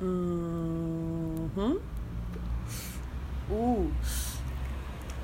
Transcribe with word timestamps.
Mm-hmm. 0.00 1.76
Ooh. 3.52 3.92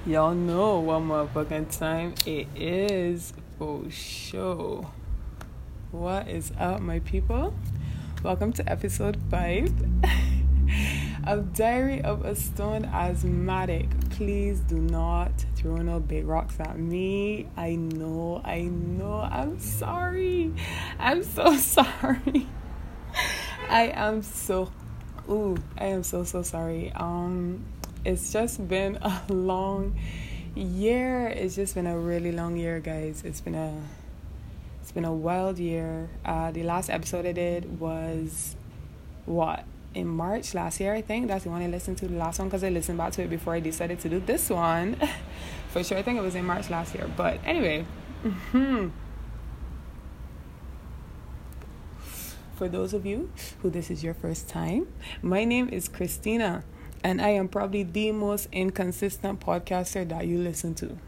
Y'all 0.06 0.32
know 0.32 0.78
what 0.78 1.00
motherfucking 1.02 1.76
time 1.76 2.14
it 2.24 2.46
is 2.54 3.32
for 3.58 3.90
sure. 3.90 4.88
What 5.90 6.28
is 6.28 6.52
up, 6.56 6.80
my 6.80 7.00
people? 7.00 7.52
Welcome 8.22 8.52
to 8.54 8.70
episode 8.70 9.18
5 9.28 9.74
of 11.26 11.52
Diary 11.52 12.00
of 12.02 12.24
a 12.24 12.36
Stone 12.36 12.84
Asthmatic. 12.84 13.88
Please 14.10 14.60
do 14.60 14.78
not 14.78 15.32
throw 15.56 15.78
no 15.78 15.98
big 15.98 16.28
rocks 16.28 16.60
at 16.60 16.78
me. 16.78 17.48
I 17.56 17.74
know, 17.74 18.40
I 18.44 18.60
know. 18.60 19.28
I'm 19.32 19.58
sorry. 19.58 20.54
I'm 21.00 21.24
so 21.24 21.56
sorry. 21.58 22.46
I 23.70 23.92
am 23.94 24.22
so 24.22 24.70
ooh, 25.28 25.56
I 25.78 25.86
am 25.86 26.02
so 26.02 26.24
so 26.24 26.42
sorry. 26.42 26.92
Um 26.94 27.64
it's 28.04 28.32
just 28.32 28.66
been 28.66 28.96
a 28.96 29.22
long 29.32 29.96
year. 30.56 31.28
It's 31.28 31.54
just 31.54 31.74
been 31.76 31.86
a 31.86 31.96
really 31.98 32.32
long 32.32 32.56
year, 32.56 32.80
guys. 32.80 33.22
It's 33.24 33.40
been 33.40 33.54
a 33.54 33.72
it's 34.82 34.90
been 34.90 35.04
a 35.04 35.12
wild 35.14 35.58
year. 35.58 36.10
Uh 36.24 36.50
the 36.50 36.64
last 36.64 36.90
episode 36.90 37.26
I 37.26 37.32
did 37.32 37.78
was 37.78 38.56
what? 39.24 39.64
In 39.94 40.06
March 40.08 40.52
last 40.54 40.80
year, 40.80 40.92
I 40.94 41.02
think. 41.02 41.28
That's 41.28 41.44
the 41.44 41.50
one 41.50 41.62
I 41.62 41.68
listened 41.68 41.98
to 41.98 42.08
the 42.08 42.16
last 42.16 42.40
one 42.40 42.48
because 42.48 42.64
I 42.64 42.70
listened 42.70 42.98
back 42.98 43.12
to 43.12 43.22
it 43.22 43.30
before 43.30 43.54
I 43.54 43.60
decided 43.60 44.00
to 44.00 44.08
do 44.08 44.20
this 44.20 44.50
one. 44.50 44.96
For 45.70 45.82
sure, 45.84 45.98
I 45.98 46.02
think 46.02 46.18
it 46.18 46.22
was 46.22 46.34
in 46.34 46.44
March 46.44 46.70
last 46.70 46.94
year. 46.94 47.08
But 47.16 47.38
anyway, 47.44 47.84
hmm 48.50 48.88
For 52.60 52.68
those 52.68 52.92
of 52.92 53.06
you 53.06 53.32
who 53.62 53.70
this 53.70 53.90
is 53.90 54.04
your 54.04 54.12
first 54.12 54.46
time, 54.46 54.86
my 55.22 55.46
name 55.46 55.70
is 55.70 55.88
Christina, 55.88 56.62
and 57.02 57.18
I 57.18 57.30
am 57.30 57.48
probably 57.48 57.84
the 57.84 58.12
most 58.12 58.50
inconsistent 58.52 59.40
podcaster 59.40 60.06
that 60.06 60.26
you 60.26 60.36
listen 60.36 60.74
to. 60.74 60.98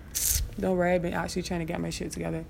Don't 0.59 0.79
worry, 0.79 0.95
I've 0.95 1.03
been 1.03 1.13
actually 1.13 1.43
trying 1.43 1.61
to 1.61 1.67
get 1.67 1.79
my 1.79 1.91
shit 1.91 2.11
together, 2.11 2.47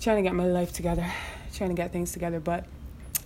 trying 0.00 0.16
to 0.16 0.22
get 0.22 0.34
my 0.34 0.46
life 0.46 0.72
together, 0.72 1.06
trying 1.52 1.68
to 1.68 1.76
get 1.76 1.92
things 1.92 2.12
together, 2.12 2.40
but 2.40 2.64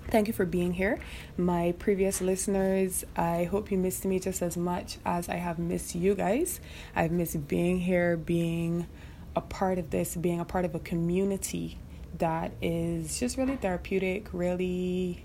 thank 0.09 0.27
you 0.27 0.35
for 0.35 0.45
being 0.45 0.73
here. 0.73 0.99
My 1.37 1.77
previous 1.79 2.21
listeners, 2.21 3.05
I 3.15 3.45
hope 3.45 3.71
you 3.71 3.79
missed 3.79 4.05
me 4.05 4.19
just 4.19 4.43
as 4.43 4.57
much 4.57 4.99
as 5.07 5.29
I 5.29 5.37
have 5.37 5.61
missed 5.61 5.95
you 5.95 6.17
guys. 6.17 6.59
I've 6.97 7.13
missed 7.13 7.47
being 7.47 7.79
here, 7.79 8.17
being 8.17 8.89
a 9.37 9.41
part 9.41 9.79
of 9.79 9.91
this, 9.91 10.17
being 10.17 10.41
a 10.41 10.45
part 10.45 10.65
of 10.65 10.75
a 10.75 10.81
community 10.81 11.79
that 12.19 12.53
is 12.61 13.21
just 13.21 13.37
really 13.37 13.57
therapeutic, 13.57 14.27
really, 14.33 15.25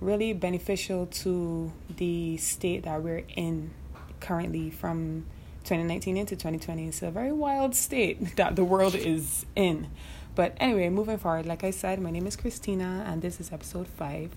really 0.00 0.32
beneficial 0.32 1.06
to 1.06 1.72
the 1.96 2.36
state 2.36 2.84
that 2.84 3.02
we're 3.02 3.24
in 3.36 3.70
currently 4.20 4.70
from 4.70 5.26
2019 5.64 6.16
into 6.16 6.36
2020. 6.36 6.88
It's 6.88 7.02
a 7.02 7.10
very 7.10 7.32
wild 7.32 7.74
state 7.74 8.36
that 8.36 8.56
the 8.56 8.64
world 8.64 8.94
is 8.94 9.46
in. 9.56 9.88
But 10.34 10.56
anyway, 10.58 10.88
moving 10.88 11.18
forward, 11.18 11.46
like 11.46 11.62
I 11.62 11.70
said, 11.70 12.00
my 12.00 12.10
name 12.10 12.26
is 12.26 12.36
Christina, 12.36 13.04
and 13.06 13.22
this 13.22 13.40
is 13.40 13.52
episode 13.52 13.86
five 13.86 14.30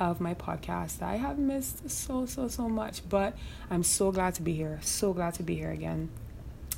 of 0.00 0.20
my 0.20 0.34
podcast. 0.34 1.00
I 1.00 1.16
have 1.16 1.38
missed 1.38 1.88
so, 1.88 2.26
so, 2.26 2.48
so 2.48 2.68
much, 2.68 3.08
but 3.08 3.36
I'm 3.70 3.84
so 3.84 4.10
glad 4.10 4.34
to 4.34 4.42
be 4.42 4.54
here. 4.54 4.80
So 4.82 5.12
glad 5.12 5.34
to 5.34 5.42
be 5.42 5.54
here 5.54 5.70
again. 5.70 6.10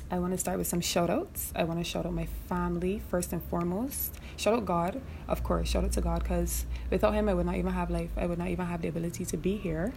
I 0.09 0.19
want 0.19 0.31
to 0.31 0.37
start 0.37 0.57
with 0.57 0.67
some 0.67 0.79
shout 0.79 1.09
outs. 1.09 1.51
I 1.53 1.65
want 1.65 1.79
to 1.79 1.83
shout 1.83 2.05
out 2.05 2.13
my 2.13 2.27
family 2.47 3.01
first 3.09 3.33
and 3.33 3.43
foremost. 3.43 4.15
Shout 4.37 4.53
out 4.53 4.65
God, 4.65 5.01
of 5.27 5.43
course. 5.43 5.67
Shout 5.67 5.83
out 5.83 5.91
to 5.93 6.01
God 6.01 6.23
because 6.23 6.65
without 6.89 7.13
Him, 7.13 7.27
I 7.27 7.33
would 7.33 7.45
not 7.45 7.55
even 7.55 7.73
have 7.73 7.89
life. 7.89 8.11
I 8.15 8.25
would 8.25 8.37
not 8.37 8.47
even 8.47 8.65
have 8.65 8.81
the 8.81 8.87
ability 8.87 9.25
to 9.25 9.37
be 9.37 9.57
here. 9.57 9.93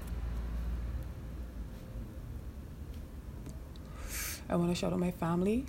I 4.48 4.56
want 4.56 4.70
to 4.70 4.74
shout 4.74 4.92
out 4.92 4.98
my 4.98 5.12
family, 5.12 5.66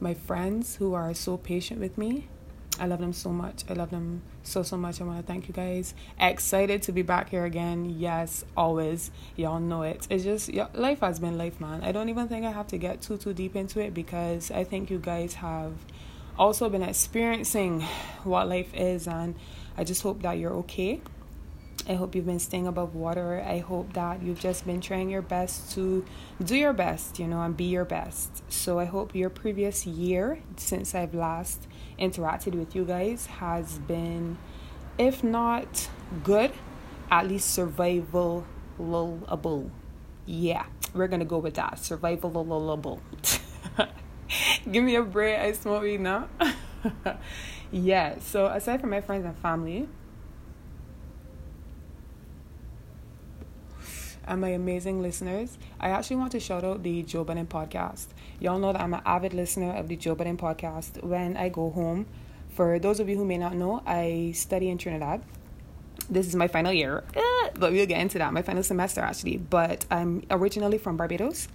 my 0.00 0.14
friends 0.14 0.76
who 0.76 0.94
are 0.94 1.12
so 1.12 1.36
patient 1.36 1.80
with 1.80 1.98
me. 1.98 2.28
I 2.78 2.86
love 2.86 3.00
them 3.00 3.12
so 3.12 3.30
much. 3.30 3.64
I 3.68 3.74
love 3.74 3.90
them 3.90 4.22
so, 4.42 4.62
so 4.62 4.76
much. 4.76 5.00
I 5.00 5.04
want 5.04 5.18
to 5.18 5.26
thank 5.26 5.48
you 5.48 5.54
guys. 5.54 5.94
Excited 6.18 6.82
to 6.82 6.92
be 6.92 7.02
back 7.02 7.28
here 7.28 7.44
again. 7.44 7.96
Yes, 7.98 8.44
always. 8.56 9.10
Y'all 9.36 9.60
know 9.60 9.82
it. 9.82 10.06
It's 10.08 10.24
just, 10.24 10.48
yeah, 10.48 10.68
life 10.74 11.00
has 11.00 11.18
been 11.18 11.36
life, 11.36 11.60
man. 11.60 11.82
I 11.82 11.92
don't 11.92 12.08
even 12.08 12.28
think 12.28 12.46
I 12.46 12.50
have 12.50 12.68
to 12.68 12.78
get 12.78 13.02
too, 13.02 13.18
too 13.18 13.34
deep 13.34 13.56
into 13.56 13.80
it 13.80 13.92
because 13.92 14.50
I 14.50 14.64
think 14.64 14.90
you 14.90 14.98
guys 14.98 15.34
have 15.34 15.72
also 16.38 16.68
been 16.70 16.82
experiencing 16.82 17.80
what 18.24 18.48
life 18.48 18.72
is. 18.72 19.06
And 19.06 19.34
I 19.76 19.84
just 19.84 20.02
hope 20.02 20.22
that 20.22 20.38
you're 20.38 20.54
okay. 20.54 21.02
I 21.90 21.94
hope 21.94 22.14
you've 22.14 22.26
been 22.26 22.38
staying 22.38 22.68
above 22.68 22.94
water. 22.94 23.42
I 23.44 23.58
hope 23.58 23.94
that 23.94 24.22
you've 24.22 24.38
just 24.38 24.64
been 24.64 24.80
trying 24.80 25.10
your 25.10 25.22
best 25.22 25.72
to 25.72 26.04
do 26.40 26.54
your 26.54 26.72
best, 26.72 27.18
you 27.18 27.26
know, 27.26 27.42
and 27.42 27.56
be 27.56 27.64
your 27.64 27.84
best. 27.84 28.44
So 28.48 28.78
I 28.78 28.84
hope 28.84 29.12
your 29.12 29.28
previous 29.28 29.84
year, 29.88 30.38
since 30.56 30.94
I've 30.94 31.14
last 31.14 31.66
interacted 31.98 32.54
with 32.54 32.76
you 32.76 32.84
guys, 32.84 33.26
has 33.26 33.78
been, 33.78 34.38
if 34.98 35.24
not 35.24 35.88
good, 36.22 36.52
at 37.10 37.26
least 37.26 37.58
survivable. 37.58 38.44
Yeah, 40.26 40.66
we're 40.94 41.08
gonna 41.08 41.24
go 41.24 41.38
with 41.38 41.54
that. 41.54 41.74
Survivable. 41.74 43.00
Give 44.70 44.84
me 44.84 44.94
a 44.94 45.02
break. 45.02 45.40
I 45.40 45.50
smoke 45.54 45.82
weed 45.82 46.02
now. 46.02 46.28
yeah. 47.72 48.20
So 48.20 48.46
aside 48.46 48.80
from 48.80 48.90
my 48.90 49.00
friends 49.00 49.24
and 49.24 49.36
family, 49.38 49.88
and 54.30 54.40
my 54.40 54.50
amazing 54.50 55.02
listeners. 55.02 55.58
I 55.80 55.90
actually 55.90 56.16
want 56.16 56.32
to 56.32 56.40
shout 56.40 56.62
out 56.62 56.84
the 56.84 57.02
Joe 57.02 57.24
Budden 57.24 57.48
podcast. 57.48 58.06
Y'all 58.38 58.58
know 58.58 58.72
that 58.72 58.80
I'm 58.80 58.94
an 58.94 59.02
avid 59.04 59.34
listener 59.34 59.72
of 59.72 59.88
the 59.88 59.96
Joe 59.96 60.14
Budden 60.14 60.36
podcast. 60.36 61.02
When 61.02 61.36
I 61.36 61.48
go 61.48 61.70
home, 61.70 62.06
for 62.48 62.78
those 62.78 63.00
of 63.00 63.08
you 63.08 63.16
who 63.16 63.24
may 63.24 63.38
not 63.38 63.54
know, 63.56 63.82
I 63.84 64.32
study 64.34 64.70
in 64.70 64.78
Trinidad. 64.78 65.22
This 66.08 66.28
is 66.28 66.36
my 66.36 66.46
final 66.46 66.72
year, 66.72 67.02
eh, 67.14 67.50
but 67.58 67.72
we'll 67.72 67.86
get 67.86 68.00
into 68.00 68.18
that. 68.18 68.32
My 68.32 68.42
final 68.42 68.62
semester, 68.62 69.00
actually. 69.00 69.36
But 69.36 69.84
I'm 69.90 70.22
originally 70.30 70.78
from 70.78 70.96
Barbados, 70.96 71.48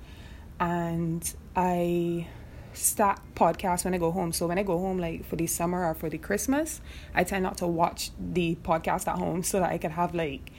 and 0.59 1.33
I 1.55 2.27
start 2.73 3.19
podcasts 3.35 3.85
when 3.85 3.93
I 3.93 3.97
go 3.97 4.11
home. 4.11 4.33
So 4.33 4.47
when 4.47 4.59
I 4.59 4.63
go 4.63 4.77
home, 4.79 4.99
like 4.99 5.25
for 5.25 5.37
the 5.37 5.47
summer 5.47 5.85
or 5.85 5.93
for 5.93 6.09
the 6.09 6.17
Christmas, 6.17 6.81
I 7.13 7.23
tend 7.23 7.43
not 7.43 7.57
to 7.57 7.67
watch 7.67 8.11
the 8.19 8.55
podcast 8.63 9.07
at 9.07 9.17
home 9.17 9.43
so 9.43 9.61
that 9.61 9.71
I 9.71 9.77
can 9.77 9.91
have 9.91 10.13
like 10.13 10.51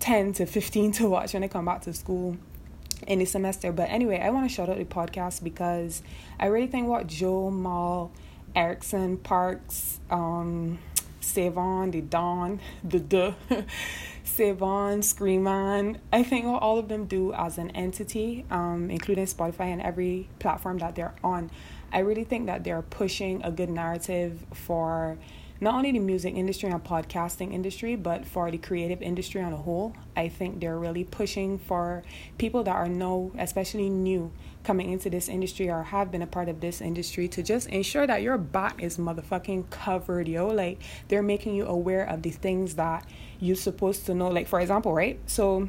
10 0.00 0.34
to 0.34 0.46
15 0.46 0.92
to 0.92 1.08
watch 1.08 1.34
when 1.34 1.44
I 1.44 1.48
come 1.48 1.64
back 1.64 1.82
to 1.82 1.92
school 1.92 2.36
in 3.06 3.18
the 3.18 3.24
semester. 3.24 3.72
But 3.72 3.90
anyway, 3.90 4.20
I 4.20 4.30
want 4.30 4.48
to 4.48 4.54
shout 4.54 4.68
out 4.68 4.78
the 4.78 4.84
podcast 4.84 5.42
because 5.42 6.02
I 6.38 6.46
really 6.46 6.66
think 6.66 6.88
what 6.88 7.06
Joe, 7.06 7.50
Mal, 7.50 8.12
Erickson, 8.54 9.16
Parks, 9.18 10.00
um, 10.10 10.78
Savon, 11.20 11.90
the 11.90 12.00
Don, 12.00 12.60
the 12.84 12.98
the 12.98 13.34
Savon, 14.24 15.02
Screaman, 15.02 15.98
I 16.12 16.22
think 16.22 16.46
what 16.46 16.60
all 16.60 16.78
of 16.78 16.88
them 16.88 17.06
do 17.06 17.32
as 17.32 17.58
an 17.58 17.70
entity, 17.70 18.44
um, 18.50 18.90
including 18.90 19.24
Spotify 19.24 19.72
and 19.72 19.80
every 19.80 20.28
platform 20.40 20.78
that 20.78 20.94
they're 20.94 21.14
on, 21.24 21.50
I 21.92 22.00
really 22.00 22.24
think 22.24 22.46
that 22.46 22.64
they're 22.64 22.82
pushing 22.82 23.42
a 23.42 23.50
good 23.50 23.70
narrative 23.70 24.44
for 24.52 25.16
not 25.60 25.74
only 25.74 25.92
the 25.92 25.98
music 25.98 26.34
industry 26.34 26.70
and 26.70 26.82
podcasting 26.82 27.52
industry, 27.52 27.96
but 27.96 28.26
for 28.26 28.50
the 28.50 28.58
creative 28.58 29.00
industry 29.00 29.40
on 29.40 29.52
a 29.52 29.56
whole. 29.56 29.94
I 30.16 30.28
think 30.28 30.60
they're 30.60 30.78
really 30.78 31.04
pushing 31.04 31.58
for 31.58 32.02
people 32.38 32.62
that 32.64 32.74
are 32.74 32.88
no, 32.88 33.32
especially 33.38 33.88
new, 33.88 34.32
coming 34.64 34.90
into 34.90 35.08
this 35.08 35.28
industry 35.28 35.70
or 35.70 35.84
have 35.84 36.10
been 36.10 36.22
a 36.22 36.26
part 36.26 36.48
of 36.48 36.60
this 36.60 36.80
industry 36.80 37.28
to 37.28 37.42
just 37.42 37.68
ensure 37.68 38.06
that 38.06 38.22
your 38.22 38.36
back 38.36 38.82
is 38.82 38.98
motherfucking 38.98 39.70
covered, 39.70 40.28
yo. 40.28 40.48
Like 40.48 40.82
they're 41.08 41.22
making 41.22 41.54
you 41.54 41.66
aware 41.66 42.04
of 42.04 42.22
the 42.22 42.30
things 42.30 42.74
that 42.74 43.08
you're 43.40 43.56
supposed 43.56 44.06
to 44.06 44.14
know. 44.14 44.28
Like 44.28 44.48
for 44.48 44.60
example, 44.60 44.92
right? 44.92 45.18
So 45.26 45.68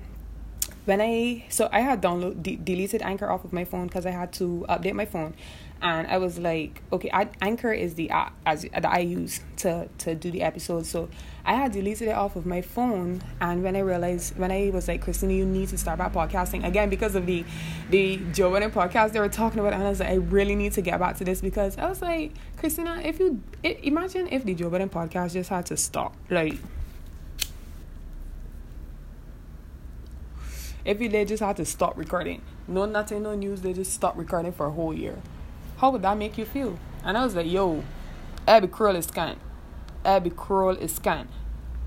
when 0.86 1.02
I 1.02 1.46
so 1.50 1.70
I 1.72 1.82
had 1.82 2.02
download 2.02 2.42
de- 2.42 2.56
deleted 2.56 3.02
Anchor 3.02 3.30
off 3.30 3.46
of 3.46 3.54
my 3.54 3.66
phone 3.66 3.88
because 3.88 4.06
I 4.06 4.12
had 4.12 4.34
to 4.34 4.66
update 4.70 4.94
my 4.94 5.06
phone 5.06 5.34
and 5.82 6.08
I 6.08 6.18
was 6.18 6.40
like, 6.40 6.82
okay, 6.92 7.10
I, 7.14 7.30
Anchor 7.42 7.72
is 7.72 7.94
the 7.96 8.10
app 8.10 8.34
as 8.46 8.64
that 8.64 8.86
I 8.86 9.00
use 9.00 9.42
to 9.58 9.88
to 10.00 10.16
do 10.16 10.32
the 10.32 10.42
episode. 10.42 10.86
So 10.86 11.10
I 11.46 11.54
had 11.54 11.72
deleted 11.72 12.08
it 12.08 12.16
off 12.16 12.36
of 12.36 12.46
my 12.46 12.62
phone, 12.62 13.22
and 13.40 13.64
when 13.64 13.76
I 13.76 13.80
realized, 13.80 14.38
when 14.38 14.52
I 14.52 14.72
was 14.74 14.88
like, 14.88 15.02
Christina, 15.02 15.34
you 15.34 15.46
need 15.46 15.70
to 15.70 15.78
start 15.78 16.00
back 16.00 16.14
podcasting 16.14 16.66
again 16.66 16.90
because 16.90 17.16
of 17.16 17.26
the 17.26 17.46
the 17.90 18.20
Joe 18.34 18.52
Budden 18.52 18.72
podcast 18.72 19.12
they 19.12 19.20
were 19.20 19.30
talking 19.30 19.60
about, 19.60 19.74
and 19.74 19.84
I 19.84 19.90
was 19.90 20.00
like, 20.00 20.10
I 20.10 20.16
really 20.16 20.56
need 20.56 20.74
to 20.74 20.82
get 20.82 21.00
back 21.00 21.18
to 21.18 21.24
this 21.24 21.42
because 21.42 21.78
I 21.78 21.88
was 21.88 22.02
like, 22.02 22.34
Christina, 22.58 23.02
if 23.04 23.20
you 23.20 23.42
it, 23.62 23.80
imagine 23.84 24.28
if 24.32 24.44
the 24.44 24.56
Joe 24.56 24.70
Budden 24.70 24.90
podcast 24.90 25.34
just 25.34 25.50
had 25.50 25.66
to 25.68 25.78
stop, 25.78 26.16
like. 26.30 26.56
If 30.86 31.00
they 31.00 31.26
just 31.26 31.44
had 31.44 31.58
to 31.58 31.66
stop 31.66 31.98
recording, 31.98 32.42
no 32.66 32.86
nothing, 32.86 33.22
no 33.22 33.36
news, 33.36 33.60
they 33.60 33.74
just 33.74 33.92
stop 33.92 34.18
recording 34.18 34.54
for 34.54 34.68
a 34.68 34.72
whole 34.72 34.94
year 34.94 35.18
how 35.78 35.92
would 35.92 36.02
that 36.02 36.18
make 36.18 36.38
you 36.38 36.46
feel? 36.46 36.78
And 37.04 37.18
I 37.18 37.24
was 37.24 37.36
like, 37.36 37.50
yo, 37.50 37.84
Abby 38.48 38.68
Kroll 38.68 38.96
is 38.96 39.06
scan. 39.06 39.40
Abby 40.04 40.30
Kroll 40.30 40.76
is 40.76 40.96
scan. 40.96 41.28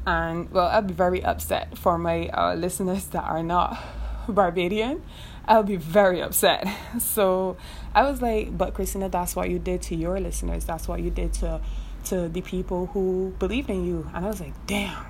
And 0.07 0.51
well, 0.51 0.69
I'll 0.69 0.83
be 0.83 0.95
very 0.95 1.23
upset 1.23 1.77
for 1.77 1.99
my 1.99 2.29
uh, 2.29 2.55
listeners 2.55 3.07
that 3.09 3.25
are 3.25 3.43
not 3.43 3.79
Barbadian. 4.29 5.03
I'll 5.47 5.63
be 5.63 5.77
very 5.77 6.23
upset. 6.23 6.67
So 7.01 7.57
I 7.95 8.03
was 8.03 8.21
like, 8.21 8.57
but 8.57 8.75
Christina, 8.75 9.09
that's 9.09 9.35
what 9.37 9.49
you 9.49 9.59
did 9.59 9.83
to 9.83 9.97
your 9.97 10.19
listeners. 10.21 10.65
That's 10.65 10.89
what 10.89 11.01
you 11.01 11.11
did 11.11 11.33
to 11.35 11.61
to 12.05 12.29
the 12.29 12.41
people 12.41 12.87
who 12.87 13.35
believed 13.39 13.71
in 13.71 13.85
you. 13.85 14.09
And 14.15 14.25
I 14.25 14.29
was 14.29 14.41
like, 14.41 14.55
damn, 14.67 15.07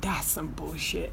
that's 0.00 0.28
some 0.28 0.48
bullshit. 0.48 1.12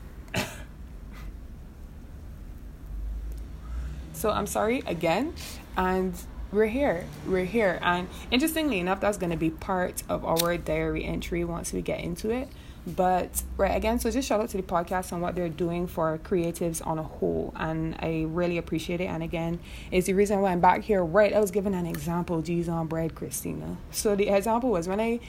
So 4.20 4.32
I'm 4.32 4.48
sorry 4.48 4.84
again. 4.86 5.34
And 5.78 6.14
we're 6.52 6.68
here. 6.68 7.06
We're 7.28 7.46
here. 7.46 7.80
And 7.82 8.08
interestingly 8.32 8.80
enough, 8.80 9.00
that's 9.00 9.18
going 9.18 9.32
to 9.32 9.38
be 9.38 9.50
part 9.50 10.04
of 10.10 10.26
our 10.26 10.58
diary 10.58 11.06
entry 11.06 11.44
once 11.44 11.72
we 11.72 11.82
get 11.82 12.02
into 12.02 12.30
it. 12.30 12.50
But 12.88 13.44
right 13.58 13.76
again, 13.76 14.00
so 14.00 14.10
just 14.10 14.28
shout 14.28 14.42
out 14.42 14.50
to 14.50 14.58
the 14.58 14.64
podcast 14.64 15.12
and 15.12 15.22
what 15.22 15.36
they're 15.36 15.50
doing 15.50 15.86
for 15.86 16.18
creatives 16.24 16.86
on 16.86 16.98
a 16.98 17.04
whole, 17.04 17.54
and 17.56 17.96
I 18.00 18.26
really 18.28 18.58
appreciate 18.58 19.02
it. 19.02 19.06
And 19.06 19.22
again, 19.22 19.60
it's 19.92 20.08
the 20.08 20.14
reason 20.14 20.42
why 20.42 20.54
I'm 20.54 20.62
back 20.62 20.84
here. 20.84 21.04
Right, 21.04 21.34
I 21.34 21.40
was 21.40 21.52
given 21.52 21.74
an 21.74 21.86
example. 21.86 22.42
G's 22.42 22.70
on 22.70 22.88
bread, 22.88 23.16
Christina. 23.16 23.78
So 23.92 24.16
the 24.16 24.30
example 24.30 24.72
was 24.72 24.88
when 24.88 25.00
I 25.00 25.20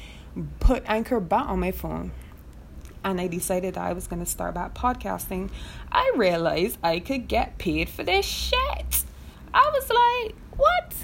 put 0.60 0.84
Anchor 0.86 1.20
back 1.20 1.48
on 1.48 1.60
my 1.60 1.72
phone, 1.72 2.12
and 3.04 3.20
I 3.20 3.26
decided 3.26 3.76
I 3.76 3.92
was 3.92 4.06
gonna 4.06 4.26
start 4.26 4.54
back 4.54 4.74
podcasting. 4.74 5.50
I 5.90 6.12
realized 6.16 6.78
I 6.82 7.00
could 7.00 7.28
get 7.28 7.58
paid 7.58 7.88
for 7.88 8.02
this 8.02 8.26
shit. 8.26 9.04
I 9.52 9.70
was 9.72 9.90
like, 9.90 10.34
what? 10.56 10.94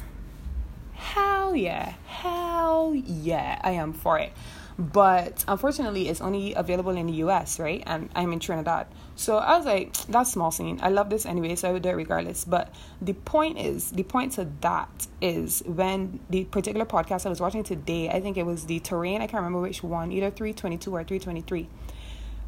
Hell 0.93 1.55
yeah, 1.57 1.95
hell 2.07 2.95
yeah, 2.95 3.61
I 3.63 3.73
am 3.73 3.93
for 3.93 4.19
it 4.19 4.33
but 4.79 5.45
unfortunately 5.49 6.09
it's 6.09 6.21
only 6.21 6.55
available 6.55 6.97
in 6.97 7.07
the 7.07 7.15
US, 7.25 7.59
right? 7.59 7.83
And 7.87 8.11
I'm 8.15 8.33
in 8.33 8.41
Trinidad. 8.41 8.87
So 9.15 9.39
I 9.39 9.57
was 9.57 9.67
like, 9.67 9.95
that's 10.07 10.33
small 10.33 10.51
scene. 10.51 10.79
I 10.83 10.91
love 10.91 11.09
this 11.09 11.25
anyway, 11.25 11.55
so 11.57 11.69
I 11.69 11.73
would 11.73 11.83
do 11.83 11.89
it 11.89 11.93
regardless. 11.95 12.45
But 12.45 12.75
the 13.01 13.15
point 13.15 13.59
is, 13.59 13.91
the 13.91 14.03
point 14.03 14.33
to 14.33 14.49
that 14.61 15.07
is 15.21 15.63
when 15.67 16.21
the 16.29 16.45
particular 16.45 16.85
podcast 16.85 17.25
I 17.25 17.31
was 17.31 17.41
watching 17.41 17.65
today, 17.65 18.11
I 18.11 18.21
think 18.21 18.37
it 18.37 18.45
was 18.45 18.67
the 18.67 18.81
terrain, 18.81 19.23
I 19.23 19.27
can't 19.27 19.43
remember 19.43 19.61
which 19.61 19.83
one, 19.83 20.13
either 20.13 20.31
322 20.31 20.91
or 20.91 21.05
323 21.05 21.69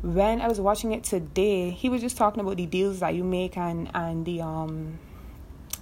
when 0.00 0.40
I 0.40 0.48
was 0.48 0.60
watching 0.60 0.92
it 0.92 1.02
today, 1.04 1.70
he 1.70 1.88
was 1.88 2.00
just 2.00 2.16
talking 2.16 2.40
about 2.40 2.56
the 2.56 2.66
deals 2.66 3.00
that 3.00 3.14
you 3.14 3.24
make 3.24 3.56
and 3.56 3.90
and 3.94 4.24
the 4.24 4.40
um 4.40 4.98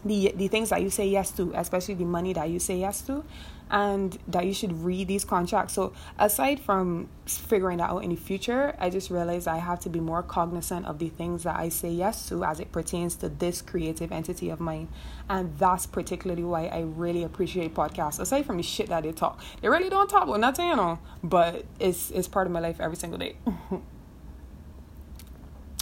the 0.04 0.32
the 0.36 0.48
things 0.48 0.70
that 0.70 0.82
you 0.82 0.90
say 0.90 1.06
yes 1.06 1.30
to, 1.32 1.52
especially 1.54 1.94
the 1.94 2.04
money 2.04 2.32
that 2.32 2.48
you 2.48 2.58
say 2.58 2.78
yes 2.78 3.02
to, 3.02 3.24
and 3.70 4.18
that 4.28 4.46
you 4.46 4.54
should 4.54 4.84
read 4.84 5.08
these 5.08 5.24
contracts. 5.24 5.74
So 5.74 5.92
aside 6.18 6.60
from 6.60 7.08
figuring 7.26 7.78
that 7.78 7.90
out 7.90 8.04
in 8.04 8.10
the 8.10 8.16
future, 8.16 8.76
I 8.78 8.90
just 8.90 9.10
realized 9.10 9.48
I 9.48 9.58
have 9.58 9.80
to 9.80 9.88
be 9.88 9.98
more 9.98 10.22
cognizant 10.22 10.86
of 10.86 10.98
the 10.98 11.08
things 11.08 11.42
that 11.42 11.56
I 11.56 11.68
say 11.68 11.90
yes 11.90 12.28
to 12.28 12.44
as 12.44 12.60
it 12.60 12.70
pertains 12.70 13.16
to 13.16 13.28
this 13.28 13.62
creative 13.62 14.12
entity 14.12 14.50
of 14.50 14.60
mine. 14.60 14.88
And 15.28 15.58
that's 15.58 15.86
particularly 15.86 16.44
why 16.44 16.66
I 16.66 16.82
really 16.82 17.24
appreciate 17.24 17.74
podcasts. 17.74 18.20
Aside 18.20 18.46
from 18.46 18.58
the 18.58 18.62
shit 18.62 18.88
that 18.88 19.02
they 19.02 19.12
talk. 19.12 19.40
They 19.60 19.68
really 19.68 19.90
don't 19.90 20.08
talk 20.08 20.22
about 20.22 20.38
nothing, 20.38 20.68
you 20.68 20.76
know. 20.76 21.00
But 21.24 21.64
it's 21.80 22.10
it's 22.12 22.28
part 22.28 22.46
of 22.46 22.52
my 22.52 22.60
life 22.60 22.80
every 22.80 22.96
single 22.96 23.18
day. 23.18 23.36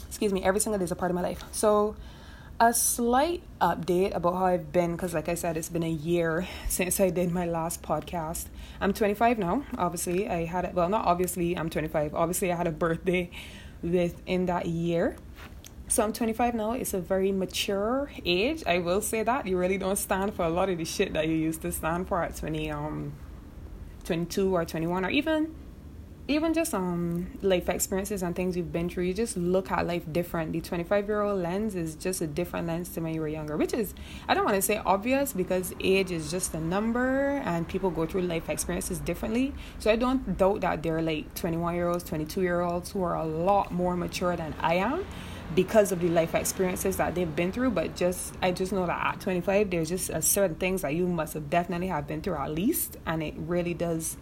Excuse 0.08 0.32
me, 0.32 0.42
every 0.42 0.60
single 0.60 0.78
day 0.78 0.84
is 0.84 0.92
a 0.92 0.96
part 0.96 1.10
of 1.10 1.14
my 1.16 1.22
life. 1.22 1.44
So 1.52 1.96
a 2.60 2.72
slight 2.72 3.42
update 3.60 4.14
about 4.14 4.34
how 4.34 4.46
I've 4.46 4.70
been 4.72 4.92
because, 4.92 5.12
like 5.12 5.28
I 5.28 5.34
said, 5.34 5.56
it's 5.56 5.68
been 5.68 5.82
a 5.82 5.88
year 5.88 6.46
since 6.68 7.00
I 7.00 7.10
did 7.10 7.32
my 7.32 7.46
last 7.46 7.82
podcast. 7.82 8.46
I'm 8.80 8.92
25 8.92 9.38
now. 9.38 9.64
Obviously, 9.76 10.28
I 10.28 10.44
had 10.44 10.64
it. 10.64 10.74
Well, 10.74 10.88
not 10.88 11.04
obviously, 11.04 11.56
I'm 11.56 11.70
25. 11.70 12.14
Obviously, 12.14 12.52
I 12.52 12.56
had 12.56 12.66
a 12.66 12.72
birthday 12.72 13.30
within 13.82 14.46
that 14.46 14.66
year. 14.66 15.16
So 15.88 16.02
I'm 16.02 16.12
25 16.12 16.54
now. 16.54 16.72
It's 16.72 16.94
a 16.94 17.00
very 17.00 17.30
mature 17.30 18.10
age. 18.24 18.62
I 18.66 18.78
will 18.78 19.00
say 19.00 19.22
that 19.22 19.46
you 19.46 19.58
really 19.58 19.76
don't 19.76 19.96
stand 19.96 20.34
for 20.34 20.44
a 20.44 20.48
lot 20.48 20.70
of 20.70 20.78
the 20.78 20.84
shit 20.84 21.12
that 21.12 21.28
you 21.28 21.34
used 21.34 21.62
to 21.62 21.72
stand 21.72 22.08
for 22.08 22.22
at 22.22 22.36
20, 22.36 22.70
um, 22.70 23.12
22 24.04 24.54
or 24.54 24.64
21 24.64 25.04
or 25.04 25.10
even 25.10 25.54
even 26.26 26.54
just 26.54 26.72
um 26.72 27.26
life 27.42 27.68
experiences 27.68 28.22
and 28.22 28.34
things 28.34 28.56
you've 28.56 28.72
been 28.72 28.88
through, 28.88 29.04
you 29.04 29.12
just 29.12 29.36
look 29.36 29.70
at 29.70 29.86
life 29.86 30.10
different. 30.10 30.52
The 30.52 30.60
25 30.60 31.06
year 31.06 31.20
old 31.20 31.42
lens 31.42 31.74
is 31.74 31.94
just 31.94 32.22
a 32.22 32.26
different 32.26 32.66
lens 32.66 32.88
to 32.90 33.00
when 33.00 33.14
you 33.14 33.20
were 33.20 33.28
younger, 33.28 33.58
which 33.58 33.74
is, 33.74 33.94
I 34.26 34.32
don't 34.32 34.44
want 34.44 34.56
to 34.56 34.62
say 34.62 34.80
obvious 34.86 35.34
because 35.34 35.74
age 35.80 36.10
is 36.10 36.30
just 36.30 36.54
a 36.54 36.60
number 36.60 37.42
and 37.44 37.68
people 37.68 37.90
go 37.90 38.06
through 38.06 38.22
life 38.22 38.48
experiences 38.48 38.98
differently. 39.00 39.52
So 39.78 39.90
I 39.90 39.96
don't 39.96 40.38
doubt 40.38 40.62
that 40.62 40.82
there 40.82 40.96
are 40.96 41.02
like 41.02 41.34
21 41.34 41.74
year 41.74 41.88
olds, 41.88 42.04
22 42.04 42.40
year 42.40 42.62
olds 42.62 42.92
who 42.92 43.02
are 43.02 43.16
a 43.16 43.26
lot 43.26 43.70
more 43.70 43.94
mature 43.94 44.34
than 44.34 44.54
I 44.60 44.76
am 44.76 45.04
because 45.54 45.92
of 45.92 46.00
the 46.00 46.08
life 46.08 46.34
experiences 46.34 46.96
that 46.96 47.14
they've 47.14 47.36
been 47.36 47.52
through 47.52 47.70
but 47.70 47.94
just 47.94 48.32
i 48.40 48.50
just 48.50 48.72
know 48.72 48.86
that 48.86 49.14
at 49.14 49.20
25 49.20 49.68
there's 49.68 49.90
just 49.90 50.08
a 50.08 50.22
certain 50.22 50.56
things 50.56 50.80
that 50.80 50.94
you 50.94 51.06
must 51.06 51.34
have 51.34 51.50
definitely 51.50 51.86
have 51.86 52.06
been 52.06 52.22
through 52.22 52.34
at 52.34 52.50
least 52.50 52.96
and 53.04 53.22
it 53.22 53.34
really 53.36 53.74
does 53.74 54.16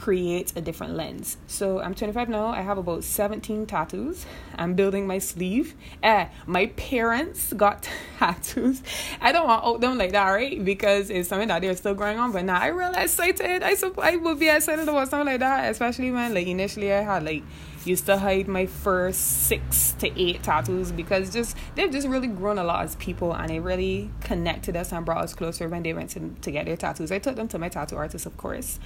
create 0.00 0.50
a 0.56 0.62
different 0.62 0.94
lens. 0.94 1.36
So 1.46 1.78
I'm 1.78 1.94
25 1.94 2.30
now. 2.30 2.46
I 2.46 2.62
have 2.62 2.78
about 2.78 3.04
17 3.04 3.66
tattoos. 3.66 4.24
I'm 4.56 4.72
building 4.72 5.06
my 5.06 5.18
sleeve. 5.18 5.74
Eh, 6.02 6.26
my 6.46 6.66
parents 6.68 7.52
got 7.52 7.86
tattoos. 8.18 8.82
I 9.20 9.30
don't 9.30 9.46
want 9.46 9.62
to 9.62 9.68
out 9.68 9.80
them 9.82 9.98
like 9.98 10.12
that, 10.12 10.30
right? 10.30 10.64
Because 10.64 11.10
it's 11.10 11.28
something 11.28 11.48
that 11.48 11.60
they're 11.60 11.76
still 11.76 11.92
growing 11.92 12.18
on. 12.18 12.32
But 12.32 12.46
now 12.46 12.58
I 12.58 12.68
real 12.68 12.92
excited. 12.92 13.62
I 13.62 13.74
sup- 13.74 13.98
I 13.98 14.16
would 14.16 14.38
be 14.38 14.48
excited 14.48 14.88
about 14.88 15.10
something 15.10 15.26
like 15.26 15.40
that, 15.40 15.70
especially 15.70 16.10
when 16.10 16.32
like 16.32 16.46
initially 16.46 16.90
I 16.90 17.02
had 17.02 17.22
like 17.22 17.42
used 17.84 18.06
to 18.06 18.18
hide 18.18 18.46
my 18.46 18.66
first 18.66 19.20
six 19.20 19.92
to 19.98 20.20
eight 20.20 20.42
tattoos 20.42 20.92
because 20.92 21.32
just 21.32 21.56
they've 21.74 21.90
just 21.90 22.06
really 22.06 22.26
grown 22.26 22.58
a 22.58 22.64
lot 22.64 22.84
as 22.84 22.94
people 22.96 23.32
and 23.32 23.50
it 23.50 23.60
really 23.60 24.10
connected 24.20 24.76
us 24.76 24.92
and 24.92 25.06
brought 25.06 25.24
us 25.24 25.34
closer 25.34 25.68
when 25.68 25.82
they 25.82 25.92
went 25.92 26.10
to, 26.10 26.34
to 26.42 26.50
get 26.50 26.66
their 26.66 26.76
tattoos. 26.76 27.10
I 27.10 27.18
took 27.18 27.36
them 27.36 27.48
to 27.48 27.58
my 27.58 27.68
tattoo 27.68 27.96
artist, 27.96 28.26
of 28.26 28.36
course, 28.36 28.78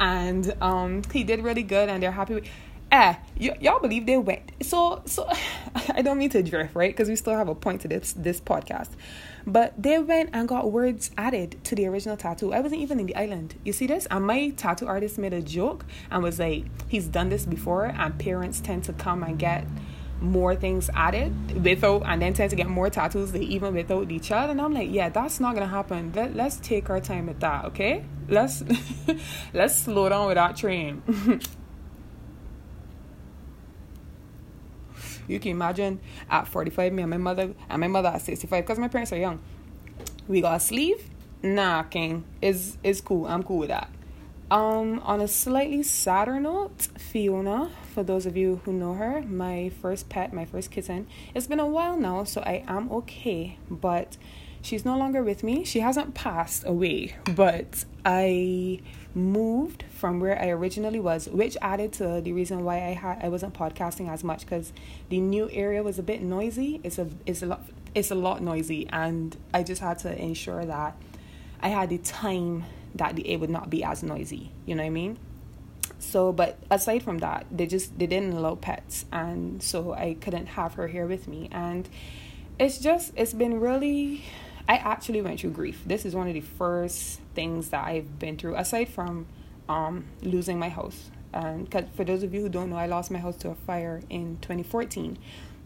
and 0.00 0.54
um, 0.60 1.02
he 1.12 1.24
did 1.24 1.42
really 1.42 1.62
good 1.62 1.88
and 1.88 2.02
they're 2.02 2.12
happy 2.12 2.34
with 2.34 2.44
eh, 2.90 3.14
y- 3.38 3.56
y'all 3.60 3.80
believe 3.80 4.06
they 4.06 4.16
went. 4.16 4.52
So, 4.62 5.02
so 5.06 5.28
I 5.94 6.02
don't 6.02 6.18
mean 6.18 6.30
to 6.30 6.42
drift, 6.42 6.74
right? 6.74 6.90
Because 6.90 7.08
we 7.08 7.16
still 7.16 7.34
have 7.34 7.48
a 7.48 7.54
point 7.54 7.82
to 7.82 7.88
this 7.88 8.12
this 8.12 8.40
podcast. 8.40 8.90
But 9.46 9.80
they 9.82 9.98
went 9.98 10.30
and 10.32 10.46
got 10.46 10.70
words 10.70 11.10
added 11.16 11.62
to 11.64 11.74
the 11.74 11.86
original 11.86 12.16
tattoo. 12.16 12.52
I 12.52 12.60
wasn't 12.60 12.82
even 12.82 13.00
in 13.00 13.06
the 13.06 13.16
island. 13.16 13.54
You 13.64 13.72
see 13.72 13.86
this? 13.86 14.06
And 14.10 14.26
my 14.26 14.50
tattoo 14.50 14.86
artist 14.86 15.16
made 15.16 15.32
a 15.32 15.40
joke 15.40 15.86
and 16.10 16.22
was 16.22 16.38
like, 16.38 16.66
he's 16.88 17.08
done 17.08 17.30
this 17.30 17.46
before, 17.46 17.86
and 17.86 18.18
parents 18.18 18.60
tend 18.60 18.84
to 18.84 18.92
come 18.92 19.22
and 19.22 19.38
get 19.38 19.66
more 20.20 20.56
things 20.56 20.90
added 20.94 21.64
without 21.64 22.02
and 22.06 22.20
then 22.20 22.32
tend 22.32 22.50
to 22.50 22.56
get 22.56 22.68
more 22.68 22.90
tattoos 22.90 23.32
they 23.32 23.40
even 23.40 23.74
without 23.74 24.10
each 24.10 24.30
other 24.32 24.50
and 24.50 24.60
i'm 24.60 24.74
like 24.74 24.90
yeah 24.90 25.08
that's 25.08 25.38
not 25.38 25.54
gonna 25.54 25.66
happen 25.66 26.12
Let, 26.14 26.34
let's 26.34 26.56
take 26.56 26.90
our 26.90 27.00
time 27.00 27.26
with 27.26 27.40
that 27.40 27.66
okay 27.66 28.04
let's 28.28 28.64
let's 29.54 29.76
slow 29.76 30.08
down 30.08 30.26
with 30.26 30.34
that 30.34 30.56
train 30.56 31.40
You 35.28 35.38
can 35.38 35.52
imagine 35.52 36.00
at 36.30 36.48
45, 36.48 36.92
me 36.92 37.02
and 37.02 37.10
my 37.10 37.18
mother, 37.18 37.54
and 37.68 37.80
my 37.80 37.86
mother 37.86 38.08
at 38.08 38.22
65, 38.22 38.64
because 38.64 38.78
my 38.78 38.88
parents 38.88 39.12
are 39.12 39.18
young. 39.18 39.40
We 40.26 40.40
got 40.40 40.56
a 40.56 40.60
sleeve? 40.60 41.08
Nah, 41.42 41.82
King. 41.84 42.24
Is 42.42 42.78
is 42.82 43.00
cool. 43.00 43.26
I'm 43.26 43.42
cool 43.42 43.58
with 43.58 43.68
that. 43.68 43.90
Um, 44.50 45.00
on 45.00 45.20
a 45.20 45.28
slightly 45.28 45.82
sadder 45.82 46.40
note, 46.40 46.88
Fiona, 47.08 47.70
for 47.94 48.02
those 48.02 48.26
of 48.26 48.36
you 48.36 48.60
who 48.64 48.72
know 48.72 48.92
her, 48.92 49.22
my 49.22 49.70
first 49.80 50.10
pet, 50.10 50.34
my 50.34 50.44
first 50.44 50.70
kitten, 50.70 51.06
it's 51.34 51.46
been 51.46 51.58
a 51.58 51.66
while 51.66 51.96
now, 51.96 52.24
so 52.24 52.42
I 52.42 52.62
am 52.68 52.92
okay, 52.92 53.56
but 53.70 54.18
she's 54.60 54.84
no 54.84 54.98
longer 54.98 55.22
with 55.22 55.42
me. 55.42 55.64
She 55.64 55.80
hasn't 55.80 56.14
passed 56.14 56.64
away, 56.66 57.16
but 57.34 57.86
I 58.04 58.80
moved 59.14 59.84
from 59.90 60.20
where 60.20 60.38
I 60.38 60.48
originally 60.48 61.00
was, 61.00 61.30
which 61.30 61.56
added 61.62 61.94
to 61.94 62.20
the 62.20 62.34
reason 62.34 62.62
why 62.62 62.76
I 62.76 62.92
had 62.92 63.24
I 63.24 63.30
wasn't 63.30 63.54
podcasting 63.54 64.10
as 64.10 64.22
much 64.22 64.40
because 64.40 64.74
the 65.08 65.18
new 65.18 65.48
area 65.50 65.82
was 65.82 65.98
a 65.98 66.02
bit 66.02 66.20
noisy. 66.20 66.78
It's 66.84 66.98
a 66.98 67.08
it's 67.24 67.42
a 67.42 67.46
lot 67.46 67.62
it's 67.94 68.10
a 68.10 68.16
lot 68.16 68.42
noisy, 68.42 68.86
and 68.92 69.34
I 69.54 69.62
just 69.62 69.80
had 69.80 69.98
to 70.00 70.14
ensure 70.14 70.66
that 70.66 70.94
I 71.62 71.68
had 71.68 71.88
the 71.88 71.98
time 71.98 72.64
that 72.94 73.16
the, 73.16 73.26
it 73.26 73.38
would 73.40 73.50
not 73.50 73.70
be 73.70 73.82
as 73.82 74.02
noisy. 74.02 74.50
You 74.66 74.74
know 74.74 74.82
what 74.82 74.88
I 74.88 74.90
mean? 74.90 75.18
So, 75.98 76.32
but 76.32 76.58
aside 76.70 77.02
from 77.02 77.18
that, 77.18 77.46
they 77.50 77.66
just 77.66 77.98
they 77.98 78.06
didn't 78.06 78.32
allow 78.32 78.54
pets, 78.54 79.04
and 79.10 79.62
so 79.62 79.92
I 79.94 80.16
couldn't 80.20 80.46
have 80.46 80.74
her 80.74 80.88
here 80.88 81.06
with 81.06 81.26
me, 81.26 81.48
and 81.50 81.88
it's 82.58 82.78
just 82.78 83.12
it's 83.16 83.32
been 83.32 83.60
really 83.60 84.24
I 84.68 84.76
actually 84.76 85.22
went 85.22 85.40
through 85.40 85.50
grief. 85.50 85.82
This 85.86 86.04
is 86.04 86.14
one 86.14 86.28
of 86.28 86.34
the 86.34 86.42
first 86.42 87.20
things 87.34 87.70
that 87.70 87.86
I've 87.86 88.18
been 88.18 88.36
through, 88.36 88.56
aside 88.56 88.90
from 88.90 89.26
um, 89.66 90.04
losing 90.20 90.58
my 90.58 90.68
house. 90.68 91.10
And 91.32 91.72
for 91.94 92.04
those 92.04 92.22
of 92.22 92.34
you 92.34 92.42
who 92.42 92.48
don't 92.50 92.68
know, 92.68 92.76
I 92.76 92.86
lost 92.86 93.10
my 93.10 93.18
house 93.18 93.36
to 93.38 93.50
a 93.50 93.54
fire 93.54 94.02
in 94.10 94.38
2014. 94.42 95.16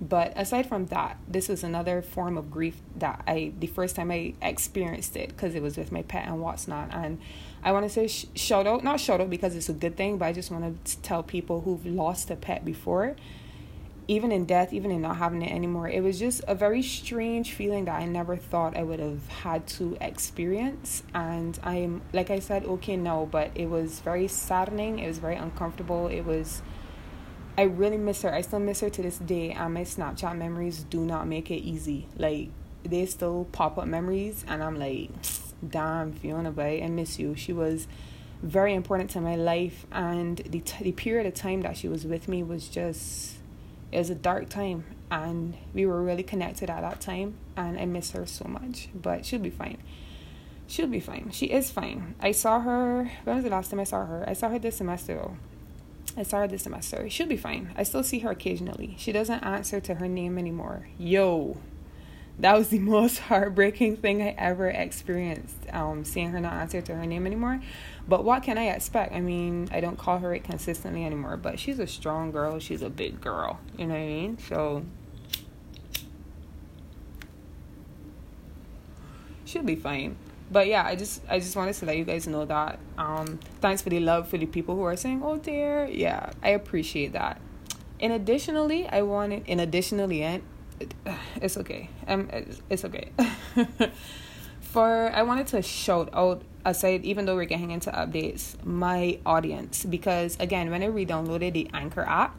But 0.01 0.33
aside 0.37 0.69
from 0.69 0.87
that, 0.87 1.17
this 1.27 1.49
was 1.49 1.65
another 1.65 2.01
form 2.01 2.39
of 2.39 2.51
grief 2.51 2.81
that 2.97 3.23
I, 3.27 3.53
the 3.59 3.67
first 3.67 3.97
time 3.97 4.11
I 4.13 4.35
experienced 4.41 5.17
it, 5.17 5.29
because 5.29 5.55
it 5.57 5.63
was 5.63 5.77
with 5.77 5.91
my 5.91 6.03
pet 6.03 6.27
and 6.27 6.41
what's 6.41 6.69
not. 6.69 6.93
And 6.93 7.19
I 7.63 7.73
want 7.73 7.85
to 7.85 7.91
say 7.91 8.09
sh- 8.09 8.27
shout 8.35 8.67
out, 8.67 8.83
not 8.83 9.01
shout 9.01 9.21
out 9.21 9.31
because 9.31 9.55
it's 9.55 9.69
a 9.69 9.73
good 9.75 9.97
thing, 9.97 10.19
but 10.19 10.27
I 10.27 10.33
just 10.33 10.51
want 10.51 10.85
to 10.85 11.01
tell 11.03 11.23
people 11.23 11.61
who've 11.61 11.87
lost 11.87 12.31
a 12.31 12.37
pet 12.37 12.65
before 12.65 13.17
even 14.09 14.33
in 14.33 14.45
death, 14.45 14.73
even 14.73 14.91
in 14.91 15.01
not 15.01 15.17
having 15.17 15.43
it 15.43 15.53
anymore, 15.53 15.89
it 15.89 16.03
was 16.03 16.19
just 16.19 16.43
a 16.49 16.55
very 16.55 16.83
strange 16.83 17.53
feeling 17.53 17.85
that 17.85 18.01
I 18.01 18.05
never 18.05 18.37
thought 18.37 18.77
I 18.77 18.83
would 18.83 18.99
have 18.99 19.27
had 19.29 19.67
to 19.79 19.97
experience. 20.01 21.03
And 21.15 21.59
I'm, 21.63 22.03
like 22.13 22.31
I 22.31 22.41
said, 22.41 22.65
okay 22.65 22.97
now, 22.97 23.29
but 23.31 23.51
it 23.55 23.67
was 23.67 24.01
very 24.01 24.29
saddening. 24.29 24.99
It 24.99 25.07
was 25.07 25.19
very 25.19 25.37
uncomfortable. 25.37 26.09
It 26.09 26.23
was, 26.23 26.63
I 27.57 27.63
really 27.63 27.97
miss 27.97 28.23
her. 28.23 28.35
I 28.35 28.41
still 28.41 28.59
miss 28.59 28.81
her 28.81 28.91
to 28.91 29.03
this 29.03 29.19
day. 29.19 29.53
And 29.53 29.75
my 29.75 29.83
Snapchat 29.83 30.37
memories 30.37 30.83
do 30.83 31.05
not 31.05 31.29
make 31.29 31.51
it 31.51 31.61
easy. 31.61 32.09
Like, 32.17 32.49
they 32.83 33.07
still 33.07 33.47
pop 33.53 33.79
up 33.79 33.87
memories. 33.87 34.45
And 34.49 34.65
I'm 34.65 34.79
like, 34.79 35.11
damn, 35.67 36.13
Fiona, 36.13 36.51
but 36.51 36.67
I 36.67 36.89
miss 36.89 37.19
you. 37.19 37.35
She 37.35 37.53
was 37.53 37.87
very 38.43 38.75
important 38.75 39.11
to 39.11 39.21
my 39.21 39.37
life. 39.37 39.87
And 39.93 40.39
the, 40.39 40.61
t- 40.61 40.85
the 40.85 40.93
period 40.93 41.27
of 41.27 41.35
time 41.35 41.63
that 41.63 41.77
she 41.77 41.89
was 41.89 42.05
with 42.05 42.29
me 42.29 42.43
was 42.43 42.69
just 42.69 43.37
it 43.93 43.99
was 43.99 44.11
a 44.11 44.15
dark 44.15 44.49
time 44.49 44.85
and 45.11 45.55
we 45.75 45.85
were 45.85 46.03
really 46.03 46.23
connected 46.23 46.71
at 46.71 46.81
that 46.81 47.01
time 47.01 47.35
and 47.57 47.79
I 47.79 47.85
miss 47.85 48.13
her 48.13 48.27
so 48.27 48.47
much. 48.49 48.89
But 48.95 49.27
she'll 49.27 49.39
be 49.39 49.51
fine. 49.51 49.79
She'll 50.67 50.87
be 50.87 51.01
fine. 51.01 51.31
She 51.33 51.47
is 51.47 51.71
fine. 51.71 52.15
I 52.21 52.33
saw 52.33 52.61
her 52.61 53.11
when 53.25 53.37
was 53.37 53.45
the 53.45 53.51
last 53.51 53.71
time 53.71 53.81
I 53.81 53.85
saw 53.85 54.07
her? 54.07 54.25
I 54.27 54.33
saw 54.33 54.49
her 54.49 54.59
this 54.59 54.79
semester 54.79 55.15
though. 55.15 55.37
I 56.17 56.25
saw 56.25 56.41
her 56.41 56.49
this 56.49 56.63
semester. 56.63 57.09
She'll 57.09 57.27
be 57.27 57.37
fine. 57.37 57.73
I 57.77 57.85
still 57.85 58.03
see 58.03 58.21
her 58.21 58.31
occasionally. 58.31 58.97
She 58.99 59.13
doesn't 59.13 59.45
answer 59.45 59.81
to 59.81 59.95
her 59.97 60.09
name 60.09 60.39
anymore. 60.39 60.89
Yo, 60.99 61.59
that 62.43 62.59
was 62.59 62.69
the 62.69 62.79
most 62.97 63.19
heartbreaking 63.19 63.97
thing 63.97 64.21
I 64.21 64.35
ever 64.37 64.69
experienced. 64.69 65.57
Um, 65.73 66.05
seeing 66.05 66.31
her 66.31 66.41
not 66.41 66.55
answer 66.55 66.83
to 66.83 66.95
her 66.95 67.07
name 67.07 67.27
anymore. 67.27 67.61
But 68.07 68.25
what 68.25 68.43
can 68.43 68.59
I 68.59 68.69
expect? 68.71 69.15
I 69.15 69.21
mean, 69.21 69.69
I 69.73 69.81
don't 69.81 69.97
call 69.97 70.19
her 70.19 70.35
it 70.35 70.45
consistently 70.45 71.07
anymore, 71.07 71.37
but 71.37 71.59
she's 71.59 71.79
a 71.79 71.87
strong 71.87 72.33
girl. 72.33 72.59
She's 72.59 72.83
a 72.83 72.91
big 72.91 73.21
girl. 73.21 73.61
You 73.79 73.87
know 73.87 73.95
what 73.95 74.01
I 74.01 74.07
mean? 74.07 74.39
So 74.39 74.85
she'll 79.45 79.63
be 79.63 79.77
fine. 79.77 80.17
But 80.51 80.67
yeah, 80.67 80.85
I 80.85 80.97
just 80.97 81.23
I 81.31 81.39
just 81.39 81.57
wanted 81.57 81.75
to 81.77 81.87
let 81.87 81.97
you 81.97 82.05
guys 82.05 82.27
know 82.27 82.45
that. 82.45 82.79
Um, 82.99 83.39
thanks 83.61 83.81
for 83.81 83.89
the 83.89 84.01
love 84.01 84.29
for 84.29 84.37
the 84.37 84.47
people 84.47 84.77
who 84.77 84.83
are 84.83 84.97
saying, 84.97 85.23
"Oh 85.25 85.39
dear," 85.39 85.87
yeah, 85.87 86.31
I 86.43 86.51
appreciate 86.51 87.13
that. 87.13 87.41
And 88.01 88.13
additionally, 88.13 88.87
I 88.89 89.01
wanted, 89.03 89.45
and 89.49 89.61
additionally, 89.61 90.23
and 90.23 90.43
it's 91.37 91.57
okay. 91.59 91.89
Um, 92.07 92.29
it's 92.69 92.85
okay. 92.85 93.13
For 94.61 95.11
I 95.13 95.23
wanted 95.23 95.47
to 95.49 95.63
shout 95.63 96.09
out 96.15 96.43
aside, 96.65 97.05
even 97.05 97.27
though 97.27 97.37
we're 97.37 97.45
getting 97.45 97.71
into 97.71 97.91
updates, 97.91 98.63
my 98.65 99.19
audience 99.27 99.85
because 99.85 100.37
again, 100.41 100.71
when 100.71 100.83
I 100.83 100.87
re-downloaded 100.87 101.53
the 101.53 101.69
Anchor 101.75 102.03
app, 102.03 102.35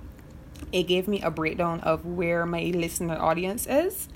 it 0.72 0.84
gave 0.84 1.08
me 1.08 1.22
a 1.22 1.30
breakdown 1.30 1.80
of 1.82 2.06
where 2.06 2.46
my 2.46 2.72
listener 2.74 3.18
audience 3.20 3.68
is. 3.68 4.10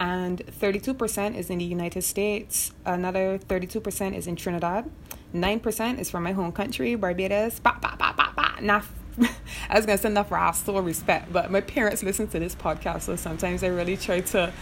And 0.00 0.44
32% 0.60 1.36
is 1.36 1.48
in 1.48 1.58
the 1.58 1.64
United 1.64 2.02
States, 2.02 2.72
another 2.84 3.38
32% 3.38 4.16
is 4.16 4.26
in 4.26 4.34
Trinidad, 4.34 4.90
9% 5.32 5.98
is 5.98 6.10
from 6.10 6.24
my 6.24 6.32
home 6.32 6.50
country, 6.50 6.96
Barbados. 6.96 7.60
Bah, 7.60 7.76
bah, 7.80 7.94
bah, 7.96 8.12
bah, 8.16 8.32
bah. 8.36 8.92
I 9.68 9.76
was 9.76 9.86
gonna 9.86 9.98
say 9.98 10.12
that 10.12 10.28
for 10.28 10.36
our 10.36 10.52
still 10.52 10.80
respect, 10.82 11.32
but 11.32 11.50
my 11.50 11.60
parents 11.60 12.02
listen 12.02 12.28
to 12.28 12.38
this 12.38 12.54
podcast, 12.54 13.02
so 13.02 13.16
sometimes 13.16 13.62
I 13.62 13.68
really 13.68 13.96
try 13.96 14.20
to 14.20 14.52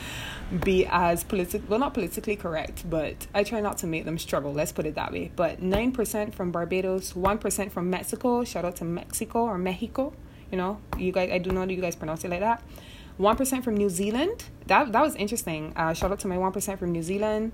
be 0.65 0.85
as 0.87 1.23
political 1.23 1.67
well 1.69 1.79
not 1.79 1.95
politically 1.95 2.37
correct, 2.37 2.89
but 2.89 3.27
I 3.35 3.45
try 3.45 3.61
not 3.61 3.79
to 3.79 3.87
make 3.87 4.05
them 4.05 4.19
struggle, 4.19 4.53
let's 4.53 4.73
put 4.73 4.87
it 4.87 4.95
that 4.97 5.13
way. 5.13 5.31
But 5.35 5.63
nine 5.63 5.93
percent 5.93 6.35
from 6.35 6.51
Barbados, 6.51 7.15
one 7.15 7.39
percent 7.39 7.73
from 7.73 7.91
Mexico, 7.91 8.45
shout 8.45 8.65
out 8.65 8.77
to 8.77 8.85
Mexico 8.85 9.45
or 9.45 9.59
Mexico, 9.59 10.13
you 10.51 10.59
know, 10.59 10.81
you 10.99 11.13
guys 11.13 11.31
I 11.33 11.39
do 11.39 11.51
know 11.51 11.65
that 11.67 11.73
you 11.73 11.81
guys 11.81 11.97
pronounce 11.97 12.25
it 12.25 12.31
like 12.31 12.41
that. 12.41 12.63
One 13.17 13.37
percent 13.37 13.65
from 13.65 13.77
New 13.77 13.91
Zealand. 13.91 14.45
That 14.67 14.93
that 14.93 15.03
was 15.03 15.15
interesting. 15.15 15.73
Uh, 15.77 15.93
shout 15.93 16.11
out 16.11 16.21
to 16.21 16.29
my 16.29 16.39
one 16.39 16.53
percent 16.53 16.79
from 16.79 16.93
New 16.93 17.03
Zealand. 17.03 17.53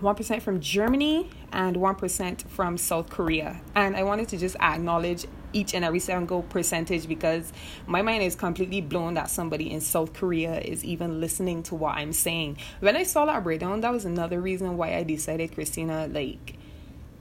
1% 0.00 0.42
from 0.42 0.60
Germany 0.60 1.30
and 1.52 1.76
1% 1.76 2.48
from 2.48 2.78
South 2.78 3.10
Korea. 3.10 3.60
And 3.74 3.96
I 3.96 4.02
wanted 4.02 4.28
to 4.28 4.38
just 4.38 4.56
acknowledge 4.56 5.26
each 5.52 5.74
and 5.74 5.84
every 5.84 5.98
single 5.98 6.42
percentage 6.42 7.08
because 7.08 7.52
my 7.86 8.02
mind 8.02 8.22
is 8.22 8.34
completely 8.34 8.80
blown 8.80 9.14
that 9.14 9.30
somebody 9.30 9.70
in 9.70 9.80
South 9.80 10.12
Korea 10.12 10.60
is 10.60 10.84
even 10.84 11.20
listening 11.20 11.62
to 11.64 11.74
what 11.74 11.96
I'm 11.96 12.12
saying. 12.12 12.58
When 12.80 12.96
I 12.96 13.02
saw 13.02 13.26
that 13.26 13.42
breakdown, 13.42 13.80
that 13.80 13.92
was 13.92 14.04
another 14.04 14.40
reason 14.40 14.76
why 14.76 14.94
I 14.94 15.02
decided, 15.02 15.52
Christina, 15.52 16.06
like, 16.06 16.56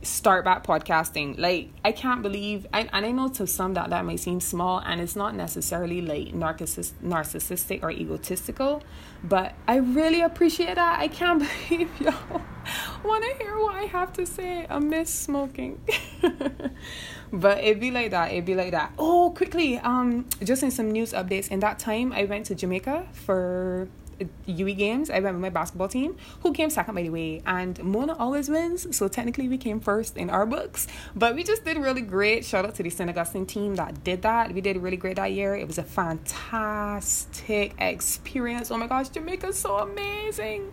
start 0.02 0.46
back 0.46 0.66
podcasting. 0.66 1.38
Like, 1.38 1.70
I 1.84 1.92
can't 1.92 2.22
believe, 2.22 2.68
and, 2.74 2.90
and 2.94 3.06
I 3.06 3.12
know 3.12 3.28
to 3.30 3.48
some 3.48 3.74
that 3.74 3.90
that 3.90 4.06
may 4.06 4.18
seem 4.18 4.40
small, 4.40 4.80
and 4.80 5.02
it's 5.02 5.16
not 5.16 5.36
necessarily 5.36 6.02
like 6.02 6.34
narcissist, 6.34 6.94
narcissistic 7.04 7.84
or 7.84 7.92
egotistical, 7.92 8.84
but 9.24 9.54
I 9.68 9.78
really 9.78 10.22
appreciate 10.22 10.76
that. 10.76 11.00
I 11.00 11.08
can't 11.08 11.40
believe 11.70 11.90
y'all 12.00 12.42
want 13.04 13.24
to 13.24 13.44
hear 13.44 13.58
what 13.58 13.76
I 13.76 13.84
have 13.84 14.14
to 14.14 14.26
say. 14.26 14.66
I 14.70 14.80
miss 14.80 15.10
smoking. 15.10 15.82
but 17.32 17.60
it'd 17.60 17.80
be 17.80 17.92
like 17.92 18.12
that. 18.12 18.32
It'd 18.32 18.46
be 18.46 18.56
like 18.56 18.72
that. 18.72 18.94
Oh, 18.98 19.32
quickly, 19.36 19.78
um, 19.80 20.26
just 20.44 20.64
in 20.64 20.72
some 20.72 20.92
news 20.92 21.14
updates. 21.14 21.50
In 21.50 21.60
that 21.62 21.80
time, 21.80 22.12
I 22.14 22.26
went 22.26 22.46
to 22.48 22.56
Jamaica 22.56 23.08
for 23.14 23.88
UWI 24.48 24.78
games. 24.78 25.10
I 25.10 25.20
with 25.20 25.36
my 25.36 25.50
basketball 25.50 25.88
team, 25.88 26.18
who 26.42 26.54
came 26.54 26.70
second 26.70 26.96
by 26.96 27.04
the 27.04 27.10
way, 27.10 27.42
and 27.46 27.82
Mona 27.84 28.16
always 28.18 28.50
wins, 28.50 28.96
so 28.96 29.08
technically 29.08 29.48
we 29.48 29.58
came 29.58 29.80
first 29.80 30.18
in 30.18 30.30
our 30.30 30.46
books. 30.46 30.88
But 31.16 31.36
we 31.36 31.44
just 31.44 31.66
did 31.66 31.78
really 31.78 32.02
great. 32.02 32.46
Shout 32.46 32.66
out 32.66 32.76
to 32.76 32.84
the 32.84 32.90
St. 32.90 33.10
Augustine 33.10 33.46
team 33.46 33.76
that 33.76 34.04
did 34.04 34.22
that. 34.24 34.54
We 34.54 34.62
did 34.62 34.78
really 34.78 34.98
great 34.98 35.16
that 35.18 35.32
year. 35.32 35.56
It 35.56 35.68
was 35.68 35.78
a 35.78 35.84
fantastic 35.84 37.74
experience. 37.80 38.72
Oh 38.72 38.78
my 38.78 38.88
gosh, 38.88 39.10
Jamaica's 39.10 39.58
so 39.58 39.78
amazing. 39.78 40.72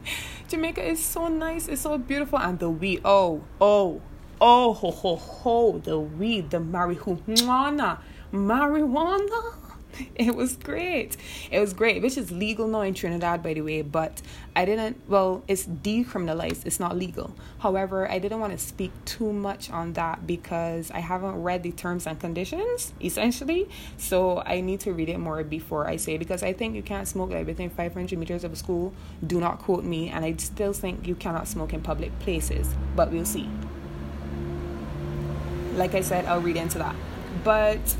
Jamaica 0.48 0.82
is 0.82 1.04
so 1.04 1.28
nice. 1.28 1.68
It's 1.68 1.82
so 1.82 1.98
beautiful, 1.98 2.38
and 2.38 2.58
the 2.58 2.70
we 2.70 3.00
oh 3.04 3.42
oh 3.60 4.00
oh 4.40 4.72
ho 4.74 4.90
ho 4.90 5.16
ho 5.16 5.78
the 5.78 5.98
weed 5.98 6.50
the 6.50 6.58
marijuana 6.58 7.98
marijuana 8.32 9.65
it 10.14 10.34
was 10.34 10.56
great. 10.56 11.16
It 11.50 11.60
was 11.60 11.72
great, 11.72 12.02
which 12.02 12.16
is 12.16 12.30
legal 12.30 12.66
now 12.68 12.82
in 12.82 12.94
Trinidad, 12.94 13.42
by 13.42 13.54
the 13.54 13.62
way. 13.62 13.82
But 13.82 14.22
I 14.54 14.64
didn't, 14.64 15.00
well, 15.08 15.42
it's 15.48 15.66
decriminalized, 15.66 16.66
it's 16.66 16.80
not 16.80 16.96
legal. 16.96 17.34
However, 17.58 18.10
I 18.10 18.18
didn't 18.18 18.40
want 18.40 18.52
to 18.52 18.58
speak 18.58 18.92
too 19.04 19.32
much 19.32 19.70
on 19.70 19.92
that 19.94 20.26
because 20.26 20.90
I 20.90 21.00
haven't 21.00 21.42
read 21.42 21.62
the 21.62 21.72
terms 21.72 22.06
and 22.06 22.18
conditions, 22.18 22.92
essentially. 23.00 23.68
So 23.96 24.42
I 24.44 24.60
need 24.60 24.80
to 24.80 24.92
read 24.92 25.08
it 25.08 25.18
more 25.18 25.42
before 25.44 25.86
I 25.86 25.96
say, 25.96 26.16
because 26.16 26.42
I 26.42 26.52
think 26.52 26.74
you 26.74 26.82
can't 26.82 27.08
smoke 27.08 27.30
like 27.30 27.46
within 27.46 27.70
500 27.70 28.18
meters 28.18 28.44
of 28.44 28.52
a 28.52 28.56
school. 28.56 28.92
Do 29.26 29.40
not 29.40 29.58
quote 29.58 29.84
me. 29.84 30.08
And 30.08 30.24
I 30.24 30.34
still 30.36 30.72
think 30.72 31.06
you 31.06 31.14
cannot 31.14 31.48
smoke 31.48 31.72
in 31.72 31.82
public 31.82 32.16
places, 32.20 32.74
but 32.94 33.10
we'll 33.10 33.24
see. 33.24 33.48
Like 35.74 35.94
I 35.94 36.00
said, 36.00 36.24
I'll 36.24 36.40
read 36.40 36.56
into 36.56 36.78
that. 36.78 36.94
But 37.44 37.96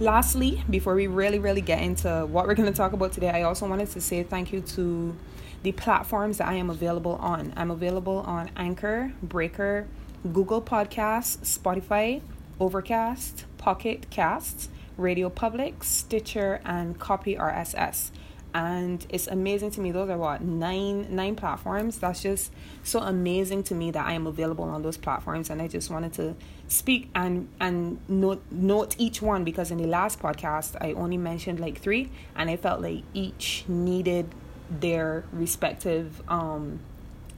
lastly, 0.00 0.62
before 0.70 0.94
we 0.94 1.06
really, 1.06 1.38
really 1.38 1.60
get 1.60 1.82
into 1.82 2.26
what 2.26 2.46
we're 2.46 2.54
going 2.54 2.70
to 2.70 2.76
talk 2.76 2.92
about 2.92 3.12
today, 3.12 3.30
I 3.30 3.42
also 3.42 3.68
wanted 3.68 3.90
to 3.90 4.00
say 4.00 4.22
thank 4.22 4.52
you 4.52 4.60
to 4.60 5.16
the 5.62 5.72
platforms 5.72 6.38
that 6.38 6.48
I 6.48 6.54
am 6.54 6.70
available 6.70 7.16
on. 7.16 7.52
I'm 7.56 7.70
available 7.70 8.18
on 8.18 8.50
Anchor, 8.56 9.12
Breaker, 9.22 9.86
Google 10.32 10.62
Podcasts, 10.62 11.58
Spotify, 11.58 12.20
Overcast, 12.60 13.44
Pocket 13.56 14.08
Casts, 14.10 14.68
Radio 14.96 15.30
Public, 15.30 15.84
Stitcher, 15.84 16.60
and 16.64 16.98
Copy 16.98 17.36
RSS 17.36 18.10
and 18.54 19.06
it's 19.10 19.26
amazing 19.26 19.70
to 19.72 19.80
me 19.80 19.92
those 19.92 20.08
are 20.08 20.16
what 20.16 20.42
nine 20.42 21.14
nine 21.14 21.36
platforms? 21.36 21.98
That's 21.98 22.22
just 22.22 22.52
so 22.82 23.00
amazing 23.00 23.62
to 23.64 23.74
me 23.74 23.90
that 23.90 24.06
i 24.06 24.12
am 24.12 24.26
available 24.26 24.64
on 24.64 24.82
those 24.82 24.96
platforms 24.96 25.50
and 25.50 25.60
i 25.60 25.68
just 25.68 25.90
wanted 25.90 26.12
to 26.14 26.34
speak 26.68 27.10
and 27.14 27.48
and 27.60 27.98
note 28.08 28.42
note 28.50 28.94
each 28.98 29.20
one 29.20 29.44
because 29.44 29.70
in 29.70 29.78
the 29.78 29.86
last 29.86 30.18
podcast 30.18 30.76
i 30.80 30.92
only 30.92 31.16
mentioned 31.16 31.60
like 31.60 31.80
three 31.80 32.10
and 32.36 32.48
i 32.48 32.56
felt 32.56 32.80
like 32.80 33.02
each 33.14 33.64
needed 33.68 34.26
their 34.70 35.24
respective 35.32 36.22
um 36.28 36.80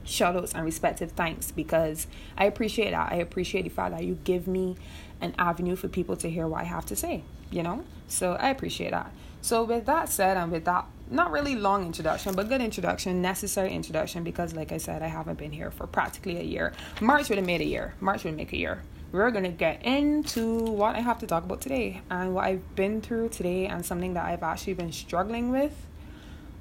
shout 0.03 0.35
outs 0.35 0.53
and 0.53 0.65
respective 0.65 1.11
thanks 1.11 1.51
because 1.51 2.07
i 2.37 2.45
appreciate 2.45 2.91
that. 2.91 3.11
I 3.11 3.15
appreciate 3.17 3.63
the 3.63 3.69
fact 3.69 3.91
that 3.91 4.03
you 4.03 4.17
give 4.23 4.47
me 4.47 4.77
an 5.21 5.33
avenue 5.37 5.75
for 5.75 5.87
people 5.87 6.15
to 6.15 6.29
hear 6.29 6.47
what 6.47 6.61
i 6.61 6.63
have 6.63 6.85
to 6.85 6.95
say 6.95 7.23
you 7.49 7.63
know 7.63 7.83
so 8.07 8.33
i 8.33 8.49
appreciate 8.49 8.91
that 8.91 9.11
so 9.41 9.63
with 9.63 9.85
that 9.85 10.09
said 10.09 10.37
and 10.37 10.51
with 10.51 10.65
that 10.65 10.85
not 11.11 11.31
really 11.31 11.55
long 11.55 11.85
introduction, 11.85 12.33
but 12.35 12.47
good 12.47 12.61
introduction, 12.61 13.21
necessary 13.21 13.71
introduction 13.73 14.23
because, 14.23 14.55
like 14.55 14.71
I 14.71 14.77
said, 14.77 15.01
I 15.03 15.07
haven't 15.07 15.37
been 15.37 15.51
here 15.51 15.69
for 15.69 15.85
practically 15.85 16.37
a 16.37 16.43
year. 16.43 16.73
March 17.01 17.29
would 17.29 17.37
have 17.37 17.45
made 17.45 17.61
a 17.61 17.65
year. 17.65 17.93
March 17.99 18.23
would 18.23 18.35
make 18.35 18.53
a 18.53 18.57
year. 18.57 18.81
we're 19.11 19.29
gonna 19.29 19.49
get 19.49 19.83
into 19.83 20.57
what 20.57 20.95
I 20.95 21.01
have 21.01 21.19
to 21.19 21.27
talk 21.27 21.43
about 21.43 21.59
today 21.59 22.01
and 22.09 22.33
what 22.33 22.45
I've 22.45 22.75
been 22.75 23.01
through 23.01 23.27
today 23.29 23.65
and 23.65 23.85
something 23.85 24.13
that 24.13 24.25
I've 24.25 24.41
actually 24.41 24.73
been 24.73 24.93
struggling 24.93 25.51
with 25.51 25.75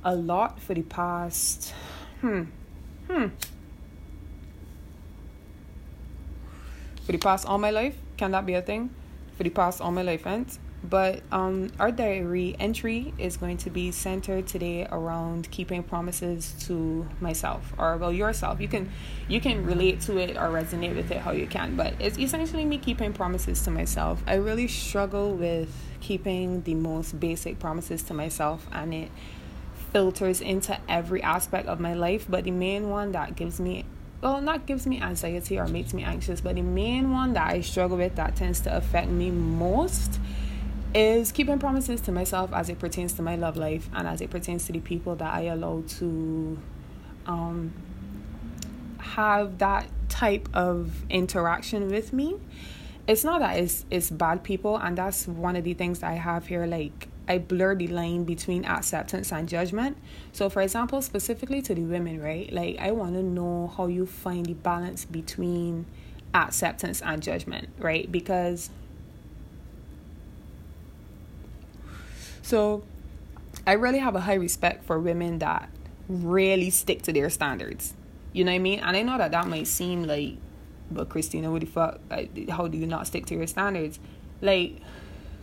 a 0.03 0.17
lot 0.17 0.59
for 0.59 0.75
the 0.75 0.83
past 0.83 1.73
hmm 2.21 2.43
hmm 3.07 3.27
for 7.05 7.13
the 7.13 7.19
past 7.19 7.47
all 7.47 7.59
my 7.59 7.71
life. 7.71 7.97
Can 8.21 8.33
that 8.33 8.45
be 8.45 8.53
a 8.53 8.61
thing? 8.61 8.91
For 9.39 9.45
the 9.45 9.49
past 9.49 9.81
all 9.81 9.93
my 9.93 10.03
life, 10.03 10.27
ends. 10.27 10.59
But 10.85 11.23
um, 11.33 11.71
our 11.81 11.91
diary 11.91 12.55
entry 12.61 13.15
is 13.17 13.39
going 13.39 13.57
to 13.65 13.71
be 13.71 13.93
centered 13.93 14.47
today 14.47 14.87
around 14.93 15.51
keeping 15.51 15.83
promises 15.83 16.55
to 16.67 17.09
myself 17.19 17.73
or 17.79 17.97
well 17.97 18.13
yourself. 18.13 18.61
You 18.61 18.69
can 18.69 18.91
you 19.27 19.41
can 19.41 19.65
relate 19.65 20.03
to 20.03 20.19
it 20.19 20.37
or 20.37 20.49
resonate 20.49 20.95
with 20.95 21.11
it 21.11 21.17
how 21.17 21.31
you 21.31 21.47
can, 21.47 21.77
but 21.77 21.95
it's 21.99 22.19
essentially 22.19 22.67
me 22.67 22.77
keeping 22.77 23.15
promises 23.15 23.63
to 23.63 23.71
myself. 23.71 24.23
I 24.27 24.35
really 24.35 24.69
struggle 24.69 25.33
with 25.33 25.75
keeping 26.03 26.61
the 26.65 26.75
most 26.75 27.19
basic 27.19 27.59
promises 27.59 28.03
to 28.03 28.13
myself, 28.13 28.67
and 28.71 28.93
it 28.93 29.11
filters 29.95 30.43
into 30.43 30.79
every 30.91 31.23
aspect 31.23 31.69
of 31.69 31.81
my 31.81 31.95
life. 31.95 32.27
But 32.29 32.45
the 32.45 32.51
main 32.51 32.91
one 32.91 33.13
that 33.13 33.35
gives 33.35 33.59
me 33.59 33.87
well, 34.21 34.41
not 34.41 34.67
gives 34.67 34.87
me 34.87 35.01
anxiety 35.01 35.59
or 35.59 35.67
makes 35.67 35.95
me 35.95 36.03
anxious, 36.03 36.41
but 36.41 36.57
the 36.57 36.63
main 36.63 37.11
one 37.11 37.33
that 37.33 37.49
I 37.51 37.61
struggle 37.63 37.97
with 37.97 38.17
that 38.17 38.37
tends 38.37 38.61
to 38.61 38.77
affect 38.77 39.09
me 39.09 39.31
most 39.31 40.21
is 40.95 41.33
keeping 41.33 41.59
promises 41.59 42.01
to 42.03 42.13
myself 42.13 42.53
as 42.53 42.69
it 42.69 42.79
pertains 42.79 43.13
to 43.15 43.23
my 43.23 43.37
love 43.37 43.57
life 43.57 43.89
and 43.95 44.07
as 44.07 44.21
it 44.21 44.31
pertains 44.31 44.67
to 44.67 44.73
the 44.73 44.81
people 44.81 45.15
that 45.17 45.33
I 45.33 45.43
allow 45.43 45.83
to 45.99 46.59
um, 47.27 47.73
have 48.99 49.59
that 49.59 49.89
type 50.09 50.49
of 50.53 51.05
interaction 51.09 51.89
with 51.89 52.13
me. 52.13 52.37
It's 53.07 53.25
not 53.25 53.41
that 53.41 53.57
it's, 53.57 53.87
it's 53.91 54.11
bad 54.11 54.45
people, 54.45 54.77
and 54.77 54.99
that's 54.99 55.27
one 55.27 55.57
of 55.57 55.65
the 55.65 55.75
things 55.75 56.01
that 56.01 56.11
I 56.11 56.15
have 56.15 56.47
here. 56.47 56.67
Like, 56.67 57.09
I 57.31 57.39
blur 57.39 57.77
the 57.77 57.87
line 57.87 58.25
between 58.25 58.65
acceptance 58.65 59.31
and 59.33 59.49
judgment. 59.49 59.97
So, 60.33 60.51
for 60.51 60.63
example, 60.63 61.01
specifically 61.01 61.63
to 61.63 61.75
the 61.75 61.83
women, 61.83 62.21
right? 62.21 62.53
Like, 62.53 62.79
I 62.81 62.91
want 62.91 63.15
to 63.15 63.23
know 63.23 63.73
how 63.77 63.87
you 63.87 64.05
find 64.05 64.47
the 64.47 64.55
balance 64.55 65.05
between 65.05 65.87
acceptance 66.35 67.01
and 67.01 67.23
judgment, 67.23 67.69
right? 67.79 68.11
Because 68.11 68.71
So 72.51 72.83
I 73.65 73.75
really 73.75 74.01
have 74.01 74.17
a 74.17 74.21
high 74.23 74.35
respect 74.35 74.85
for 74.85 74.99
women 74.99 75.39
that 75.39 75.69
really 76.09 76.71
stick 76.71 77.03
to 77.03 77.13
their 77.13 77.31
standards. 77.31 77.95
You 78.33 78.43
know 78.43 78.51
what 78.51 78.57
I 78.57 78.59
mean? 78.59 78.81
And 78.81 78.97
I 78.97 79.03
know 79.03 79.19
that 79.19 79.31
that 79.31 79.47
might 79.47 79.69
seem 79.69 80.03
like, 80.03 80.35
but 80.91 81.09
Christina, 81.09 81.53
what 81.53 81.61
the 81.61 81.69
fuck? 81.69 82.01
How 82.51 82.67
do 82.67 82.77
you 82.77 82.89
not 82.89 83.07
stick 83.07 83.27
to 83.27 83.37
your 83.37 83.47
standards? 83.47 84.01
Like, 84.41 84.79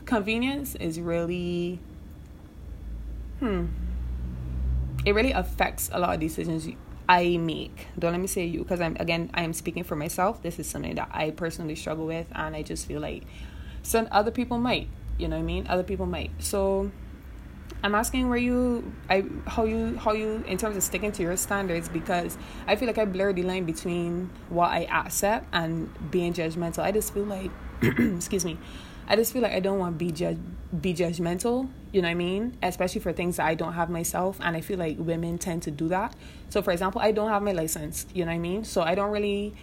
convenience 0.07 0.73
is 0.75 0.99
really, 0.99 1.79
hmm, 3.39 3.65
it 5.05 5.13
really 5.13 5.31
affects 5.31 5.89
a 5.93 5.99
lot 5.99 6.15
of 6.15 6.19
decisions 6.19 6.67
I 7.07 7.37
make. 7.37 7.87
Don't 7.99 8.13
let 8.13 8.19
me 8.19 8.27
say 8.27 8.45
you, 8.45 8.63
because 8.63 8.81
I'm 8.81 8.97
again, 8.99 9.29
I 9.33 9.43
am 9.43 9.53
speaking 9.53 9.83
for 9.83 9.95
myself. 9.95 10.41
This 10.41 10.57
is 10.57 10.67
something 10.67 10.95
that 10.95 11.09
I 11.11 11.29
personally 11.29 11.75
struggle 11.75 12.07
with, 12.07 12.27
and 12.33 12.55
I 12.55 12.63
just 12.63 12.87
feel 12.87 12.99
like 12.99 13.23
some 13.83 14.07
other 14.11 14.31
people 14.31 14.57
might. 14.57 14.87
You 15.17 15.27
know 15.27 15.35
what 15.35 15.43
I 15.43 15.45
mean? 15.45 15.67
Other 15.67 15.83
people 15.83 16.05
might. 16.05 16.31
So 16.39 16.91
I'm 17.83 17.93
asking 17.95 18.29
where 18.29 18.37
you 18.37 18.91
I 19.09 19.25
how 19.45 19.65
you 19.65 19.97
how 19.97 20.13
you 20.13 20.43
in 20.47 20.57
terms 20.57 20.75
of 20.75 20.83
sticking 20.83 21.11
to 21.13 21.23
your 21.23 21.37
standards 21.37 21.89
because 21.89 22.37
I 22.65 22.75
feel 22.75 22.87
like 22.87 22.97
I 22.97 23.05
blur 23.05 23.33
the 23.33 23.43
line 23.43 23.65
between 23.65 24.29
what 24.49 24.69
I 24.71 24.85
accept 24.85 25.47
and 25.53 25.89
being 26.11 26.33
judgmental. 26.33 26.79
I 26.79 26.91
just 26.91 27.13
feel 27.13 27.23
like 27.23 27.51
excuse 27.81 28.45
me. 28.45 28.57
I 29.07 29.15
just 29.15 29.33
feel 29.33 29.41
like 29.41 29.53
I 29.53 29.59
don't 29.59 29.79
want 29.79 29.97
to 29.97 30.05
be 30.05 30.11
be 30.81 30.93
judgmental, 30.93 31.69
you 31.93 32.01
know 32.01 32.07
what 32.07 32.11
I 32.11 32.15
mean? 32.15 32.57
Especially 32.61 32.99
for 32.99 33.13
things 33.13 33.37
that 33.37 33.45
I 33.45 33.55
don't 33.55 33.73
have 33.73 33.89
myself 33.89 34.37
and 34.41 34.57
I 34.57 34.61
feel 34.61 34.77
like 34.77 34.97
women 34.99 35.37
tend 35.37 35.63
to 35.63 35.71
do 35.71 35.87
that. 35.87 36.13
So 36.49 36.61
for 36.61 36.71
example, 36.71 36.99
I 37.01 37.11
don't 37.11 37.29
have 37.29 37.41
my 37.41 37.53
license, 37.53 38.05
you 38.13 38.25
know 38.25 38.31
what 38.31 38.35
I 38.35 38.39
mean? 38.39 38.65
So 38.65 38.81
I 38.81 38.95
don't 38.95 39.11
really 39.11 39.53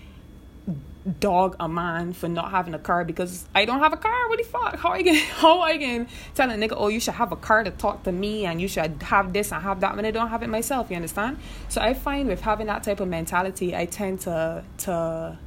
dog 1.21 1.55
a 1.61 1.69
man 1.69 2.15
for 2.15 2.29
not 2.29 2.51
having 2.51 2.73
a 2.73 2.79
car 2.79 3.05
because 3.05 3.47
I 3.55 3.67
don't 3.67 3.81
have 3.81 3.93
a 3.93 3.99
car. 3.99 4.29
What 4.29 4.39
the 4.39 4.45
fuck? 4.45 4.79
How 4.79 4.93
I 4.93 5.03
can 5.03 5.15
how 5.37 5.61
I 5.61 5.77
can 5.77 6.09
tell 6.35 6.51
a 6.51 6.55
nigga, 6.55 6.75
oh, 6.77 6.89
you 6.89 7.01
should 7.01 7.15
have 7.15 7.33
a 7.33 7.37
car 7.37 7.65
to 7.65 7.71
talk 7.71 8.05
to 8.05 8.13
me 8.13 8.47
and 8.47 8.61
you 8.61 8.69
should 8.69 9.03
have 9.03 9.33
this 9.33 9.53
and 9.53 9.63
have 9.63 9.81
that 9.81 9.97
when 9.97 10.07
I 10.07 10.11
don't 10.11 10.29
have 10.29 10.43
it 10.43 10.49
myself, 10.49 10.91
you 10.91 10.97
understand? 10.97 11.39
So 11.69 11.83
I 11.83 11.93
find 11.95 12.29
with 12.29 12.41
having 12.41 12.67
that 12.69 12.83
type 12.83 13.01
of 13.01 13.09
mentality, 13.09 13.77
I 13.77 13.85
tend 13.87 14.21
to 14.21 14.65
to 14.79 15.39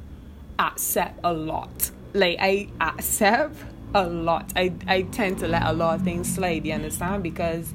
accept 0.58 1.18
a 1.24 1.32
lot. 1.32 1.90
Like 2.14 2.38
I 2.40 2.68
accept 2.80 3.56
a 3.94 4.06
lot. 4.06 4.52
I 4.56 4.74
I 4.86 5.02
tend 5.02 5.38
to 5.38 5.48
let 5.48 5.62
a 5.64 5.72
lot 5.72 5.96
of 5.96 6.02
things 6.02 6.32
slide, 6.32 6.66
you 6.66 6.72
understand? 6.72 7.22
Because 7.22 7.74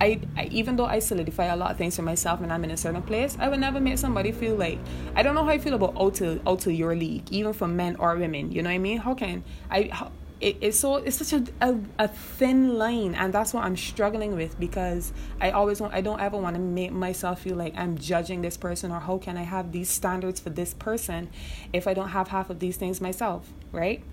I, 0.00 0.20
I, 0.36 0.44
even 0.52 0.76
though 0.76 0.86
I 0.86 1.00
solidify 1.00 1.46
a 1.46 1.56
lot 1.56 1.72
of 1.72 1.76
things 1.76 1.96
for 1.96 2.02
myself 2.02 2.40
and 2.40 2.52
I'm 2.52 2.62
in 2.62 2.70
a 2.70 2.76
certain 2.76 3.02
place, 3.02 3.36
I 3.40 3.48
would 3.48 3.58
never 3.58 3.80
make 3.80 3.98
somebody 3.98 4.30
feel 4.30 4.54
like 4.54 4.78
I 5.16 5.22
don't 5.22 5.34
know 5.34 5.44
how 5.44 5.50
I 5.50 5.58
feel 5.58 5.74
about 5.74 5.96
out 6.00 6.14
to 6.16 6.40
out 6.46 6.60
to 6.60 6.72
your 6.72 6.94
league, 6.94 7.30
even 7.32 7.52
for 7.52 7.66
men 7.66 7.96
or 7.96 8.16
women. 8.16 8.52
You 8.52 8.62
know 8.62 8.70
what 8.70 8.74
I 8.74 8.78
mean? 8.78 8.98
How 8.98 9.14
can 9.14 9.44
I? 9.70 9.90
How, 9.92 10.12
it, 10.40 10.56
it's 10.60 10.78
so 10.78 10.96
it's 10.96 11.16
such 11.16 11.32
a, 11.32 11.44
a, 11.60 11.76
a 11.98 12.08
thin 12.08 12.78
line, 12.78 13.16
and 13.16 13.32
that's 13.32 13.52
what 13.52 13.64
I'm 13.64 13.76
struggling 13.76 14.36
with 14.36 14.58
because 14.60 15.12
I 15.40 15.50
always 15.50 15.80
want 15.80 15.94
I 15.94 16.00
don't 16.00 16.20
ever 16.20 16.36
want 16.36 16.54
to 16.54 16.62
make 16.62 16.92
myself 16.92 17.40
feel 17.40 17.56
like 17.56 17.76
I'm 17.76 17.98
judging 17.98 18.42
this 18.42 18.56
person 18.56 18.92
or 18.92 19.00
how 19.00 19.18
can 19.18 19.36
I 19.36 19.42
have 19.42 19.72
these 19.72 19.88
standards 19.88 20.38
for 20.38 20.50
this 20.50 20.74
person 20.74 21.28
if 21.72 21.88
I 21.88 21.94
don't 21.94 22.10
have 22.10 22.28
half 22.28 22.50
of 22.50 22.60
these 22.60 22.76
things 22.76 23.00
myself, 23.00 23.52
right? 23.72 24.04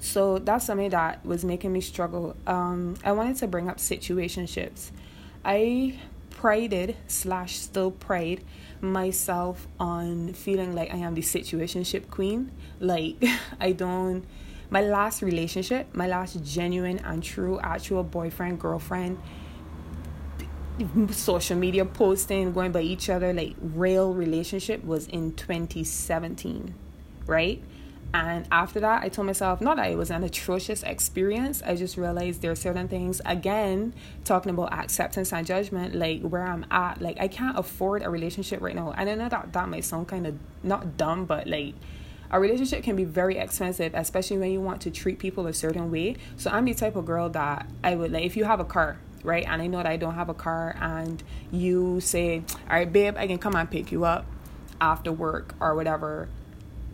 So 0.00 0.38
that's 0.38 0.64
something 0.64 0.90
that 0.90 1.24
was 1.24 1.44
making 1.44 1.72
me 1.72 1.80
struggle. 1.82 2.34
Um, 2.46 2.96
I 3.04 3.12
wanted 3.12 3.36
to 3.36 3.46
bring 3.46 3.68
up 3.68 3.76
situationships. 3.76 4.90
I 5.44 5.98
prided 6.30 6.96
slash 7.06 7.58
still 7.58 7.90
pride 7.90 8.42
myself 8.80 9.68
on 9.78 10.32
feeling 10.32 10.74
like 10.74 10.92
I 10.92 10.96
am 10.96 11.14
the 11.14 11.20
situationship 11.20 12.10
queen. 12.10 12.50
Like 12.80 13.22
I 13.60 13.72
don't. 13.72 14.24
My 14.70 14.80
last 14.80 15.20
relationship, 15.20 15.94
my 15.94 16.06
last 16.06 16.42
genuine 16.44 16.98
and 17.00 17.22
true 17.22 17.60
actual 17.60 18.04
boyfriend 18.04 18.60
girlfriend 18.60 19.18
social 21.10 21.56
media 21.56 21.84
posting 21.84 22.52
going 22.52 22.72
by 22.72 22.80
each 22.80 23.10
other 23.10 23.34
like 23.34 23.54
real 23.60 24.14
relationship 24.14 24.82
was 24.82 25.06
in 25.08 25.32
2017 25.34 26.74
right 27.26 27.62
and 28.12 28.46
after 28.50 28.80
that, 28.80 29.02
I 29.04 29.08
told 29.08 29.26
myself, 29.26 29.60
not 29.60 29.76
that 29.76 29.90
it 29.90 29.96
was 29.96 30.10
an 30.10 30.24
atrocious 30.24 30.82
experience. 30.82 31.62
I 31.64 31.76
just 31.76 31.96
realized 31.96 32.42
there 32.42 32.50
are 32.50 32.56
certain 32.56 32.88
things, 32.88 33.20
again, 33.24 33.94
talking 34.24 34.50
about 34.50 34.72
acceptance 34.72 35.32
and 35.32 35.46
judgment, 35.46 35.94
like 35.94 36.22
where 36.22 36.42
I'm 36.42 36.66
at. 36.72 37.00
Like, 37.00 37.20
I 37.20 37.28
can't 37.28 37.56
afford 37.56 38.02
a 38.02 38.10
relationship 38.10 38.60
right 38.60 38.74
now. 38.74 38.92
And 38.96 39.08
I 39.08 39.14
know 39.14 39.28
that 39.28 39.52
that 39.52 39.68
might 39.68 39.84
sound 39.84 40.08
kind 40.08 40.26
of 40.26 40.34
not 40.64 40.96
dumb, 40.96 41.24
but 41.24 41.46
like, 41.46 41.74
a 42.32 42.40
relationship 42.40 42.82
can 42.82 42.96
be 42.96 43.04
very 43.04 43.38
expensive, 43.38 43.94
especially 43.94 44.38
when 44.38 44.50
you 44.50 44.60
want 44.60 44.80
to 44.82 44.90
treat 44.90 45.20
people 45.20 45.46
a 45.46 45.52
certain 45.52 45.90
way. 45.90 46.16
So, 46.36 46.50
I'm 46.50 46.64
the 46.64 46.74
type 46.74 46.96
of 46.96 47.06
girl 47.06 47.28
that 47.28 47.66
I 47.84 47.94
would 47.94 48.10
like, 48.10 48.24
if 48.24 48.36
you 48.36 48.42
have 48.44 48.58
a 48.58 48.64
car, 48.64 48.98
right, 49.22 49.44
and 49.46 49.62
I 49.62 49.68
know 49.68 49.78
that 49.78 49.86
I 49.86 49.96
don't 49.96 50.14
have 50.14 50.28
a 50.28 50.34
car, 50.34 50.74
and 50.80 51.22
you 51.52 52.00
say, 52.00 52.42
All 52.68 52.76
right, 52.76 52.92
babe, 52.92 53.14
I 53.16 53.28
can 53.28 53.38
come 53.38 53.54
and 53.54 53.70
pick 53.70 53.92
you 53.92 54.04
up 54.04 54.26
after 54.80 55.12
work 55.12 55.54
or 55.60 55.76
whatever 55.76 56.28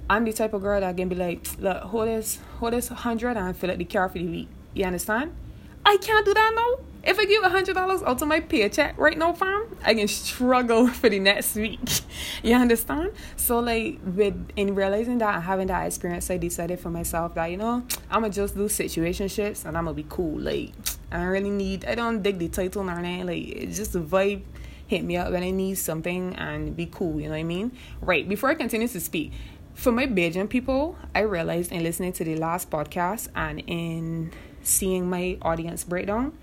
I'm 0.08 0.24
the 0.24 0.32
type 0.32 0.52
of 0.52 0.62
girl 0.62 0.80
that 0.80 0.96
can 0.96 1.08
be 1.08 1.16
like, 1.16 1.46
look, 1.58 1.82
hold 1.82 2.08
this, 2.08 2.38
hold 2.58 2.72
this 2.72 2.88
hundred 2.88 3.36
and 3.36 3.56
fill 3.56 3.70
up 3.70 3.78
the 3.78 3.84
car 3.84 4.08
for 4.08 4.18
the 4.18 4.26
week. 4.26 4.48
You 4.74 4.84
understand? 4.84 5.32
I 5.84 5.96
can't 5.98 6.24
do 6.24 6.34
that 6.34 6.52
now. 6.54 6.84
If 7.04 7.20
I 7.20 7.24
give 7.24 7.44
a 7.44 7.48
hundred 7.48 7.74
dollars 7.74 8.02
out 8.02 8.20
of 8.20 8.26
my 8.26 8.40
paycheck 8.40 8.98
right 8.98 9.16
now, 9.16 9.32
fam, 9.32 9.66
I 9.84 9.94
can 9.94 10.08
struggle 10.08 10.88
for 11.00 11.08
the 11.08 11.20
next 11.20 11.54
week. 11.54 11.80
you 12.42 12.54
understand? 12.56 13.12
So 13.36 13.60
like 13.60 14.00
with 14.04 14.50
in 14.56 14.74
realizing 14.74 15.18
that 15.18 15.36
and 15.36 15.44
having 15.44 15.68
that 15.68 15.86
experience, 15.86 16.28
I 16.28 16.38
decided 16.38 16.80
for 16.80 16.90
myself 16.90 17.34
that 17.34 17.46
you 17.46 17.56
know 17.56 17.84
I'm 18.10 18.22
gonna 18.22 18.30
just 18.30 18.56
do 18.56 18.64
situationships 18.64 19.64
and 19.64 19.78
I'm 19.78 19.84
gonna 19.84 19.94
be 19.94 20.06
cool. 20.08 20.40
Like 20.40 20.72
I 21.12 21.18
don't 21.18 21.26
really 21.28 21.50
need, 21.50 21.84
I 21.84 21.94
don't 21.94 22.20
dig 22.20 22.40
the 22.40 22.48
title 22.48 22.82
or 22.82 22.90
anything. 22.90 23.26
Like 23.26 23.46
it's 23.46 23.76
just 23.76 23.94
a 23.94 24.00
vibe. 24.00 24.42
Hit 24.88 25.02
me 25.02 25.16
up 25.16 25.32
when 25.32 25.42
I 25.42 25.50
need 25.50 25.78
something 25.78 26.34
and 26.36 26.76
be 26.76 26.86
cool. 26.86 27.20
You 27.20 27.26
know 27.26 27.34
what 27.34 27.40
I 27.40 27.42
mean? 27.42 27.72
Right. 28.00 28.28
Before 28.28 28.50
I 28.50 28.54
continue 28.54 28.86
to 28.86 29.00
speak, 29.00 29.32
for 29.76 29.92
my 29.92 30.06
Bajan 30.06 30.48
people, 30.48 30.96
I 31.14 31.20
realized 31.20 31.70
in 31.70 31.82
listening 31.82 32.12
to 32.14 32.24
the 32.24 32.34
last 32.36 32.70
podcast 32.70 33.28
and 33.36 33.62
in 33.66 34.32
seeing 34.62 35.08
my 35.08 35.36
audience 35.42 35.84
breakdown, 35.84 36.36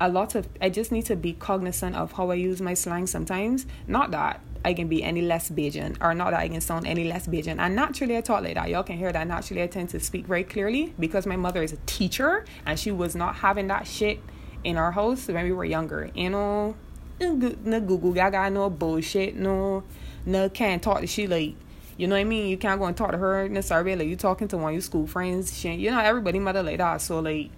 a 0.00 0.08
lot 0.08 0.34
of 0.34 0.46
I 0.60 0.68
just 0.68 0.92
need 0.92 1.06
to 1.06 1.16
be 1.16 1.32
cognizant 1.32 1.96
of 1.96 2.12
how 2.12 2.30
I 2.30 2.34
use 2.34 2.60
my 2.60 2.74
slang 2.74 3.06
sometimes. 3.06 3.66
Not 3.88 4.10
that 4.10 4.40
I 4.66 4.74
can 4.74 4.86
be 4.86 5.02
any 5.02 5.22
less 5.22 5.48
Bajan 5.50 5.96
or 6.00 6.12
not 6.12 6.32
that 6.32 6.40
I 6.40 6.48
can 6.48 6.60
sound 6.60 6.86
any 6.86 7.04
less 7.04 7.26
Bajan. 7.26 7.58
And 7.58 7.74
naturally 7.74 8.18
I 8.18 8.20
talk 8.20 8.42
like 8.42 8.54
that. 8.54 8.68
Y'all 8.68 8.82
can 8.82 8.98
hear 8.98 9.10
that 9.12 9.26
naturally 9.26 9.62
I 9.62 9.66
tend 9.66 9.88
to 9.90 10.00
speak 10.00 10.26
very 10.26 10.44
clearly 10.44 10.94
because 11.00 11.26
my 11.26 11.36
mother 11.36 11.62
is 11.62 11.72
a 11.72 11.78
teacher 11.86 12.44
and 12.66 12.78
she 12.78 12.90
was 12.90 13.16
not 13.16 13.36
having 13.36 13.66
that 13.68 13.86
shit 13.86 14.20
in 14.62 14.76
our 14.76 14.92
house 14.92 15.26
when 15.26 15.42
we 15.42 15.52
were 15.52 15.64
younger. 15.64 16.10
You 16.14 16.30
know, 16.30 16.76
no 17.18 17.80
Google 17.80 18.12
Gaga, 18.12 18.50
no 18.50 18.68
bullshit, 18.68 19.36
no 19.36 19.84
no 20.26 20.50
can't 20.50 20.82
talk 20.82 21.00
to 21.00 21.06
she 21.06 21.26
like 21.26 21.54
You 21.98 22.06
know 22.06 22.14
what 22.14 22.20
I 22.20 22.24
mean? 22.24 22.46
You 22.46 22.56
can't 22.56 22.80
go 22.80 22.86
and 22.86 22.96
talk 22.96 23.10
to 23.10 23.18
her 23.18 23.48
necessarily 23.48 23.96
like 23.96 24.06
you 24.08 24.16
talking 24.16 24.46
to 24.48 24.56
one 24.56 24.68
of 24.68 24.72
your 24.72 24.80
school 24.80 25.06
friends. 25.06 25.58
She, 25.58 25.74
you 25.74 25.90
know, 25.90 25.98
everybody 25.98 26.38
mother 26.38 26.62
like 26.62 26.78
that. 26.78 27.02
So 27.02 27.18
like, 27.18 27.50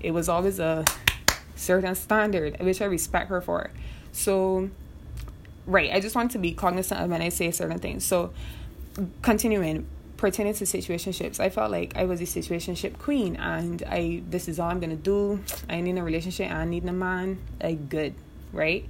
it 0.00 0.12
was 0.12 0.28
always 0.28 0.60
a 0.60 0.84
certain 1.56 1.96
standard, 1.96 2.60
which 2.60 2.80
I 2.80 2.84
respect 2.84 3.28
her 3.28 3.40
for. 3.40 3.70
So, 4.12 4.70
right, 5.66 5.92
I 5.92 5.98
just 5.98 6.14
want 6.14 6.30
to 6.30 6.38
be 6.38 6.52
cognizant 6.52 7.00
of 7.00 7.10
when 7.10 7.20
I 7.20 7.28
say 7.28 7.50
certain 7.50 7.80
things. 7.80 8.04
So, 8.04 8.32
continuing 9.22 9.86
pertaining 10.16 10.54
to 10.54 10.64
situationships, 10.64 11.40
I 11.40 11.50
felt 11.50 11.72
like 11.72 11.96
I 11.96 12.04
was 12.04 12.20
a 12.20 12.24
situationship 12.24 12.98
queen, 12.98 13.34
and 13.36 13.82
I 13.88 14.22
this 14.30 14.48
is 14.48 14.60
all 14.60 14.70
I'm 14.70 14.78
gonna 14.78 14.94
do. 14.94 15.42
I 15.68 15.80
need 15.80 15.98
a 15.98 16.02
relationship. 16.04 16.50
I 16.52 16.64
need 16.64 16.84
a 16.84 16.92
man. 16.92 17.38
Like 17.60 17.88
good, 17.88 18.14
right? 18.52 18.88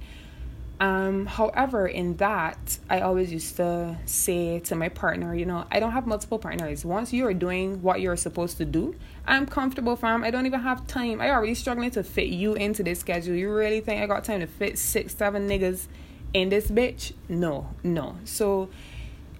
Um, 0.79 1.25
however, 1.25 1.87
in 1.87 2.15
that, 2.17 2.79
I 2.89 3.01
always 3.01 3.33
used 3.33 3.57
to 3.57 3.97
say 4.05 4.59
to 4.61 4.75
my 4.75 4.87
partner, 4.87 5.35
you 5.35 5.45
know, 5.45 5.65
I 5.69 5.81
don't 5.81 5.91
have 5.91 6.07
multiple 6.07 6.39
partners. 6.39 6.85
Once 6.85 7.11
you 7.11 7.27
are 7.27 7.33
doing 7.33 7.81
what 7.81 7.99
you're 7.99 8.15
supposed 8.15 8.57
to 8.59 8.65
do, 8.65 8.95
I'm 9.27 9.45
comfortable, 9.45 9.97
fam. 9.97 10.23
I 10.23 10.31
don't 10.31 10.45
even 10.45 10.61
have 10.61 10.87
time. 10.87 11.19
I 11.19 11.31
already 11.31 11.55
struggling 11.55 11.91
to 11.91 12.03
fit 12.03 12.27
you 12.27 12.53
into 12.53 12.81
this 12.83 12.99
schedule. 12.99 13.35
You 13.35 13.53
really 13.53 13.81
think 13.81 14.01
I 14.01 14.07
got 14.07 14.23
time 14.23 14.39
to 14.39 14.47
fit 14.47 14.77
six, 14.77 15.13
seven 15.15 15.49
niggas 15.49 15.87
in 16.33 16.47
this 16.47 16.71
bitch? 16.71 17.11
No, 17.27 17.69
no. 17.83 18.15
So 18.23 18.69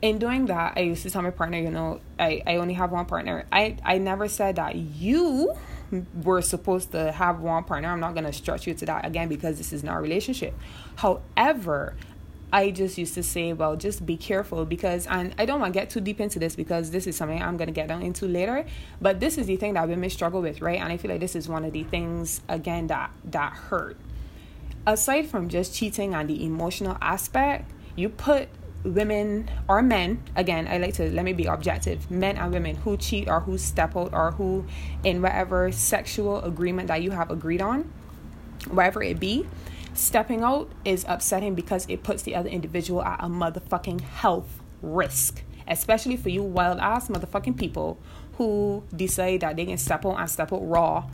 in 0.02 0.18
doing 0.20 0.46
that, 0.48 0.74
I 0.76 0.82
used 0.82 1.04
to 1.04 1.10
tell 1.10 1.22
my 1.22 1.32
partner, 1.32 1.58
you 1.58 1.72
know, 1.72 2.02
I, 2.18 2.42
I 2.46 2.56
only 2.58 2.74
have 2.74 2.92
one 2.92 3.06
partner. 3.06 3.46
I, 3.52 3.78
I 3.84 3.98
never 3.98 4.28
said 4.28 4.58
that 4.58 4.76
you 4.76 5.56
were 6.24 6.42
supposed 6.42 6.92
to 6.92 7.12
have 7.12 7.40
one 7.40 7.64
partner. 7.64 7.90
I'm 7.90 8.00
not 8.00 8.14
going 8.14 8.26
to 8.26 8.34
stretch 8.34 8.68
you 8.68 8.74
to 8.74 8.86
that 8.86 9.06
again 9.06 9.28
because 9.28 9.58
this 9.58 9.74
is 9.74 9.84
not 9.84 9.98
a 9.98 10.02
relationship. 10.02 10.54
However, 10.98 11.96
I 12.52 12.72
just 12.72 12.98
used 12.98 13.14
to 13.14 13.22
say, 13.22 13.54
well, 13.54 13.76
just 13.76 14.06
be 14.06 14.18
careful 14.18 14.66
because, 14.66 15.06
and 15.06 15.36
I 15.38 15.46
don't 15.46 15.60
want 15.60 15.74
to 15.74 15.80
get 15.80 15.92
too 15.92 16.02
deep 16.02 16.20
into 16.20 16.40
this 16.40 16.56
because 16.56 16.90
this 16.90 17.06
is 17.06 17.16
something 17.16 17.42
I'm 17.42 17.58
going 17.58 17.68
to 17.68 17.74
get 17.74 17.88
down 17.88 18.02
into 18.02 18.28
later. 18.28 18.66
But 19.00 19.20
this 19.20 19.38
is 19.38 19.46
the 19.46 19.56
thing 19.56 19.76
that 19.76 19.88
women 19.88 20.10
struggle 20.10 20.42
with, 20.42 20.62
right? 20.62 20.80
And 20.80 20.92
I 20.92 20.98
feel 20.98 21.12
like 21.12 21.20
this 21.20 21.36
is 21.36 21.48
one 21.48 21.64
of 21.64 21.74
the 21.74 21.84
things, 21.84 22.42
again, 22.50 22.88
that, 22.88 23.12
that 23.26 23.54
hurt. 23.54 23.98
Aside 24.88 25.28
from 25.28 25.50
just 25.50 25.76
cheating 25.76 26.16
and 26.16 26.28
the 26.28 26.44
emotional 26.44 26.98
aspect, 27.02 27.70
you 27.96 28.10
put 28.10 28.50
women 28.84 29.50
or 29.68 29.82
men 29.82 30.24
again 30.36 30.66
i 30.70 30.78
like 30.78 30.94
to 30.94 31.10
let 31.12 31.26
me 31.26 31.34
be 31.34 31.46
objective. 31.46 32.10
Men 32.10 32.38
and 32.38 32.54
women 32.54 32.76
who 32.78 32.98
cheat 32.98 33.28
or 33.28 33.42
who 33.42 33.58
step 33.58 33.96
out 33.96 34.14
or 34.14 34.32
who 34.32 34.66
in 35.04 35.22
whatever 35.22 35.72
sexual 35.72 36.42
agreement 36.42 36.88
that 36.88 37.02
you 37.02 37.12
have 37.12 37.30
agreed 37.30 37.62
on 37.62 37.92
whatever 38.70 39.02
it 39.04 39.20
be 39.20 39.48
stepping 39.94 40.44
out 40.44 40.72
is 40.86 41.06
upsetting 41.08 41.56
because 41.56 41.86
it 41.90 42.04
puts 42.04 42.24
the 42.24 42.36
other 42.36 42.50
individual 42.50 43.02
at 43.04 43.20
a 43.24 43.28
motherfucking 43.28 44.02
health 44.02 44.62
risk. 44.82 45.44
Especially 45.68 46.18
for 46.18 46.30
you 46.30 46.42
wild 46.42 46.80
ass 46.80 47.10
motherfucking 47.10 47.58
people 47.58 48.00
who 48.38 48.84
decide 48.96 49.42
that 49.42 49.56
they 49.56 49.66
can 49.66 49.78
step 49.78 50.06
out 50.06 50.20
and 50.20 50.30
step 50.30 50.52
out 50.54 50.62
raw 50.62 51.06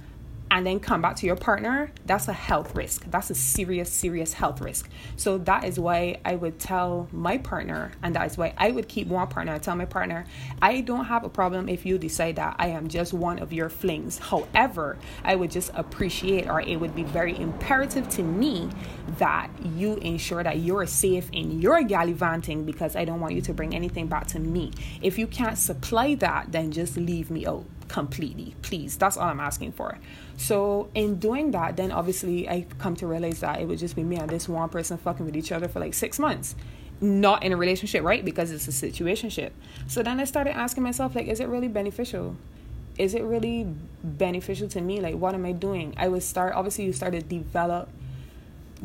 and 0.52 0.66
then 0.66 0.80
come 0.80 1.02
back 1.02 1.16
to 1.18 1.26
your 1.26 1.36
partner, 1.36 1.92
that's 2.06 2.28
a 2.28 2.34
health 2.34 2.76
risk. 2.76 3.06
That's 3.10 3.30
a 3.30 3.36
serious, 3.36 3.92
serious 3.92 4.34
health 4.34 4.62
risk. 4.62 4.90
So 5.18 5.38
that 5.40 5.64
is 5.64 5.80
why 5.80 6.20
I 6.24 6.36
would 6.36 6.60
tell 6.60 7.08
my 7.12 7.38
partner, 7.38 7.92
and 8.04 8.16
that 8.16 8.28
is 8.28 8.38
why 8.38 8.54
I 8.58 8.72
would 8.72 8.88
keep 8.88 9.08
one 9.08 9.28
partner. 9.28 9.54
I 9.54 9.58
tell 9.58 9.76
my 9.76 9.86
partner, 9.86 10.26
I 10.62 10.82
don't 10.82 11.06
have 11.06 11.24
a 11.24 11.30
problem 11.30 11.68
if 11.68 11.86
you 11.86 11.98
decide 11.98 12.36
that 12.38 12.56
I 12.60 12.68
am 12.68 12.88
just 12.88 13.12
one 13.12 13.40
of 13.40 13.52
your 13.52 13.70
flings. 13.70 14.20
However, 14.20 14.98
I 15.24 15.36
would 15.36 15.52
just 15.52 15.72
appreciate, 15.74 16.48
or 16.48 16.62
it 16.62 16.78
would 16.78 16.96
be 16.96 17.04
very 17.04 17.38
imperative 17.38 18.08
to 18.10 18.24
me 18.24 18.70
that 19.18 19.50
you 19.76 19.96
ensure 19.96 20.44
that 20.44 20.60
you're 20.60 20.86
safe 20.86 21.30
in 21.32 21.60
your 21.60 21.82
gallivanting 21.84 22.66
because 22.66 22.96
I 22.96 23.04
don't 23.04 23.20
want 23.20 23.34
you 23.34 23.42
to 23.42 23.54
bring 23.54 23.76
anything 23.76 24.08
back 24.08 24.28
to 24.28 24.40
me. 24.40 24.72
If 25.02 25.18
you 25.18 25.28
can't 25.28 25.58
supply 25.58 26.16
that, 26.16 26.52
then 26.52 26.72
just 26.72 26.98
leave 26.98 27.32
me 27.32 27.46
out 27.46 27.66
completely, 27.88 28.56
please. 28.62 28.98
That's 28.98 29.18
all 29.18 29.28
I'm 29.28 29.40
asking 29.40 29.74
for. 29.74 29.98
So 30.38 30.90
in 30.96 31.18
doing 31.18 31.52
that, 31.52 31.78
then 31.78 31.92
obviously 31.92 32.50
I 32.50 32.66
come 32.80 32.96
to 32.98 33.08
realize 33.08 33.40
that 33.40 33.62
it 33.62 33.68
would 33.68 33.80
just 33.80 33.96
be 33.96 34.04
me 34.04 34.18
and 34.18 34.30
this 34.30 34.50
one 34.50 34.70
person 34.70 34.98
fucking 34.98 35.26
with 35.26 35.36
each 35.36 35.52
other 35.52 35.68
for 35.68 35.80
like 35.80 35.94
six 35.94 36.20
months. 36.20 36.56
Not 37.02 37.44
in 37.44 37.52
a 37.52 37.58
relationship, 37.58 38.04
right? 38.04 38.24
Because 38.24 38.52
it's 38.52 38.68
a 38.68 38.72
situationship. 38.72 39.52
So 39.88 40.02
then 40.02 40.20
I 40.20 40.24
started 40.24 40.56
asking 40.56 40.84
myself, 40.84 41.14
like, 41.14 41.28
is 41.28 41.40
it 41.40 41.48
really 41.48 41.68
beneficial? 41.68 42.38
Is 42.98 43.14
it 43.14 43.24
really 43.24 43.68
beneficial 44.04 44.70
to 44.70 44.82
me? 44.82 45.02
Like, 45.02 45.16
what 45.16 45.36
am 45.36 45.46
I 45.46 45.52
doing? 45.52 45.94
I 45.98 46.08
would 46.08 46.24
start, 46.24 46.54
obviously, 46.54 46.86
you 46.86 46.94
start 46.94 47.12
to 47.12 47.22
develop 47.22 47.90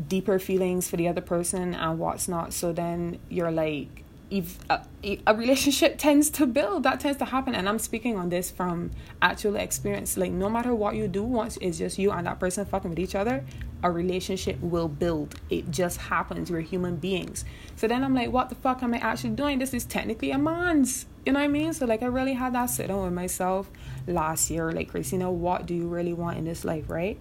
deeper 0.08 0.38
feelings 0.38 0.88
for 0.88 0.96
the 0.96 1.06
other 1.06 1.20
person 1.20 1.74
and 1.74 1.98
what's 1.98 2.26
not. 2.26 2.52
So 2.52 2.72
then 2.72 3.20
you're 3.28 3.52
like, 3.52 3.99
if 4.30 4.58
a, 4.70 4.74
uh, 4.74 5.16
a, 5.26 5.34
relationship 5.34 5.98
tends 5.98 6.30
to 6.30 6.46
build 6.46 6.84
that 6.84 7.00
tends 7.00 7.18
to 7.18 7.24
happen. 7.24 7.54
And 7.54 7.68
i'm 7.68 7.78
speaking 7.78 8.16
on 8.16 8.28
this 8.28 8.50
from 8.50 8.90
actual 9.20 9.56
experience. 9.56 10.16
Like 10.16 10.32
no 10.32 10.48
matter 10.48 10.74
what 10.74 10.94
you 10.94 11.08
do 11.08 11.22
once 11.22 11.58
it's 11.60 11.78
just 11.78 11.98
you 11.98 12.10
and 12.12 12.26
that 12.26 12.38
person 12.38 12.64
fucking 12.64 12.90
with 12.90 12.98
each 12.98 13.14
other 13.14 13.44
a 13.82 13.90
relationship 13.90 14.60
will 14.60 14.88
build. 14.88 15.34
It 15.48 15.70
just 15.70 15.96
happens. 15.96 16.50
We're 16.50 16.60
human 16.60 16.96
beings. 16.96 17.44
So 17.76 17.88
then 17.88 18.04
i'm 18.04 18.14
like 18.14 18.30
what 18.30 18.48
the 18.48 18.54
fuck 18.54 18.82
am 18.82 18.94
i 18.94 18.98
actually 18.98 19.30
doing? 19.30 19.58
This 19.58 19.74
is 19.74 19.84
technically 19.84 20.30
a 20.30 20.38
man's. 20.38 21.06
You 21.26 21.32
know 21.32 21.40
what 21.40 21.44
i 21.44 21.48
mean? 21.48 21.72
So 21.72 21.86
like 21.86 22.02
i 22.02 22.06
really 22.06 22.34
had 22.34 22.54
that 22.54 22.66
sit 22.66 22.88
down 22.88 23.02
with 23.02 23.12
myself 23.12 23.68
last 24.06 24.50
year. 24.50 24.70
Like 24.70 24.90
christina 24.90 25.30
what 25.30 25.66
do 25.66 25.74
you 25.74 25.88
really 25.88 26.12
want 26.12 26.38
in 26.38 26.44
this 26.44 26.64
life 26.64 26.88
right? 26.88 27.18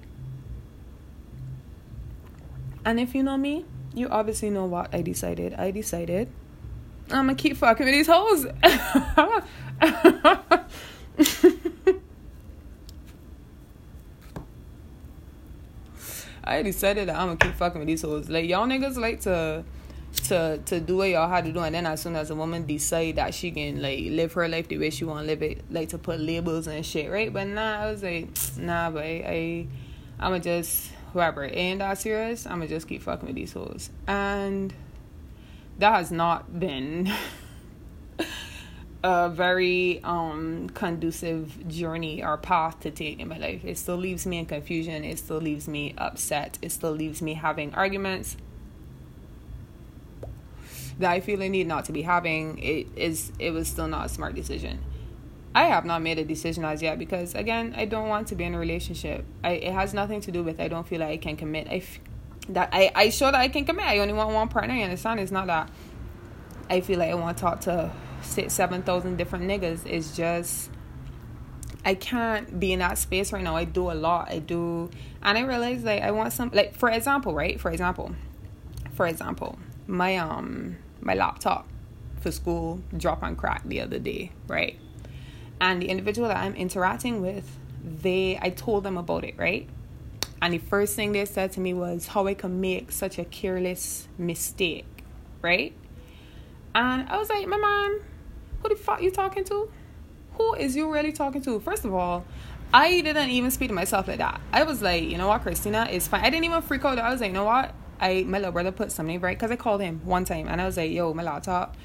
And 2.85 2.99
if 2.99 3.15
you 3.15 3.23
know 3.23 3.37
me 3.37 3.65
you 3.91 4.07
obviously 4.07 4.51
know 4.51 4.65
what 4.65 4.93
i 4.93 5.01
decided. 5.01 5.55
I 5.55 5.71
decided 5.71 6.29
I'm 7.11 7.25
gonna 7.25 7.35
keep 7.35 7.57
fucking 7.57 7.85
with 7.85 7.95
these 7.95 8.07
hoes. 8.07 8.45
I 16.43 16.63
decided 16.63 17.09
that 17.09 17.15
I'm 17.15 17.27
gonna 17.27 17.37
keep 17.37 17.55
fucking 17.55 17.79
with 17.79 17.87
these 17.87 18.01
hoes. 18.01 18.29
Like 18.29 18.47
y'all 18.47 18.67
niggas 18.67 18.97
like 18.97 19.21
to 19.21 19.63
to 20.27 20.59
to 20.65 20.79
do 20.79 20.97
what 20.97 21.09
y'all 21.09 21.29
had 21.29 21.45
to 21.45 21.51
do 21.51 21.59
and 21.59 21.75
then 21.75 21.85
as 21.85 22.01
soon 22.01 22.15
as 22.15 22.31
a 22.31 22.35
woman 22.35 22.65
decide 22.65 23.17
that 23.17 23.33
she 23.33 23.51
can 23.51 23.81
like 23.81 23.99
live 24.05 24.33
her 24.33 24.47
life 24.47 24.67
the 24.67 24.77
way 24.77 24.89
she 24.89 25.05
wanna 25.05 25.27
live 25.27 25.41
it, 25.43 25.63
like 25.71 25.89
to 25.89 25.97
put 25.97 26.19
labels 26.19 26.67
and 26.67 26.85
shit, 26.85 27.11
right? 27.11 27.31
But 27.31 27.47
nah, 27.47 27.83
I 27.83 27.91
was 27.91 28.03
like, 28.03 28.29
nah, 28.57 28.89
but 28.89 29.03
I, 29.03 29.23
I 29.25 29.67
I'ma 30.19 30.39
just 30.39 30.91
whoever 31.13 31.43
ain't 31.45 31.79
that 31.79 31.97
serious, 31.97 32.45
I'ma 32.45 32.65
just 32.65 32.87
keep 32.87 33.01
fucking 33.01 33.27
with 33.27 33.35
these 33.35 33.53
hoes. 33.53 33.89
And 34.07 34.73
that 35.79 35.93
has 35.95 36.11
not 36.11 36.59
been 36.59 37.11
a 39.03 39.29
very 39.29 40.03
um 40.03 40.69
conducive 40.73 41.67
journey 41.67 42.21
or 42.23 42.37
path 42.37 42.79
to 42.81 42.91
take 42.91 43.19
in 43.19 43.27
my 43.27 43.37
life. 43.37 43.63
It 43.63 43.77
still 43.77 43.95
leaves 43.95 44.25
me 44.25 44.39
in 44.39 44.45
confusion. 44.45 45.03
It 45.03 45.19
still 45.19 45.37
leaves 45.37 45.67
me 45.67 45.95
upset. 45.97 46.57
It 46.61 46.71
still 46.71 46.91
leaves 46.91 47.21
me 47.21 47.33
having 47.35 47.73
arguments 47.73 48.35
that 50.99 51.11
I 51.11 51.21
feel 51.21 51.41
I 51.41 51.47
need 51.47 51.65
not 51.65 51.85
to 51.85 51.93
be 51.93 52.01
having. 52.01 52.59
It 52.59 52.87
is 52.95 53.31
it 53.39 53.51
was 53.51 53.67
still 53.69 53.87
not 53.87 54.05
a 54.05 54.09
smart 54.09 54.35
decision. 54.35 54.79
I 55.55 55.63
have 55.63 55.83
not 55.83 56.01
made 56.01 56.19
a 56.19 56.25
decision 56.25 56.63
as 56.63 56.81
yet 56.81 56.99
because 56.99 57.33
again, 57.33 57.73
I 57.75 57.85
don't 57.85 58.09
want 58.09 58.27
to 58.27 58.35
be 58.35 58.43
in 58.43 58.53
a 58.53 58.59
relationship. 58.59 59.25
I 59.43 59.51
it 59.51 59.73
has 59.73 59.93
nothing 59.93 60.19
to 60.21 60.31
do 60.31 60.43
with 60.43 60.59
I 60.59 60.67
don't 60.67 60.85
feel 60.85 60.99
like 60.99 61.09
I 61.09 61.17
can 61.17 61.37
commit. 61.37 61.67
I 61.69 61.75
f- 61.75 61.99
that 62.49 62.69
I, 62.71 62.91
I 62.95 63.09
show 63.09 63.25
that 63.25 63.35
I 63.35 63.47
can 63.47 63.65
commit. 63.65 63.85
I 63.85 63.99
only 63.99 64.13
want 64.13 64.33
one 64.33 64.47
partner. 64.47 64.75
You 64.75 64.83
understand? 64.83 65.19
It's 65.19 65.31
not 65.31 65.47
that 65.47 65.69
I 66.69 66.81
feel 66.81 66.99
like 66.99 67.11
I 67.11 67.15
want 67.15 67.37
to 67.37 67.41
talk 67.41 67.61
to 67.61 67.91
six, 68.21 68.53
seven 68.53 68.81
thousand 68.81 69.17
different 69.17 69.45
niggas. 69.45 69.85
It's 69.85 70.15
just 70.15 70.69
I 71.85 71.95
can't 71.95 72.59
be 72.59 72.73
in 72.73 72.79
that 72.79 72.97
space 72.97 73.31
right 73.31 73.43
now. 73.43 73.55
I 73.55 73.63
do 73.63 73.91
a 73.91 73.93
lot. 73.93 74.29
I 74.31 74.39
do, 74.39 74.89
and 75.23 75.37
I 75.37 75.41
realize 75.41 75.83
like 75.83 76.01
I 76.01 76.11
want 76.11 76.33
some 76.33 76.51
like 76.53 76.75
for 76.75 76.89
example, 76.89 77.33
right? 77.33 77.59
For 77.59 77.71
example, 77.71 78.15
for 78.93 79.07
example, 79.07 79.57
my 79.87 80.17
um 80.17 80.77
my 81.01 81.13
laptop 81.13 81.67
for 82.19 82.31
school 82.31 82.81
drop 82.97 83.23
on 83.23 83.35
crack 83.35 83.63
the 83.65 83.81
other 83.81 83.99
day, 83.99 84.31
right? 84.47 84.77
And 85.61 85.81
the 85.81 85.89
individual 85.89 86.27
that 86.27 86.37
I'm 86.37 86.55
interacting 86.55 87.21
with, 87.21 87.57
they 87.83 88.37
I 88.41 88.49
told 88.49 88.83
them 88.83 88.97
about 88.97 89.23
it, 89.23 89.35
right? 89.37 89.69
And 90.41 90.53
the 90.53 90.57
first 90.57 90.95
thing 90.95 91.11
they 91.11 91.25
said 91.25 91.51
to 91.53 91.59
me 91.59 91.73
was 91.73 92.07
how 92.07 92.27
I 92.27 92.33
could 92.33 92.51
make 92.51 92.91
such 92.91 93.19
a 93.19 93.25
careless 93.25 94.07
mistake, 94.17 94.85
right? 95.41 95.73
And 96.73 97.09
I 97.09 97.17
was 97.17 97.29
like, 97.29 97.47
my 97.47 97.57
mom, 97.57 98.01
who 98.61 98.69
the 98.69 98.75
fuck 98.75 99.01
you 99.01 99.11
talking 99.11 99.43
to? 99.45 99.71
Who 100.33 100.53
is 100.53 100.75
you 100.75 100.91
really 100.91 101.11
talking 101.11 101.41
to? 101.41 101.59
First 101.59 101.83
of 101.83 101.93
all, 101.93 102.25
I 102.73 103.01
didn't 103.01 103.31
even 103.31 103.51
speak 103.51 103.69
to 103.69 103.73
myself 103.73 104.07
like 104.07 104.19
that. 104.19 104.39
I 104.53 104.63
was 104.63 104.81
like, 104.81 105.03
you 105.03 105.17
know 105.17 105.27
what, 105.27 105.41
Christina, 105.41 105.87
it's 105.89 106.07
fine. 106.07 106.23
I 106.23 106.29
didn't 106.29 106.45
even 106.45 106.61
freak 106.61 106.85
out. 106.85 106.99
I 106.99 107.11
was 107.11 107.19
like, 107.19 107.29
you 107.29 107.33
know 107.33 107.45
what? 107.45 107.73
I 107.99 108.23
my 108.23 108.37
little 108.37 108.53
brother 108.53 108.71
put 108.71 108.91
something 108.93 109.19
right 109.19 109.37
because 109.37 109.51
I 109.51 109.57
called 109.57 109.81
him 109.81 109.99
one 110.05 110.23
time 110.23 110.47
and 110.47 110.61
I 110.61 110.65
was 110.65 110.77
like, 110.77 110.91
yo, 110.91 111.13
my 111.13 111.23
laptop 111.23 111.75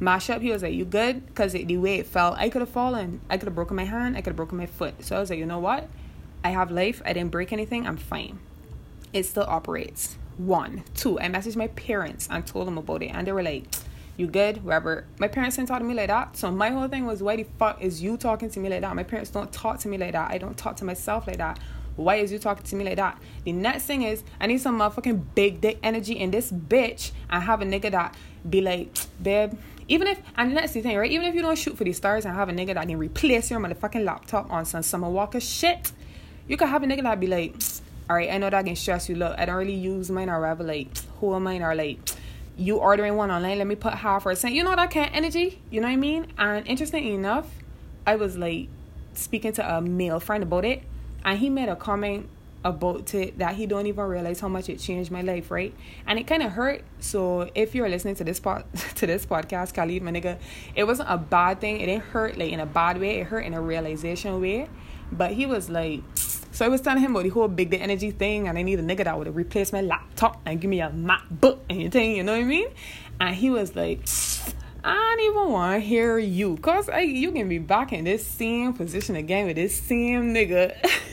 mash 0.00 0.28
up. 0.28 0.42
He 0.42 0.50
was 0.50 0.62
like, 0.62 0.74
you 0.74 0.84
good? 0.84 1.26
Because 1.26 1.52
the 1.52 1.76
way 1.78 2.00
it 2.00 2.06
felt, 2.06 2.36
I 2.36 2.48
could 2.48 2.60
have 2.60 2.68
fallen. 2.68 3.20
I 3.30 3.38
could 3.38 3.46
have 3.46 3.54
broken 3.54 3.76
my 3.76 3.84
hand. 3.84 4.16
I 4.16 4.20
could 4.20 4.30
have 4.30 4.36
broken 4.36 4.58
my 4.58 4.66
foot. 4.66 5.02
So 5.04 5.16
I 5.16 5.20
was 5.20 5.30
like, 5.30 5.38
you 5.38 5.46
know 5.46 5.60
what? 5.60 5.88
I 6.44 6.50
have 6.50 6.70
life. 6.70 7.02
I 7.04 7.12
didn't 7.12 7.30
break 7.30 7.52
anything. 7.52 7.86
I'm 7.86 7.96
fine. 7.96 8.38
It 9.12 9.24
still 9.24 9.44
operates. 9.46 10.16
One. 10.36 10.84
Two, 10.94 11.20
I 11.20 11.24
messaged 11.24 11.56
my 11.56 11.68
parents 11.68 12.28
and 12.30 12.46
told 12.46 12.66
them 12.66 12.78
about 12.78 13.02
it. 13.02 13.08
And 13.08 13.26
they 13.26 13.32
were 13.32 13.42
like, 13.42 13.64
You 14.16 14.26
good? 14.26 14.64
Whatever. 14.64 15.06
My 15.18 15.28
parents 15.28 15.56
didn't 15.56 15.68
talk 15.68 15.78
to 15.78 15.84
me 15.84 15.94
like 15.94 16.08
that. 16.08 16.36
So 16.36 16.50
my 16.50 16.70
whole 16.70 16.88
thing 16.88 17.06
was, 17.06 17.22
why 17.22 17.36
the 17.36 17.46
fuck 17.58 17.80
is 17.80 18.02
you 18.02 18.16
talking 18.16 18.50
to 18.50 18.60
me 18.60 18.68
like 18.68 18.80
that? 18.80 18.94
My 18.96 19.04
parents 19.04 19.30
don't 19.30 19.52
talk 19.52 19.78
to 19.80 19.88
me 19.88 19.98
like 19.98 20.12
that. 20.12 20.30
I 20.30 20.38
don't 20.38 20.56
talk 20.56 20.76
to 20.76 20.84
myself 20.84 21.26
like 21.26 21.38
that. 21.38 21.58
Why 21.96 22.16
is 22.16 22.32
you 22.32 22.38
talking 22.38 22.64
to 22.64 22.76
me 22.76 22.84
like 22.84 22.96
that? 22.96 23.18
The 23.44 23.52
next 23.52 23.84
thing 23.84 24.02
is, 24.02 24.24
I 24.40 24.46
need 24.46 24.60
some 24.60 24.78
motherfucking 24.78 25.34
big 25.34 25.60
dick 25.60 25.78
energy 25.82 26.14
in 26.18 26.30
this 26.30 26.50
bitch 26.50 27.12
and 27.28 27.42
have 27.42 27.60
a 27.60 27.64
nigga 27.64 27.90
that 27.90 28.16
be 28.48 28.62
like, 28.62 28.96
babe, 29.22 29.58
even 29.88 30.08
if, 30.08 30.20
and 30.36 30.56
that's 30.56 30.72
the 30.72 30.80
thing, 30.80 30.96
right? 30.96 31.10
Even 31.10 31.26
if 31.26 31.34
you 31.34 31.42
don't 31.42 31.58
shoot 31.58 31.76
for 31.76 31.84
the 31.84 31.92
stars 31.92 32.24
and 32.24 32.34
have 32.34 32.48
a 32.48 32.52
nigga 32.52 32.74
that 32.74 32.88
can 32.88 32.98
replace 32.98 33.50
your 33.50 33.60
motherfucking 33.60 34.04
laptop 34.04 34.50
on 34.50 34.64
some 34.64 34.82
Summer 34.82 35.10
Walker 35.10 35.40
shit, 35.40 35.92
you 36.52 36.58
could 36.58 36.68
have 36.68 36.82
a 36.82 36.86
nigga 36.86 37.02
that 37.02 37.18
be 37.18 37.26
like, 37.26 37.54
all 38.10 38.16
right, 38.16 38.30
I 38.30 38.36
know 38.36 38.50
that 38.50 38.66
can 38.66 38.76
stress 38.76 39.08
you. 39.08 39.14
Look, 39.14 39.34
I 39.38 39.46
don't 39.46 39.54
really 39.54 39.72
use 39.72 40.10
mine 40.10 40.28
or 40.28 40.38
whatever. 40.38 40.62
Like, 40.62 40.94
who 41.18 41.34
am 41.34 41.44
mine 41.44 41.62
or 41.62 41.74
like, 41.74 41.98
you 42.58 42.76
ordering 42.76 43.16
one 43.16 43.30
online, 43.30 43.56
let 43.56 43.66
me 43.66 43.74
put 43.74 43.94
half 43.94 44.26
or 44.26 44.32
a 44.32 44.36
cent. 44.36 44.52
You 44.52 44.62
know 44.62 44.76
that 44.76 44.90
kind 44.90 45.08
of 45.08 45.14
energy? 45.14 45.62
You 45.70 45.80
know 45.80 45.86
what 45.86 45.94
I 45.94 45.96
mean? 45.96 46.26
And 46.36 46.66
interesting 46.66 47.06
enough, 47.06 47.48
I 48.06 48.16
was 48.16 48.36
like 48.36 48.68
speaking 49.14 49.54
to 49.54 49.76
a 49.76 49.80
male 49.80 50.20
friend 50.20 50.42
about 50.42 50.66
it, 50.66 50.82
and 51.24 51.38
he 51.38 51.48
made 51.48 51.70
a 51.70 51.76
comment 51.76 52.28
about 52.62 53.14
it 53.14 53.38
that 53.38 53.54
he 53.54 53.64
don't 53.64 53.86
even 53.86 54.04
realize 54.04 54.40
how 54.40 54.48
much 54.48 54.68
it 54.68 54.78
changed 54.78 55.10
my 55.10 55.22
life, 55.22 55.50
right? 55.50 55.74
And 56.06 56.18
it 56.18 56.26
kind 56.26 56.42
of 56.42 56.52
hurt. 56.52 56.84
So 57.00 57.50
if 57.54 57.74
you're 57.74 57.88
listening 57.88 58.16
to 58.16 58.24
this 58.24 58.40
pod 58.40 58.66
to 58.96 59.06
this 59.06 59.24
podcast, 59.24 59.72
Khalid, 59.72 60.02
my 60.02 60.12
nigga, 60.12 60.38
it 60.74 60.84
wasn't 60.84 61.08
a 61.08 61.16
bad 61.16 61.62
thing. 61.62 61.80
It 61.80 61.86
didn't 61.86 62.04
hurt 62.04 62.36
like 62.36 62.52
in 62.52 62.60
a 62.60 62.66
bad 62.66 63.00
way. 63.00 63.20
It 63.20 63.28
hurt 63.28 63.46
in 63.46 63.54
a 63.54 63.60
realization 63.62 64.38
way. 64.38 64.68
But 65.10 65.32
he 65.32 65.46
was 65.46 65.68
like, 65.68 66.02
so 66.52 66.64
I 66.64 66.68
was 66.68 66.80
telling 66.80 67.02
him 67.02 67.16
oh, 67.16 67.20
about 67.20 67.24
the 67.24 67.30
whole 67.30 67.48
big 67.48 67.70
the 67.70 67.78
energy 67.78 68.10
thing, 68.10 68.48
and 68.48 68.58
I 68.58 68.62
need 68.62 68.78
a 68.78 68.82
nigga 68.82 69.04
that 69.04 69.18
would 69.18 69.34
replace 69.34 69.72
my 69.72 69.80
laptop 69.80 70.40
and 70.46 70.60
give 70.60 70.70
me 70.70 70.80
a 70.80 70.90
MacBook 70.90 71.60
and 71.68 71.90
thing. 71.90 72.16
You 72.16 72.22
know 72.22 72.32
what 72.32 72.42
I 72.42 72.44
mean? 72.44 72.68
And 73.20 73.34
he 73.34 73.50
was 73.50 73.74
like. 73.74 74.06
I 74.84 74.94
don't 74.94 75.20
even 75.20 75.52
want 75.52 75.80
to 75.80 75.88
hear 75.88 76.18
you. 76.18 76.56
Cause 76.56 76.88
you 76.88 77.30
can 77.30 77.48
be 77.48 77.58
back 77.58 77.92
in 77.92 78.04
this 78.04 78.26
same 78.26 78.72
position 78.72 79.14
again 79.14 79.46
with 79.46 79.54
this 79.54 79.80
same 79.80 80.34
nigga. 80.34 80.74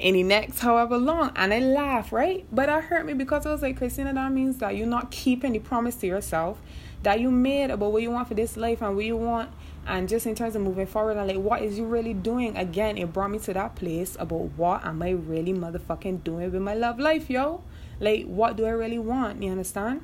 any 0.00 0.22
next 0.22 0.60
however 0.60 0.96
long 0.96 1.32
and 1.36 1.52
I 1.52 1.58
laugh, 1.60 2.12
right? 2.12 2.46
But 2.52 2.66
that 2.66 2.84
hurt 2.84 3.06
me 3.06 3.14
because 3.14 3.46
I 3.46 3.52
was 3.52 3.62
like, 3.62 3.76
Christina, 3.76 4.12
that 4.12 4.32
means 4.32 4.58
that 4.58 4.76
you're 4.76 4.86
not 4.86 5.10
keeping 5.10 5.52
the 5.52 5.58
promise 5.58 5.96
to 5.96 6.06
yourself 6.06 6.60
that 7.02 7.20
you 7.20 7.30
made 7.30 7.70
about 7.70 7.92
what 7.92 8.02
you 8.02 8.10
want 8.10 8.28
for 8.28 8.34
this 8.34 8.56
life 8.56 8.82
and 8.82 8.96
what 8.96 9.04
you 9.04 9.16
want 9.16 9.50
and 9.88 10.08
just 10.08 10.26
in 10.26 10.34
terms 10.34 10.54
of 10.54 10.62
moving 10.62 10.86
forward 10.86 11.16
and 11.16 11.26
like 11.26 11.38
what 11.38 11.62
is 11.62 11.78
you 11.78 11.84
really 11.84 12.14
doing 12.14 12.56
again 12.56 12.96
it 12.96 13.12
brought 13.12 13.30
me 13.30 13.38
to 13.38 13.52
that 13.52 13.74
place 13.74 14.16
about 14.20 14.50
what 14.56 14.84
am 14.84 15.02
i 15.02 15.10
really 15.10 15.52
motherfucking 15.52 16.22
doing 16.22 16.52
with 16.52 16.62
my 16.62 16.74
love 16.74 16.98
life 17.00 17.28
yo 17.28 17.62
like 17.98 18.24
what 18.26 18.56
do 18.56 18.66
i 18.66 18.70
really 18.70 18.98
want 18.98 19.42
you 19.42 19.50
understand 19.50 20.00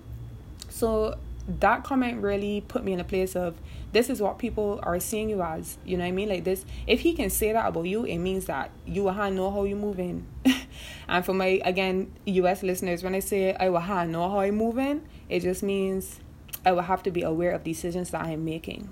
so 0.68 1.16
that 1.46 1.84
comment 1.84 2.22
really 2.22 2.62
put 2.62 2.82
me 2.82 2.92
in 2.94 3.00
a 3.00 3.04
place 3.04 3.36
of 3.36 3.54
this 3.92 4.08
is 4.08 4.20
what 4.20 4.38
people 4.38 4.80
are 4.82 4.98
seeing 4.98 5.28
you 5.28 5.42
as. 5.42 5.76
You 5.84 5.98
know 5.98 6.04
what 6.04 6.08
I 6.08 6.12
mean? 6.12 6.28
Like 6.30 6.44
this, 6.44 6.64
if 6.86 7.00
he 7.00 7.12
can 7.12 7.28
say 7.28 7.52
that 7.52 7.66
about 7.66 7.82
you, 7.82 8.04
it 8.04 8.16
means 8.16 8.46
that 8.46 8.70
you 8.86 9.04
will 9.04 9.30
know 9.30 9.50
how 9.50 9.64
you 9.64 9.76
moving. 9.76 10.26
and 11.08 11.24
for 11.24 11.34
my 11.34 11.60
again 11.64 12.10
US 12.24 12.62
listeners, 12.62 13.02
when 13.02 13.14
I 13.14 13.20
say 13.20 13.54
I 13.54 13.68
will 13.68 13.82
know 14.06 14.30
how 14.30 14.40
I 14.40 14.50
moving, 14.50 15.02
it 15.28 15.40
just 15.40 15.62
means 15.62 16.18
I 16.64 16.72
will 16.72 16.82
have 16.82 17.02
to 17.02 17.10
be 17.10 17.20
aware 17.20 17.52
of 17.52 17.62
decisions 17.62 18.10
that 18.10 18.22
I 18.22 18.30
am 18.30 18.44
making 18.46 18.90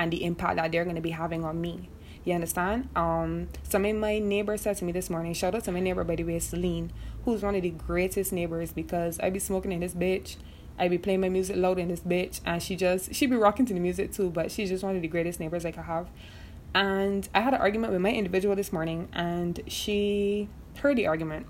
and 0.00 0.12
the 0.12 0.24
impact 0.24 0.56
that 0.56 0.72
they're 0.72 0.84
gonna 0.84 1.00
be 1.00 1.10
having 1.10 1.44
on 1.44 1.60
me. 1.60 1.88
You 2.24 2.34
understand? 2.34 2.88
Um, 2.96 3.48
some 3.62 3.84
of 3.84 3.96
my 3.96 4.18
neighbors 4.18 4.62
said 4.62 4.76
to 4.78 4.84
me 4.84 4.92
this 4.92 5.08
morning, 5.08 5.32
shout 5.32 5.54
out 5.54 5.64
to 5.64 5.72
my 5.72 5.80
neighbor 5.80 6.04
by 6.04 6.16
the 6.16 6.24
way, 6.24 6.38
Celine, 6.38 6.92
who's 7.24 7.42
one 7.42 7.54
of 7.54 7.62
the 7.62 7.70
greatest 7.70 8.32
neighbors 8.32 8.72
because 8.72 9.18
I 9.20 9.30
be 9.30 9.38
smoking 9.38 9.72
in 9.72 9.80
this 9.80 9.94
bitch 9.94 10.36
I 10.80 10.88
be 10.88 10.96
playing 10.96 11.20
my 11.20 11.28
music 11.28 11.56
loud 11.56 11.78
in 11.78 11.88
this 11.88 12.00
bitch, 12.00 12.40
and 12.46 12.62
she 12.62 12.74
just 12.74 13.14
she 13.14 13.26
be 13.26 13.36
rocking 13.36 13.66
to 13.66 13.74
the 13.74 13.80
music 13.80 14.12
too. 14.12 14.30
But 14.30 14.50
she's 14.50 14.70
just 14.70 14.82
one 14.82 14.96
of 14.96 15.02
the 15.02 15.08
greatest 15.08 15.38
neighbors 15.38 15.66
I 15.66 15.72
could 15.72 15.84
have. 15.84 16.08
And 16.74 17.28
I 17.34 17.40
had 17.40 17.52
an 17.52 17.60
argument 17.60 17.92
with 17.92 18.00
my 18.00 18.10
individual 18.10 18.56
this 18.56 18.72
morning, 18.72 19.08
and 19.12 19.60
she 19.66 20.48
heard 20.78 20.96
the 20.96 21.06
argument, 21.06 21.46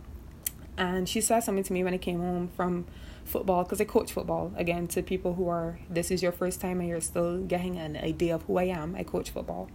and 0.77 1.09
she 1.09 1.21
said 1.21 1.41
something 1.41 1.63
to 1.63 1.73
me 1.73 1.85
when 1.85 1.95
I 1.95 1.99
came 1.99 2.19
home 2.19 2.51
from 2.57 2.87
football 3.31 3.63
because 3.65 3.81
I 3.81 3.85
coach 3.85 4.13
football 4.13 4.53
again 4.57 4.89
to 4.89 5.03
people 5.03 5.35
who 5.35 5.49
are 5.49 5.79
this 5.89 6.11
is 6.11 6.23
your 6.23 6.33
first 6.33 6.61
time 6.61 6.81
and 6.81 6.89
you're 6.89 7.01
still 7.01 7.39
getting 7.39 7.79
an 7.79 7.97
idea 7.97 8.35
of 8.35 8.43
who 8.43 8.59
I 8.59 8.65
am. 8.65 8.95
I 8.97 9.03
coach 9.05 9.31
football. 9.31 9.69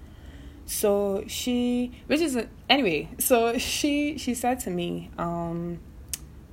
So 0.66 1.24
she, 1.28 1.92
which 2.08 2.22
is 2.22 2.38
anyway, 2.70 3.10
so 3.20 3.58
she 3.58 4.18
she 4.18 4.34
said 4.34 4.60
to 4.62 4.70
me, 4.70 5.12
um, 5.18 5.80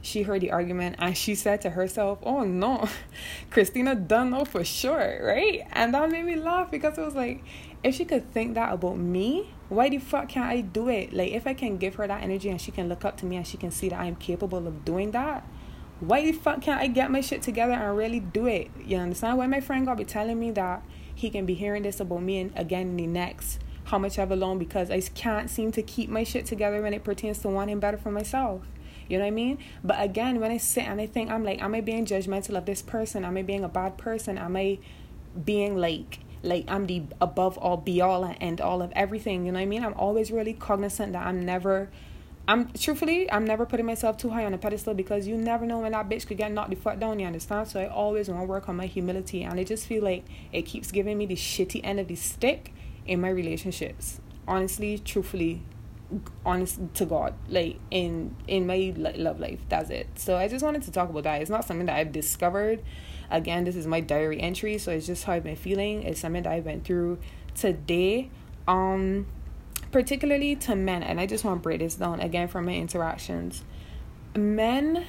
she 0.02 0.22
heard 0.22 0.40
the 0.40 0.50
argument 0.50 0.96
and 0.98 1.16
she 1.16 1.34
said 1.34 1.60
to 1.62 1.70
herself, 1.70 2.18
Oh 2.22 2.42
no, 2.42 2.88
Christina 3.50 3.94
done 3.94 4.30
know 4.30 4.44
for 4.44 4.64
sure, 4.64 5.20
right? 5.22 5.62
And 5.72 5.94
that 5.94 6.10
made 6.10 6.24
me 6.24 6.36
laugh 6.36 6.70
because 6.70 6.98
it 6.98 7.02
was 7.02 7.14
like, 7.14 7.42
if 7.82 7.94
she 7.94 8.04
could 8.04 8.30
think 8.32 8.54
that 8.54 8.72
about 8.72 8.98
me, 8.98 9.54
why 9.68 9.88
the 9.88 9.98
fuck 9.98 10.28
can't 10.28 10.46
I 10.46 10.60
do 10.60 10.88
it? 10.88 11.12
Like, 11.12 11.32
if 11.32 11.46
I 11.46 11.54
can 11.54 11.78
give 11.78 11.94
her 11.96 12.06
that 12.06 12.22
energy 12.22 12.50
and 12.50 12.60
she 12.60 12.70
can 12.70 12.88
look 12.88 13.04
up 13.04 13.16
to 13.18 13.26
me 13.26 13.36
and 13.36 13.46
she 13.46 13.56
can 13.56 13.70
see 13.70 13.88
that 13.88 13.98
I'm 13.98 14.16
capable 14.16 14.66
of 14.66 14.84
doing 14.84 15.12
that, 15.12 15.46
why 16.02 16.24
the 16.24 16.32
fuck 16.32 16.60
can't 16.60 16.80
I 16.80 16.88
get 16.88 17.12
my 17.12 17.20
shit 17.20 17.42
together 17.42 17.74
and 17.74 17.96
really 17.96 18.18
do 18.18 18.46
it? 18.46 18.70
You 18.84 18.96
understand? 18.96 19.38
Why 19.38 19.46
my 19.46 19.60
friend 19.60 19.86
got 19.86 19.98
be 19.98 20.04
telling 20.04 20.38
me 20.38 20.50
that 20.50 20.82
he 21.14 21.30
can 21.30 21.46
be 21.46 21.54
hearing 21.54 21.84
this 21.84 22.00
about 22.00 22.22
me 22.22 22.40
and 22.40 22.52
again 22.58 22.88
in 22.88 22.96
the 22.96 23.06
next 23.06 23.60
how 23.84 23.98
much 23.98 24.18
I've 24.18 24.32
alone 24.32 24.58
because 24.58 24.90
I 24.90 25.00
can't 25.00 25.48
seem 25.48 25.70
to 25.72 25.82
keep 25.82 26.10
my 26.10 26.24
shit 26.24 26.46
together 26.46 26.82
when 26.82 26.92
it 26.92 27.04
pertains 27.04 27.38
to 27.38 27.48
wanting 27.48 27.78
better 27.78 27.96
for 27.96 28.10
myself. 28.10 28.62
You 29.08 29.18
know 29.18 29.24
what 29.24 29.28
I 29.28 29.32
mean? 29.32 29.58
But 29.84 30.02
again, 30.02 30.40
when 30.40 30.50
I 30.50 30.56
sit 30.56 30.84
and 30.84 31.00
I 31.00 31.06
think, 31.06 31.30
I'm 31.30 31.44
like, 31.44 31.62
am 31.62 31.74
I 31.74 31.80
being 31.80 32.04
judgmental 32.04 32.56
of 32.56 32.64
this 32.64 32.82
person? 32.82 33.24
Am 33.24 33.36
I 33.36 33.42
being 33.42 33.62
a 33.62 33.68
bad 33.68 33.98
person? 33.98 34.38
Am 34.38 34.56
I 34.56 34.78
being 35.44 35.76
like, 35.76 36.20
like 36.42 36.64
I'm 36.68 36.86
the 36.86 37.04
above 37.20 37.58
all, 37.58 37.76
be 37.76 38.00
all, 38.00 38.24
and 38.40 38.60
all 38.60 38.82
of 38.82 38.92
everything? 38.96 39.46
You 39.46 39.52
know 39.52 39.58
what 39.58 39.64
I 39.64 39.66
mean? 39.66 39.84
I'm 39.84 39.94
always 39.94 40.32
really 40.32 40.54
cognizant 40.54 41.12
that 41.12 41.26
I'm 41.26 41.44
never. 41.44 41.90
I'm 42.48 42.72
truthfully, 42.72 43.31
I'm 43.31 43.44
never 43.44 43.64
putting 43.64 43.87
myself 43.87 44.16
too 44.16 44.31
high 44.31 44.44
on 44.44 44.52
a 44.52 44.59
pedestal 44.59 44.94
because 44.94 45.28
you 45.28 45.37
never 45.37 45.64
know 45.64 45.78
when 45.78 45.92
that 45.92 46.09
bitch 46.09 46.26
could 46.26 46.38
get 46.38 46.50
knocked 46.50 46.70
the 46.70 46.76
fuck 46.76 46.98
down. 46.98 47.20
You 47.20 47.26
understand? 47.26 47.68
So 47.68 47.81
I 47.81 47.87
always 47.87 48.28
want 48.28 48.40
to 48.40 48.46
work 48.46 48.68
on 48.68 48.76
my 48.76 48.87
humility, 48.87 49.44
and 49.44 49.61
I 49.61 49.64
just 49.64 49.87
feel 49.87 50.02
like 50.02 50.24
it 50.52 50.62
keeps 50.62 50.90
giving 50.90 51.18
me 51.18 51.26
the 51.26 51.37
shitty 51.37 51.81
end 51.85 52.00
of 52.00 52.09
the 52.09 52.16
stick 52.16 52.74
in 53.07 53.20
my 53.20 53.28
relationships. 53.28 54.20
Honestly, 54.48 54.98
truthfully, 54.98 55.62
honest 56.44 56.81
to 56.94 57.07
God, 57.07 57.35
like 57.48 57.78
in 57.90 58.35
in 58.48 58.66
my 58.66 58.92
love 58.96 59.38
life. 59.38 59.61
That's 59.68 59.90
it. 59.90 60.09
So 60.16 60.37
I 60.37 60.48
just 60.48 60.64
wanted 60.64 60.83
to 60.83 60.90
talk 60.90 61.11
about 61.11 61.22
that. 61.22 61.40
It's 61.40 61.50
not 61.50 61.64
something 61.64 61.87
that 61.87 61.96
I've 61.96 62.12
discovered. 62.12 62.83
Again, 63.31 63.64
this 63.64 63.76
is 63.76 63.87
my 63.87 64.00
diary 64.00 64.40
entry, 64.40 64.78
so 64.78 64.90
it's 64.90 65.07
just 65.07 65.24
how 65.24 65.35
I've 65.35 65.44
been 65.44 65.57
feeling. 65.57 66.02
It's 66.02 66.20
something 66.20 66.42
that 66.42 66.52
I 66.52 66.61
went 66.61 66.85
through 66.85 67.18
today. 67.55 68.31
Um, 68.68 69.26
particularly 69.92 70.57
to 70.57 70.74
men, 70.74 71.02
and 71.02 71.20
I 71.20 71.26
just 71.26 71.44
want 71.44 71.61
to 71.61 71.62
break 71.62 71.78
this 71.78 71.94
down 71.94 72.20
again 72.20 72.48
from 72.48 72.64
my 72.64 72.74
interactions. 72.74 73.62
Men, 74.35 75.05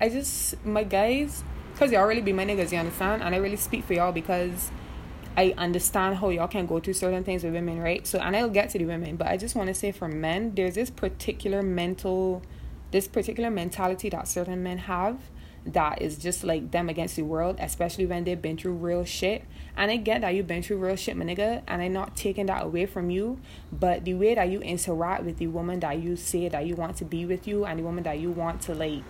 I 0.00 0.08
just 0.08 0.64
my 0.64 0.84
guys, 0.84 1.42
cause 1.76 1.90
y'all 1.90 2.06
really 2.06 2.20
be 2.20 2.32
my 2.32 2.44
niggas, 2.44 2.70
you 2.70 2.78
understand? 2.78 3.22
And 3.22 3.34
I 3.34 3.38
really 3.38 3.56
speak 3.56 3.84
for 3.84 3.94
y'all 3.94 4.12
because 4.12 4.70
I 5.36 5.54
understand 5.56 6.16
how 6.16 6.28
y'all 6.28 6.48
can 6.48 6.66
go 6.66 6.78
through 6.78 6.94
certain 6.94 7.24
things 7.24 7.42
with 7.42 7.54
women, 7.54 7.80
right? 7.80 8.06
So, 8.06 8.18
and 8.18 8.36
I'll 8.36 8.50
get 8.50 8.70
to 8.70 8.78
the 8.78 8.84
women, 8.84 9.16
but 9.16 9.28
I 9.28 9.36
just 9.36 9.54
want 9.54 9.68
to 9.68 9.74
say 9.74 9.92
for 9.92 10.08
men, 10.08 10.54
there's 10.54 10.74
this 10.74 10.90
particular 10.90 11.62
mental, 11.62 12.42
this 12.90 13.08
particular 13.08 13.50
mentality 13.50 14.10
that 14.10 14.28
certain 14.28 14.62
men 14.62 14.78
have 14.78 15.18
that 15.66 16.00
is 16.00 16.16
just 16.16 16.44
like 16.44 16.70
them 16.70 16.88
against 16.88 17.16
the 17.16 17.22
world, 17.22 17.56
especially 17.60 18.06
when 18.06 18.24
they've 18.24 18.40
been 18.40 18.56
through 18.56 18.74
real 18.74 19.04
shit. 19.04 19.44
And 19.76 19.90
I 19.90 19.96
get 19.96 20.22
that 20.22 20.34
you've 20.34 20.46
been 20.46 20.62
through 20.62 20.78
real 20.78 20.96
shit, 20.96 21.16
my 21.16 21.24
nigga, 21.24 21.62
and 21.68 21.82
I'm 21.82 21.92
not 21.92 22.16
taking 22.16 22.46
that 22.46 22.64
away 22.64 22.86
from 22.86 23.10
you. 23.10 23.38
But 23.72 24.04
the 24.04 24.14
way 24.14 24.34
that 24.34 24.48
you 24.48 24.60
interact 24.60 25.24
with 25.24 25.38
the 25.38 25.46
woman 25.46 25.80
that 25.80 26.00
you 26.00 26.16
say 26.16 26.48
that 26.48 26.66
you 26.66 26.74
want 26.74 26.96
to 26.96 27.04
be 27.04 27.26
with 27.26 27.46
you 27.46 27.64
and 27.64 27.78
the 27.78 27.84
woman 27.84 28.04
that 28.04 28.18
you 28.18 28.30
want 28.30 28.60
to 28.62 28.74
like 28.74 29.02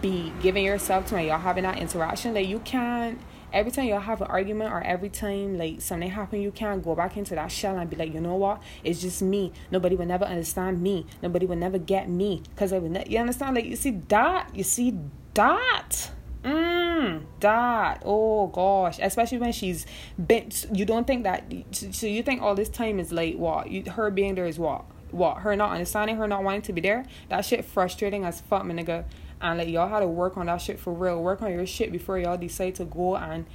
be 0.00 0.32
giving 0.42 0.64
yourself 0.64 1.06
to 1.06 1.14
when 1.14 1.26
y'all 1.26 1.38
having 1.38 1.64
that 1.64 1.78
interaction, 1.78 2.34
like 2.34 2.48
you 2.48 2.60
can't 2.60 3.18
every 3.52 3.72
time 3.72 3.86
y'all 3.86 4.00
have 4.00 4.20
an 4.20 4.26
argument 4.28 4.72
or 4.72 4.82
every 4.82 5.08
time 5.08 5.56
like 5.56 5.80
something 5.80 6.10
happen, 6.10 6.40
you 6.40 6.50
can't 6.50 6.82
go 6.82 6.94
back 6.94 7.16
into 7.16 7.34
that 7.34 7.48
shell 7.48 7.76
and 7.78 7.88
be 7.88 7.96
like, 7.96 8.12
you 8.12 8.20
know 8.20 8.36
what? 8.36 8.62
It's 8.84 9.00
just 9.00 9.22
me. 9.22 9.52
Nobody 9.70 9.96
will 9.96 10.06
never 10.06 10.24
understand 10.24 10.82
me. 10.82 11.06
Nobody 11.22 11.46
will 11.46 11.56
never 11.56 11.78
get 11.78 12.08
me 12.08 12.42
because 12.50 12.72
I 12.72 12.78
would. 12.78 12.90
Ne-. 12.90 13.06
You 13.08 13.18
understand? 13.18 13.56
Like 13.56 13.64
you 13.64 13.76
see 13.76 14.02
that. 14.08 14.54
You 14.54 14.64
see 14.64 14.98
that. 15.38 16.10
Mm, 16.42 17.22
that. 17.40 18.02
Oh 18.04 18.48
gosh. 18.48 18.98
Especially 19.00 19.38
when 19.38 19.52
she's 19.52 19.86
been. 20.24 20.50
You 20.72 20.84
don't 20.84 21.06
think 21.06 21.24
that. 21.24 21.44
So 21.70 22.06
you 22.06 22.22
think 22.22 22.42
all 22.42 22.54
this 22.54 22.68
time 22.68 22.98
is 22.98 23.12
like 23.12 23.36
what? 23.36 23.70
You, 23.70 23.84
her 23.90 24.10
being 24.10 24.34
there 24.34 24.46
is 24.46 24.58
what? 24.58 24.84
What? 25.10 25.38
Her 25.38 25.56
not 25.56 25.70
understanding. 25.72 26.16
Her 26.16 26.26
not 26.26 26.42
wanting 26.42 26.62
to 26.62 26.72
be 26.72 26.80
there. 26.80 27.06
That 27.28 27.44
shit 27.44 27.64
frustrating 27.64 28.24
as 28.24 28.40
fuck, 28.40 28.64
my 28.64 28.74
nigga 28.74 29.04
and 29.40 29.58
like 29.58 29.68
y'all 29.68 29.88
had 29.88 30.00
to 30.00 30.08
work 30.08 30.36
on 30.36 30.46
that 30.46 30.58
shit 30.58 30.78
for 30.80 30.92
real. 30.92 31.22
Work 31.22 31.42
on 31.42 31.52
your 31.52 31.66
shit 31.66 31.92
before 31.92 32.18
y'all 32.18 32.36
decide 32.36 32.74
to 32.76 32.84
go 32.84 33.16
and 33.16 33.46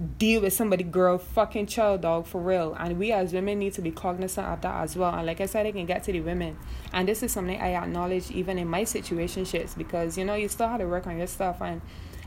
deal 0.00 0.40
with 0.40 0.52
somebody 0.52 0.82
girl 0.82 1.18
fucking 1.18 1.66
child 1.66 2.00
dog 2.00 2.26
for 2.26 2.40
real 2.40 2.74
and 2.78 2.98
we 2.98 3.12
as 3.12 3.34
women 3.34 3.58
need 3.58 3.74
to 3.74 3.82
be 3.82 3.90
cognizant 3.90 4.46
of 4.46 4.60
that 4.62 4.82
as 4.82 4.96
well 4.96 5.14
and 5.14 5.26
like 5.26 5.42
i 5.42 5.46
said 5.46 5.66
i 5.66 5.72
can 5.72 5.84
get 5.84 6.02
to 6.02 6.10
the 6.10 6.20
women 6.20 6.56
and 6.94 7.06
this 7.06 7.22
is 7.22 7.30
something 7.30 7.60
i 7.60 7.74
acknowledge 7.74 8.30
even 8.30 8.58
in 8.58 8.66
my 8.66 8.82
situation 8.82 9.44
shits 9.44 9.76
because 9.76 10.16
you 10.16 10.24
know 10.24 10.34
you 10.34 10.48
still 10.48 10.68
have 10.68 10.80
to 10.80 10.86
work 10.86 11.06
on 11.06 11.18
your 11.18 11.26
stuff 11.26 11.60
and 11.60 11.82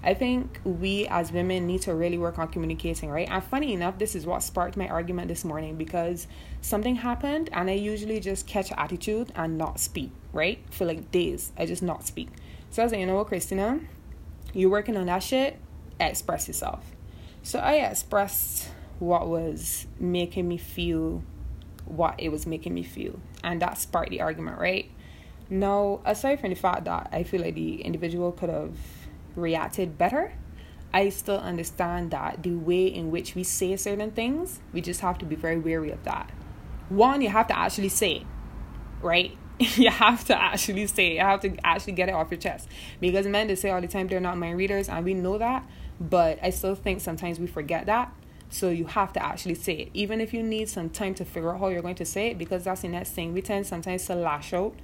I 0.05 0.13
think 0.13 0.59
we 0.65 1.07
as 1.07 1.31
women 1.31 1.65
need 1.65 1.83
to 1.83 1.95
really 1.95 2.17
work 2.17 2.37
on 2.37 2.49
communicating, 2.49 3.09
right? 3.09 3.27
And 3.31 3.41
funny 3.41 3.71
enough, 3.71 3.99
this 3.99 4.15
is 4.15 4.25
what 4.25 4.43
sparked 4.43 4.75
my 4.75 4.89
argument 4.89 5.29
this 5.29 5.45
morning 5.45 5.77
because 5.77 6.27
something 6.59 6.97
happened 6.97 7.49
and 7.53 7.69
I 7.69 7.73
usually 7.73 8.19
just 8.19 8.45
catch 8.45 8.73
attitude 8.73 9.31
and 9.33 9.57
not 9.57 9.79
speak, 9.79 10.11
right? 10.33 10.59
For 10.71 10.83
like 10.83 11.09
days, 11.11 11.53
I 11.57 11.65
just 11.65 11.81
not 11.81 12.05
speak. 12.05 12.27
So 12.69 12.81
I 12.81 12.85
was 12.85 12.91
like, 12.91 12.99
you 12.99 13.05
know 13.05 13.15
what, 13.15 13.27
Christina, 13.27 13.79
you're 14.53 14.69
working 14.69 14.97
on 14.97 15.05
that 15.05 15.23
shit, 15.23 15.57
express 16.01 16.49
yourself. 16.49 16.83
So 17.43 17.59
I 17.59 17.73
expressed 17.73 18.69
what 18.99 19.27
was 19.27 19.85
making 19.99 20.47
me 20.47 20.57
feel 20.57 21.23
what 21.85 22.15
it 22.17 22.29
was 22.29 22.47
making 22.47 22.73
me 22.73 22.83
feel. 22.83 23.19
And 23.43 23.61
that 23.61 23.77
sparked 23.77 24.09
the 24.09 24.21
argument, 24.21 24.57
right? 24.57 24.89
Now, 25.49 25.99
aside 26.05 26.39
from 26.39 26.49
the 26.49 26.55
fact 26.55 26.85
that 26.85 27.09
I 27.11 27.23
feel 27.23 27.41
like 27.41 27.55
the 27.55 27.81
individual 27.81 28.31
could 28.31 28.49
have 28.49 28.77
reacted 29.35 29.97
better, 29.97 30.33
I 30.93 31.09
still 31.09 31.37
understand 31.37 32.11
that 32.11 32.43
the 32.43 32.55
way 32.55 32.85
in 32.85 33.11
which 33.11 33.35
we 33.35 33.43
say 33.43 33.75
certain 33.75 34.11
things, 34.11 34.61
we 34.71 34.81
just 34.81 35.01
have 35.01 35.17
to 35.19 35.25
be 35.25 35.35
very 35.35 35.59
wary 35.59 35.91
of 35.91 36.03
that. 36.03 36.31
One, 36.89 37.21
you 37.21 37.29
have 37.29 37.47
to 37.47 37.57
actually 37.57 37.89
say 37.89 38.17
it, 38.17 38.23
right? 39.01 39.37
you 39.59 39.89
have 39.89 40.23
to 40.25 40.41
actually 40.41 40.87
say 40.87 41.11
it. 41.11 41.13
You 41.15 41.21
have 41.21 41.41
to 41.41 41.55
actually 41.63 41.93
get 41.93 42.09
it 42.09 42.13
off 42.13 42.31
your 42.31 42.39
chest. 42.39 42.69
Because 43.01 43.27
men, 43.27 43.47
they 43.47 43.55
say 43.55 43.69
all 43.69 43.81
the 43.81 43.87
time 43.87 44.07
they're 44.07 44.19
not 44.19 44.37
mind 44.37 44.57
readers, 44.57 44.87
and 44.87 45.03
we 45.03 45.13
know 45.13 45.37
that. 45.37 45.67
But 45.99 46.39
I 46.41 46.49
still 46.49 46.75
think 46.75 47.01
sometimes 47.01 47.39
we 47.39 47.47
forget 47.47 47.85
that. 47.85 48.13
So 48.49 48.69
you 48.69 48.85
have 48.85 49.13
to 49.13 49.23
actually 49.23 49.55
say 49.55 49.73
it. 49.73 49.89
Even 49.93 50.21
if 50.21 50.33
you 50.33 50.43
need 50.43 50.69
some 50.69 50.89
time 50.89 51.15
to 51.15 51.25
figure 51.25 51.53
out 51.53 51.59
how 51.59 51.69
you're 51.69 51.81
going 51.81 51.95
to 51.95 52.05
say 52.05 52.27
it, 52.27 52.37
because 52.37 52.65
that's 52.65 52.81
the 52.81 52.87
next 52.87 53.11
thing. 53.11 53.33
We 53.33 53.41
tend 53.41 53.65
sometimes 53.65 54.05
to 54.05 54.15
lash 54.15 54.53
out 54.53 54.75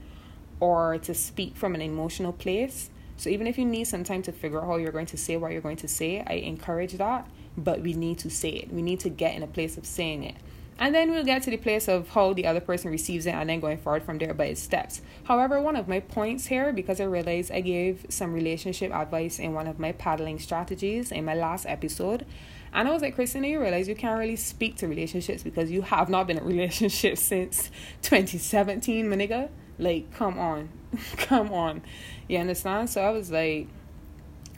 or 0.60 0.98
to 1.00 1.14
speak 1.14 1.56
from 1.56 1.76
an 1.76 1.82
emotional 1.82 2.34
place. 2.34 2.90
So 3.18 3.30
even 3.30 3.48
if 3.48 3.58
you 3.58 3.66
need 3.66 3.84
some 3.84 4.04
time 4.04 4.22
to 4.24 4.32
figure 4.32 4.60
out 4.60 4.68
how 4.68 4.78
you're 4.78 4.92
going 4.92 5.06
to 5.08 5.18
say 5.18 5.38
what 5.38 5.52
you're 5.52 5.62
going 5.62 5.78
to 5.78 5.88
say, 5.88 6.24
I 6.26 6.34
encourage 6.34 6.94
that. 6.94 7.30
But 7.58 7.82
we 7.82 7.94
need 7.94 8.18
to 8.20 8.30
say 8.30 8.50
it. 8.50 8.74
We 8.74 8.82
need 8.82 9.02
to 9.02 9.10
get 9.10 9.36
in 9.36 9.44
a 9.44 9.48
place 9.48 9.78
of 9.78 9.86
saying 9.86 10.24
it. 10.24 10.36
And 10.80 10.96
then 10.96 11.12
we'll 11.12 11.26
get 11.26 11.44
to 11.44 11.52
the 11.52 11.58
place 11.58 11.90
of 11.90 12.08
how 12.10 12.32
the 12.32 12.48
other 12.48 12.62
person 12.62 12.90
receives 12.90 13.26
it 13.26 13.34
and 13.34 13.50
then 13.50 13.60
going 13.60 13.78
forward 13.80 14.04
from 14.04 14.18
there 14.18 14.34
by 14.34 14.46
its 14.46 14.62
steps. 14.62 15.02
However, 15.26 15.62
one 15.62 15.76
of 15.76 15.90
my 15.90 16.00
points 16.00 16.46
here, 16.46 16.72
because 16.72 17.02
I 17.02 17.04
realized 17.04 17.52
I 17.52 17.60
gave 17.60 18.06
some 18.08 18.32
relationship 18.32 18.94
advice 18.94 19.40
in 19.40 19.54
one 19.54 19.68
of 19.68 19.78
my 19.78 19.92
paddling 19.92 20.40
strategies 20.40 21.12
in 21.12 21.26
my 21.26 21.36
last 21.36 21.66
episode. 21.66 22.26
And 22.72 22.88
I 22.88 22.92
was 22.92 23.02
like, 23.02 23.16
Christina, 23.16 23.50
you 23.50 23.60
realize 23.60 23.90
you 23.90 23.96
can't 23.96 24.18
really 24.18 24.38
speak 24.38 24.78
to 24.78 24.88
relationships 24.88 25.44
because 25.44 25.70
you 25.70 25.82
have 25.82 26.08
not 26.08 26.28
been 26.28 26.38
in 26.38 26.44
a 26.46 26.46
relationship 26.46 27.18
since 27.18 27.70
2017, 28.04 29.10
my 29.10 29.18
nigga. 29.18 29.50
Like, 29.78 30.14
come 30.14 30.40
on. 30.40 30.70
come 31.18 31.52
on. 31.52 31.82
You 32.30 32.38
understand? 32.38 32.90
So 32.90 33.02
I 33.02 33.10
was 33.10 33.30
like, 33.30 33.68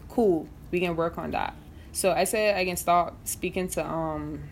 cool, 0.07 0.47
we 0.69 0.81
can 0.81 0.95
work 0.95 1.17
on 1.17 1.31
that. 1.31 1.55
So 1.93 2.11
I 2.11 2.25
said 2.25 2.55
I 2.55 2.63
can 2.63 2.77
start 2.77 3.13
speaking 3.25 3.67
to 3.69 3.85
um 3.85 4.43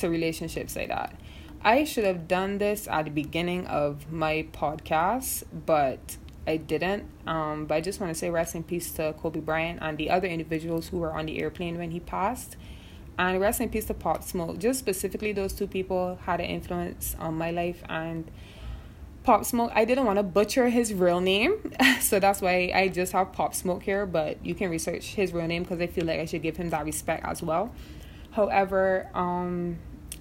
to 0.00 0.08
relationships 0.08 0.76
like 0.76 0.88
that. 0.88 1.14
I 1.62 1.84
should 1.84 2.04
have 2.04 2.26
done 2.26 2.58
this 2.58 2.88
at 2.88 3.04
the 3.04 3.10
beginning 3.10 3.66
of 3.66 4.10
my 4.10 4.46
podcast, 4.52 5.44
but 5.66 6.16
I 6.46 6.56
didn't. 6.56 7.04
Um, 7.26 7.66
but 7.66 7.74
I 7.74 7.80
just 7.80 8.00
want 8.00 8.12
to 8.12 8.18
say 8.18 8.30
rest 8.30 8.54
in 8.54 8.64
peace 8.64 8.90
to 8.92 9.12
Kobe 9.12 9.40
Bryant 9.40 9.78
and 9.82 9.98
the 9.98 10.10
other 10.10 10.26
individuals 10.26 10.88
who 10.88 10.98
were 10.98 11.12
on 11.12 11.26
the 11.26 11.40
airplane 11.40 11.78
when 11.78 11.90
he 11.90 12.00
passed. 12.00 12.56
And 13.18 13.38
rest 13.38 13.60
in 13.60 13.68
peace 13.68 13.84
to 13.86 13.94
Pop 13.94 14.22
Smoke. 14.22 14.58
Just 14.58 14.78
specifically, 14.78 15.32
those 15.32 15.52
two 15.52 15.66
people 15.66 16.18
had 16.22 16.40
an 16.40 16.46
influence 16.46 17.14
on 17.18 17.34
my 17.34 17.50
life. 17.50 17.82
And 17.88 18.30
Pop 19.22 19.44
Smoke, 19.44 19.70
I 19.74 19.84
didn't 19.84 20.06
want 20.06 20.18
to 20.18 20.22
butcher 20.22 20.70
his 20.70 20.94
real 20.94 21.20
name. 21.20 21.74
so 22.00 22.18
that's 22.18 22.40
why 22.40 22.72
I 22.74 22.88
just 22.88 23.12
have 23.12 23.32
Pop 23.32 23.54
Smoke 23.54 23.82
here. 23.82 24.06
But 24.06 24.44
you 24.44 24.54
can 24.54 24.70
research 24.70 25.08
his 25.08 25.34
real 25.34 25.46
name 25.46 25.64
because 25.64 25.80
I 25.80 25.88
feel 25.88 26.06
like 26.06 26.20
I 26.20 26.24
should 26.24 26.40
give 26.40 26.56
him 26.56 26.70
that 26.70 26.86
respect 26.86 27.26
as 27.26 27.42
well. 27.42 27.74
However, 28.30 29.10
um, 29.12 29.78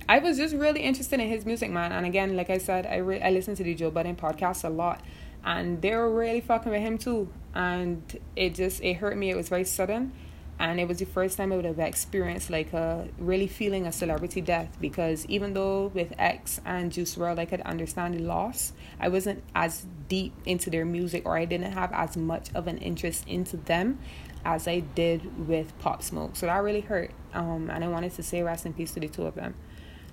I 0.09 0.17
was 0.17 0.37
just 0.37 0.55
really 0.55 0.79
interested 0.79 1.19
in 1.19 1.29
his 1.29 1.45
music, 1.45 1.69
man. 1.69 1.91
And 1.91 2.03
again, 2.03 2.35
like 2.35 2.49
I 2.49 2.57
said, 2.57 2.87
I 2.87 2.95
re- 2.95 3.21
I 3.21 3.29
listen 3.29 3.53
to 3.53 3.63
the 3.63 3.75
Joe 3.75 3.91
Budden 3.91 4.15
podcast 4.15 4.63
a 4.63 4.69
lot, 4.69 5.01
and 5.45 5.83
they 5.83 5.95
were 5.95 6.11
really 6.11 6.41
fucking 6.41 6.71
with 6.71 6.81
him 6.81 6.97
too. 6.97 7.29
And 7.53 8.01
it 8.35 8.55
just 8.55 8.81
it 8.81 8.95
hurt 8.95 9.15
me. 9.17 9.29
It 9.29 9.37
was 9.37 9.49
very 9.49 9.65
sudden, 9.65 10.13
and 10.57 10.79
it 10.79 10.87
was 10.87 10.97
the 10.97 11.05
first 11.05 11.37
time 11.37 11.53
I 11.53 11.57
would 11.57 11.65
have 11.65 11.77
experienced 11.77 12.49
like 12.49 12.73
a 12.73 13.07
really 13.19 13.45
feeling 13.45 13.85
a 13.85 13.91
celebrity 13.91 14.41
death. 14.41 14.75
Because 14.81 15.27
even 15.27 15.53
though 15.53 15.91
with 15.93 16.11
X 16.17 16.59
and 16.65 16.91
Juice 16.91 17.13
WRLD 17.13 17.37
I 17.37 17.45
could 17.45 17.61
understand 17.61 18.15
the 18.15 18.23
loss, 18.23 18.73
I 18.99 19.09
wasn't 19.09 19.43
as 19.53 19.85
deep 20.07 20.33
into 20.43 20.71
their 20.71 20.85
music, 20.85 21.21
or 21.27 21.37
I 21.37 21.45
didn't 21.45 21.73
have 21.73 21.93
as 21.93 22.17
much 22.17 22.49
of 22.55 22.65
an 22.65 22.79
interest 22.79 23.27
into 23.27 23.57
them 23.57 23.99
as 24.43 24.67
I 24.67 24.79
did 24.79 25.47
with 25.47 25.77
Pop 25.77 26.01
Smoke. 26.01 26.35
So 26.35 26.47
that 26.47 26.63
really 26.63 26.81
hurt. 26.81 27.11
Um, 27.35 27.69
and 27.69 27.83
I 27.83 27.87
wanted 27.89 28.13
to 28.13 28.23
say 28.23 28.41
rest 28.41 28.65
in 28.65 28.73
peace 28.73 28.91
to 28.93 28.99
the 28.99 29.07
two 29.07 29.27
of 29.27 29.35
them. 29.35 29.53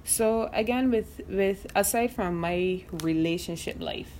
So 0.06 0.48
again, 0.52 0.92
with 0.92 1.20
with 1.28 1.66
aside 1.74 2.14
from 2.14 2.38
my 2.38 2.84
relationship 2.92 3.80
life 3.80 4.12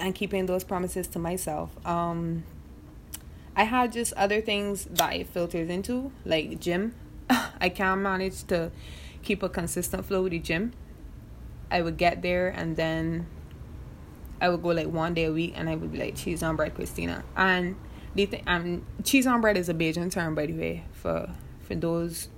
and 0.00 0.14
keeping 0.14 0.46
those 0.46 0.64
promises 0.64 1.06
to 1.08 1.18
myself, 1.18 1.76
um, 1.86 2.44
I 3.54 3.64
had 3.64 3.92
just 3.92 4.14
other 4.14 4.40
things 4.40 4.86
that 4.86 5.12
it 5.12 5.26
filters 5.26 5.68
into, 5.68 6.10
like 6.24 6.58
gym. 6.58 6.94
I 7.60 7.68
can't 7.68 8.00
manage 8.00 8.44
to 8.44 8.72
keep 9.22 9.42
a 9.42 9.50
consistent 9.50 10.06
flow 10.06 10.22
with 10.22 10.32
the 10.32 10.38
gym. 10.38 10.72
I 11.70 11.82
would 11.82 11.98
get 11.98 12.22
there 12.22 12.48
and 12.48 12.76
then 12.76 13.26
I 14.40 14.48
would 14.48 14.62
go 14.62 14.68
like 14.68 14.86
one 14.86 15.12
day 15.12 15.24
a 15.24 15.32
week 15.32 15.52
and 15.54 15.68
I 15.68 15.76
would 15.76 15.92
be 15.92 15.98
like 15.98 16.16
cheese 16.16 16.42
on 16.42 16.56
bread 16.56 16.74
Christina. 16.74 17.24
And 17.36 17.76
the 18.14 18.24
thing 18.24 18.42
um 18.46 18.86
cheese 19.04 19.26
on 19.26 19.42
bread 19.42 19.58
is 19.58 19.68
a 19.68 19.74
Bajan 19.74 20.10
term 20.10 20.34
by 20.34 20.46
the 20.46 20.54
way 20.54 20.84
for 20.92 21.28
for 21.66 21.74
those 21.74 22.28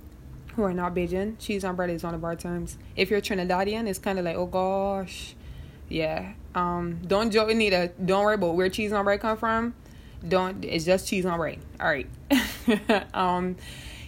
who 0.55 0.63
are 0.63 0.73
not 0.73 0.93
Bajan, 0.93 1.37
cheese 1.39 1.63
on 1.63 1.75
bread 1.75 1.89
is 1.89 2.03
one 2.03 2.13
of 2.13 2.23
our 2.23 2.35
terms. 2.35 2.77
If 2.95 3.09
you're 3.09 3.21
Trinidadian, 3.21 3.87
it's 3.87 3.99
kind 3.99 4.19
of 4.19 4.25
like, 4.25 4.35
oh 4.35 4.45
gosh, 4.45 5.35
yeah. 5.87 6.33
Um, 6.55 6.99
don't 7.05 7.31
joke, 7.31 7.49
Anita. 7.51 7.91
Don't 8.03 8.23
worry 8.23 8.35
about 8.35 8.55
where 8.55 8.69
cheese 8.69 8.91
on 8.91 9.05
bread 9.05 9.19
come 9.19 9.37
from. 9.37 9.73
Don't. 10.27 10.65
It's 10.65 10.85
just 10.85 11.07
cheese 11.07 11.25
on 11.25 11.37
bread. 11.37 11.59
All 11.79 11.87
right. 11.87 12.09
um, 13.13 13.55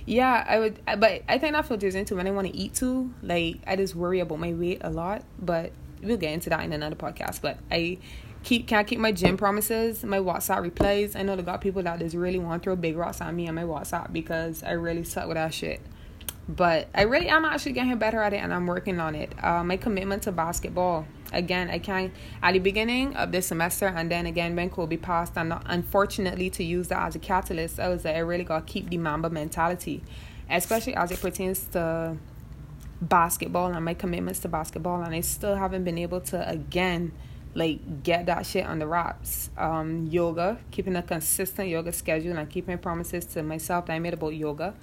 yeah, 0.06 0.46
I 0.48 0.60
would, 0.60 0.80
but 0.86 1.24
I 1.30 1.38
think 1.38 1.54
that 1.54 1.66
filters 1.68 1.96
into 1.96 2.16
when 2.16 2.28
I 2.28 2.32
want 2.32 2.48
to 2.48 2.56
eat 2.56 2.74
too. 2.74 3.14
Like 3.22 3.58
I 3.68 3.76
just 3.76 3.96
worry 3.96 4.20
about 4.20 4.40
my 4.40 4.54
weight 4.54 4.82
a 4.82 4.90
lot, 4.90 5.24
but 5.40 5.72
we'll 6.02 6.18
get 6.18 6.34
into 6.34 6.50
that 6.50 6.64
in 6.64 6.74
another 6.74 6.96
podcast. 6.96 7.42
But 7.42 7.60
I 7.72 8.00
keep 8.44 8.68
can 8.68 8.80
I 8.80 8.84
keep 8.84 9.00
my 9.00 9.12
gym 9.12 9.38
promises, 9.38 10.04
my 10.04 10.18
WhatsApp 10.18 10.62
replies. 10.62 11.16
I 11.16 11.24
know 11.24 11.36
they 11.36 11.44
got 11.44 11.62
people 11.62 11.84
that 11.84 12.00
just 12.00 12.16
really 12.16 12.40
want 12.40 12.64
to 12.64 12.68
throw 12.68 12.76
big 12.76 12.98
rocks 12.98 13.22
at 13.22 13.34
me 13.34 13.48
on 13.48 13.56
my 13.56 13.64
WhatsApp 13.64 14.12
because 14.12 14.64
I 14.64 14.72
really 14.72 15.04
suck 15.04 15.28
with 15.28 15.36
that 15.36 15.54
shit. 15.54 15.82
But 16.48 16.90
I 16.94 17.04
really 17.04 17.30
am 17.30 17.46
actually 17.46 17.74
getting 17.74 17.98
better 17.98 18.22
at 18.22 18.34
it 18.34 18.38
and 18.38 18.54
I'm 18.54 18.66
working 18.68 19.00
on 19.00 19.16
it. 19.16 19.32
Uh, 19.44 19.64
my 19.64 19.78
commitment 19.78 20.24
to 20.24 20.32
basketball. 20.32 21.06
Again, 21.32 21.70
I 21.70 21.80
can't 21.80 22.12
at 22.44 22.54
the 22.54 22.60
beginning 22.60 23.16
of 23.16 23.32
this 23.32 23.48
semester 23.48 23.88
and 23.88 24.12
then 24.12 24.26
again 24.26 24.56
when 24.56 24.70
Kobe 24.70 24.98
passed 24.98 25.34
and 25.38 25.54
unfortunately 25.66 26.50
to 26.52 26.64
use 26.64 26.90
that 26.90 27.08
as 27.08 27.16
a 27.16 27.20
catalyst, 27.20 27.80
I 27.80 27.88
was 27.88 28.04
like 28.04 28.16
I 28.16 28.20
really 28.20 28.44
gotta 28.44 28.66
keep 28.66 28.90
the 28.90 28.98
Mamba 28.98 29.30
mentality. 29.30 30.04
Especially 30.50 30.96
as 30.96 31.12
it 31.12 31.22
pertains 31.22 31.68
to 31.68 32.18
basketball 33.02 33.72
and 33.72 33.86
my 33.86 33.94
commitments 33.94 34.42
to 34.42 34.50
basketball 34.50 35.02
and 35.02 35.16
I 35.16 35.22
still 35.22 35.56
haven't 35.56 35.86
been 35.86 35.98
able 35.98 36.22
to 36.22 36.48
again 36.48 37.14
like 37.54 38.04
get 38.04 38.28
that 38.28 38.46
shit 38.46 38.66
on 38.66 38.80
the 38.80 38.88
wraps. 38.88 39.50
Um, 39.58 40.08
yoga, 40.08 40.58
keeping 40.72 40.96
a 40.96 41.02
consistent 41.02 41.70
yoga 41.70 41.92
schedule 41.92 42.38
and 42.38 42.50
keeping 42.50 42.78
promises 42.78 43.26
to 43.26 43.44
myself 43.44 43.88
that 43.88 43.94
I 43.94 44.00
made 44.00 44.14
about 44.14 44.36
yoga. 44.36 44.74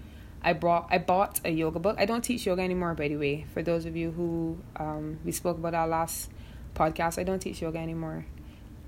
I 0.43 0.53
brought 0.53 0.89
I 0.91 0.99
bought 0.99 1.41
a 1.45 1.51
yoga 1.51 1.79
book. 1.79 1.97
I 1.99 2.05
don't 2.05 2.23
teach 2.23 2.47
yoga 2.47 2.63
anymore, 2.63 2.95
by 2.95 3.09
the 3.09 3.17
way. 3.17 3.47
For 3.53 3.63
those 3.63 3.87
of 3.87 3.97
you 3.97 4.11
who 4.13 4.59
um, 4.77 5.19
we 5.25 5.33
spoke 5.33 5.59
about 5.59 5.75
our 5.75 5.89
last 5.89 6.31
podcast, 6.75 7.19
I 7.19 7.25
don't 7.25 7.41
teach 7.41 7.63
yoga 7.63 7.79
anymore. 7.79 8.27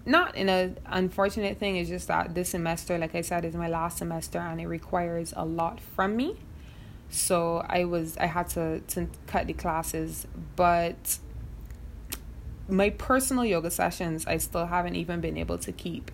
Not 0.07 0.35
in 0.37 0.49
a 0.49 0.75
unfortunate 0.87 1.59
thing. 1.59 1.77
It's 1.77 1.91
just 1.91 2.09
that 2.09 2.35
this 2.35 2.51
semester, 2.51 2.99
like 2.99 3.15
I 3.15 3.21
said, 3.21 3.45
is 3.45 3.55
my 3.55 3.69
last 3.69 3.99
semester 3.99 4.39
and 4.39 4.61
it 4.61 4.67
requires 4.67 5.35
a 5.37 5.45
lot 5.45 5.81
from 5.81 6.17
me. 6.17 6.37
So 7.11 7.65
I 7.69 7.85
was 7.85 8.17
I 8.19 8.27
had 8.27 8.49
to 8.51 8.81
to 8.81 9.09
cut 9.27 9.47
the 9.47 9.53
classes, 9.53 10.27
but 10.55 11.19
my 12.71 12.91
personal 12.91 13.45
yoga 13.45 13.71
sessions, 13.71 14.27
I 14.27 14.39
still 14.39 14.67
haven't 14.67 14.97
even 14.97 15.21
been 15.21 15.37
able 15.37 15.59
to 15.59 15.73
keep 15.73 16.11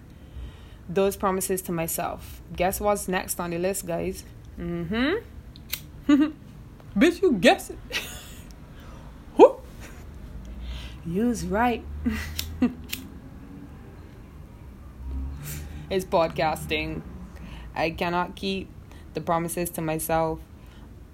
those 0.89 1.17
promises 1.17 1.63
to 1.63 1.73
myself. 1.73 2.41
Guess 2.55 2.81
what's 2.81 3.09
next 3.09 3.41
on 3.41 3.51
the 3.51 3.59
list, 3.59 3.87
guys? 3.87 4.25
Mm 4.59 5.21
hmm. 6.07 6.25
Bitch, 6.99 7.21
you 7.21 7.33
guess 7.33 7.71
it. 7.71 7.79
You's 11.07 11.45
right. 11.47 11.85
it's 15.89 16.05
podcasting. 16.05 17.03
I 17.77 17.91
cannot 17.91 18.35
keep 18.35 18.69
the 19.15 19.21
promises 19.21 19.71
to 19.71 19.81
myself 19.81 20.41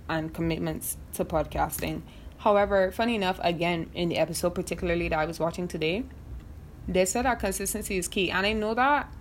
and 0.08 0.32
commitments 0.32 0.96
to 1.12 1.26
podcasting. 1.26 2.00
However, 2.42 2.90
funny 2.90 3.14
enough, 3.14 3.38
again, 3.42 3.90
in 3.94 4.08
the 4.08 4.18
episode 4.18 4.50
particularly 4.54 5.08
that 5.08 5.18
I 5.18 5.26
was 5.26 5.38
watching 5.38 5.68
today, 5.68 6.04
they 6.88 7.04
said 7.04 7.24
that 7.24 7.38
consistency 7.38 7.96
is 7.96 8.08
key. 8.08 8.30
And 8.30 8.44
I 8.44 8.52
know 8.52 8.74
that 8.74 9.12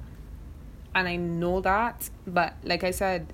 and 0.94 1.08
I 1.08 1.16
know 1.16 1.62
that. 1.62 2.10
But 2.26 2.56
like 2.64 2.84
I 2.84 2.92
said, 2.92 3.34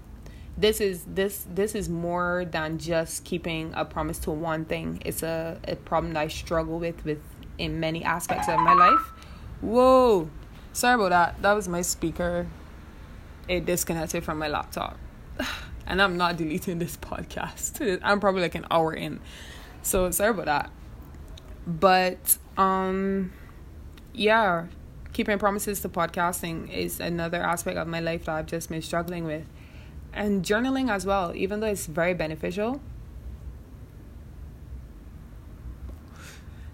this 0.57 0.81
is 0.81 1.03
this 1.05 1.45
this 1.49 1.75
is 1.75 1.87
more 1.87 2.45
than 2.49 2.79
just 2.79 3.23
keeping 3.23 3.73
a 3.75 3.85
promise 3.85 4.19
to 4.19 4.31
one 4.31 4.65
thing. 4.65 5.01
It's 5.05 5.23
a, 5.23 5.59
a 5.67 5.75
problem 5.75 6.13
that 6.13 6.21
I 6.21 6.27
struggle 6.27 6.79
with 6.79 7.03
with 7.05 7.21
in 7.57 7.79
many 7.79 8.03
aspects 8.03 8.47
of 8.47 8.59
my 8.59 8.73
life. 8.73 9.13
Whoa. 9.61 10.29
Sorry 10.73 10.95
about 10.95 11.09
that. 11.09 11.41
That 11.41 11.53
was 11.53 11.67
my 11.67 11.81
speaker. 11.81 12.47
It 13.47 13.65
disconnected 13.65 14.23
from 14.23 14.37
my 14.37 14.47
laptop. 14.47 14.97
And 15.89 16.01
I'm 16.01 16.17
not 16.17 16.35
deleting 16.35 16.79
this 16.79 16.97
podcast. 17.01 18.01
I'm 18.03 18.19
probably 18.19 18.41
like 18.41 18.55
an 18.55 18.65
hour 18.69 18.91
in. 18.93 19.21
So 19.81 20.11
sorry 20.11 20.31
about 20.31 20.45
that. 20.45 20.69
But 21.65 22.37
um 22.57 23.31
yeah, 24.13 24.67
keeping 25.13 25.37
promises 25.37 25.81
to 25.81 25.89
podcasting 25.89 26.71
is 26.71 26.99
another 26.99 27.41
aspect 27.41 27.77
of 27.77 27.87
my 27.87 27.99
life 27.99 28.25
that 28.25 28.35
I've 28.35 28.45
just 28.47 28.69
been 28.69 28.81
struggling 28.81 29.25
with 29.25 29.45
and 30.13 30.43
journaling 30.43 30.89
as 30.89 31.05
well, 31.05 31.35
even 31.35 31.59
though 31.59 31.67
it's 31.67 31.85
very 31.85 32.13
beneficial. 32.13 32.81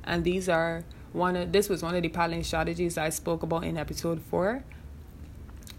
And 0.03 0.23
these 0.23 0.49
are 0.49 0.83
one 1.11 1.35
of 1.35 1.51
this 1.51 1.69
was 1.69 1.83
one 1.83 1.95
of 1.95 2.01
the 2.01 2.09
paddling 2.09 2.43
strategies 2.43 2.97
I 2.97 3.09
spoke 3.09 3.43
about 3.43 3.63
in 3.63 3.77
episode 3.77 4.21
four. 4.21 4.63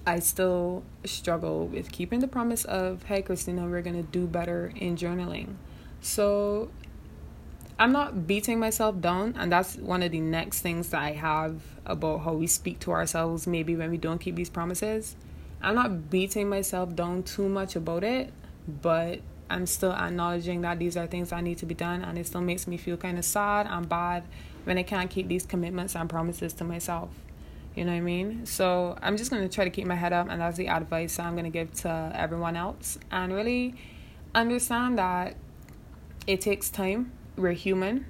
I 0.07 0.19
still 0.19 0.85
struggle 1.05 1.67
with 1.67 1.91
keeping 1.91 2.21
the 2.21 2.29
promise 2.29 2.65
of, 2.67 3.05
hey, 3.05 3.23
Christina, 3.23 3.67
we're 3.67 3.81
going 3.81 3.97
to 3.97 4.03
do 4.03 4.27
better 4.27 4.71
in 4.77 4.97
journaling. 4.97 5.55
So 6.03 6.71
I'm 7.77 7.91
not 7.91 8.29
beating 8.29 8.61
myself 8.61 9.01
down, 9.01 9.35
and 9.37 9.51
that's 9.51 9.77
one 9.77 10.03
of 10.05 10.13
the 10.13 10.21
next 10.21 10.61
things 10.61 10.91
that 10.91 11.03
I 11.03 11.13
have 11.13 11.61
about 11.85 12.19
how 12.19 12.35
we 12.35 12.47
speak 12.47 12.79
to 12.81 12.93
ourselves, 12.93 13.47
maybe 13.49 13.75
when 13.75 13.91
we 13.91 13.99
don't 13.99 14.19
keep 14.19 14.37
these 14.37 14.49
promises. 14.49 15.17
I'm 15.61 15.75
not 15.75 16.09
beating 16.09 16.49
myself 16.49 16.95
down 16.95 17.25
too 17.25 17.49
much 17.49 17.75
about 17.75 18.05
it, 18.05 18.33
but 18.81 19.21
I'm 19.51 19.67
still 19.67 19.93
acknowledging 19.93 20.61
that 20.61 20.79
these 20.79 20.97
are 20.97 21.09
things 21.09 21.31
that 21.31 21.43
need 21.43 21.59
to 21.59 21.67
be 21.67 21.75
done, 21.75 22.05
and 22.05 22.17
it 22.17 22.29
still 22.29 22.43
makes 22.43 22.69
me 22.69 22.77
feel 22.77 22.97
kind 22.97 23.19
of 23.19 23.25
sad 23.25 23.67
and 23.69 23.89
bad 23.89 24.23
when 24.63 24.79
I 24.79 24.85
can't 24.85 25.11
keep 25.11 25.27
these 25.27 25.45
commitments 25.45 25.97
and 25.97 26.09
promises 26.09 26.53
to 26.55 26.65
myself. 26.65 27.11
You 27.75 27.85
know 27.85 27.91
what 27.91 27.99
I 27.99 28.03
mean? 28.03 28.47
So 28.47 28.97
I'm 29.03 29.17
just 29.17 29.33
gonna 29.33 29.49
try 29.49 29.65
to 29.65 29.71
keep 29.71 29.87
my 29.87 29.97
head 29.97 30.13
up, 30.13 30.29
and 30.31 30.41
that's 30.41 30.57
the 30.57 30.69
advice 30.69 31.19
I'm 31.19 31.35
gonna 31.35 31.51
give 31.51 31.75
to 31.81 32.13
everyone 32.15 32.55
else, 32.55 32.99
and 33.11 33.33
really 33.33 33.75
understand 34.33 34.99
that 34.99 35.35
it 36.29 36.41
takes 36.41 36.71
time. 36.71 37.11
We're 37.37 37.53
human, 37.53 38.07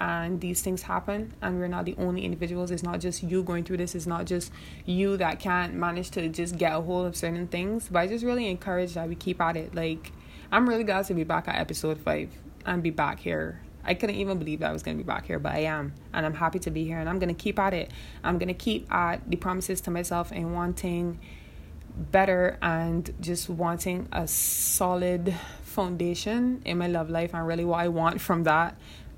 and 0.00 0.40
these 0.40 0.60
things 0.62 0.82
happen 0.82 1.32
and 1.40 1.58
we're 1.58 1.68
not 1.68 1.84
the 1.84 1.94
only 1.98 2.24
individuals. 2.24 2.70
It's 2.70 2.82
not 2.82 3.00
just 3.00 3.22
you 3.22 3.42
going 3.42 3.64
through 3.64 3.78
this. 3.78 3.94
It's 3.94 4.06
not 4.06 4.26
just 4.26 4.52
you 4.84 5.16
that 5.18 5.38
can't 5.38 5.74
manage 5.74 6.10
to 6.12 6.28
just 6.28 6.56
get 6.56 6.72
a 6.72 6.80
hold 6.80 7.06
of 7.06 7.16
certain 7.16 7.46
things. 7.46 7.88
But 7.90 8.00
i 8.00 8.06
just 8.06 8.24
really 8.24 8.48
encourage 8.48 8.94
that 8.94 9.08
we 9.08 9.14
keep 9.14 9.40
at 9.40 9.56
it. 9.56 9.74
Like 9.74 10.12
i'm 10.50 10.68
really 10.68 10.84
glad 10.84 11.06
to 11.06 11.14
be 11.14 11.24
back 11.24 11.48
at 11.48 11.56
episode 11.56 11.98
five 11.98 12.30
and 12.66 12.82
be 12.82 12.90
back 12.90 13.20
here. 13.20 13.60
I 13.84 13.94
couldn't 13.94 14.16
even 14.16 14.38
believe 14.38 14.60
that 14.60 14.70
i 14.70 14.72
was 14.72 14.82
going 14.82 14.96
to 14.96 15.02
be 15.02 15.06
back 15.06 15.26
here 15.26 15.38
but 15.38 15.52
i 15.52 15.60
am. 15.60 15.94
And 16.12 16.26
i'm 16.26 16.34
happy 16.34 16.58
to 16.60 16.70
be 16.70 16.84
here 16.84 16.98
and 16.98 17.08
i'm 17.08 17.18
going 17.18 17.34
to 17.34 17.42
keep 17.42 17.58
at 17.58 17.72
it. 17.72 17.90
I'm 18.22 18.38
going 18.38 18.48
to 18.48 18.54
keep 18.54 18.92
at 18.92 19.30
the 19.30 19.36
promises 19.36 19.80
to 19.82 19.90
myself 19.90 20.32
and 20.32 20.54
wanting 20.54 21.20
better 21.96 22.58
and 22.60 23.14
just 23.20 23.48
wanting 23.48 24.08
a 24.10 24.26
solid 24.26 25.34
foundation 25.74 26.62
in 26.64 26.78
my 26.78 26.86
love 26.86 27.10
life 27.10 27.34
and 27.34 27.46
really 27.46 27.64
what 27.64 27.80
I 27.80 27.88
want 27.88 28.20
from 28.20 28.44
that 28.44 28.76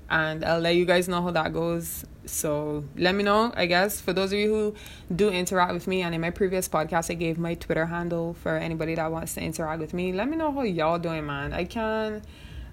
and 0.09 0.43
I'll 0.45 0.59
let 0.59 0.75
you 0.75 0.85
guys 0.85 1.07
know 1.07 1.21
how 1.21 1.31
that 1.31 1.53
goes. 1.53 2.05
So 2.25 2.85
let 2.95 3.15
me 3.15 3.23
know, 3.23 3.51
I 3.55 3.65
guess, 3.65 4.01
for 4.01 4.13
those 4.13 4.31
of 4.31 4.39
you 4.39 4.49
who 4.49 4.75
do 5.13 5.29
interact 5.29 5.73
with 5.73 5.87
me. 5.87 6.01
And 6.01 6.13
in 6.15 6.21
my 6.21 6.29
previous 6.29 6.67
podcast, 6.67 7.11
I 7.11 7.15
gave 7.15 7.37
my 7.37 7.55
Twitter 7.55 7.85
handle 7.85 8.33
for 8.35 8.55
anybody 8.55 8.95
that 8.95 9.11
wants 9.11 9.33
to 9.35 9.41
interact 9.41 9.79
with 9.79 9.93
me. 9.93 10.13
Let 10.13 10.29
me 10.29 10.37
know 10.37 10.51
how 10.51 10.61
y'all 10.61 10.99
doing, 10.99 11.25
man. 11.25 11.53
I 11.53 11.65
can, 11.65 12.21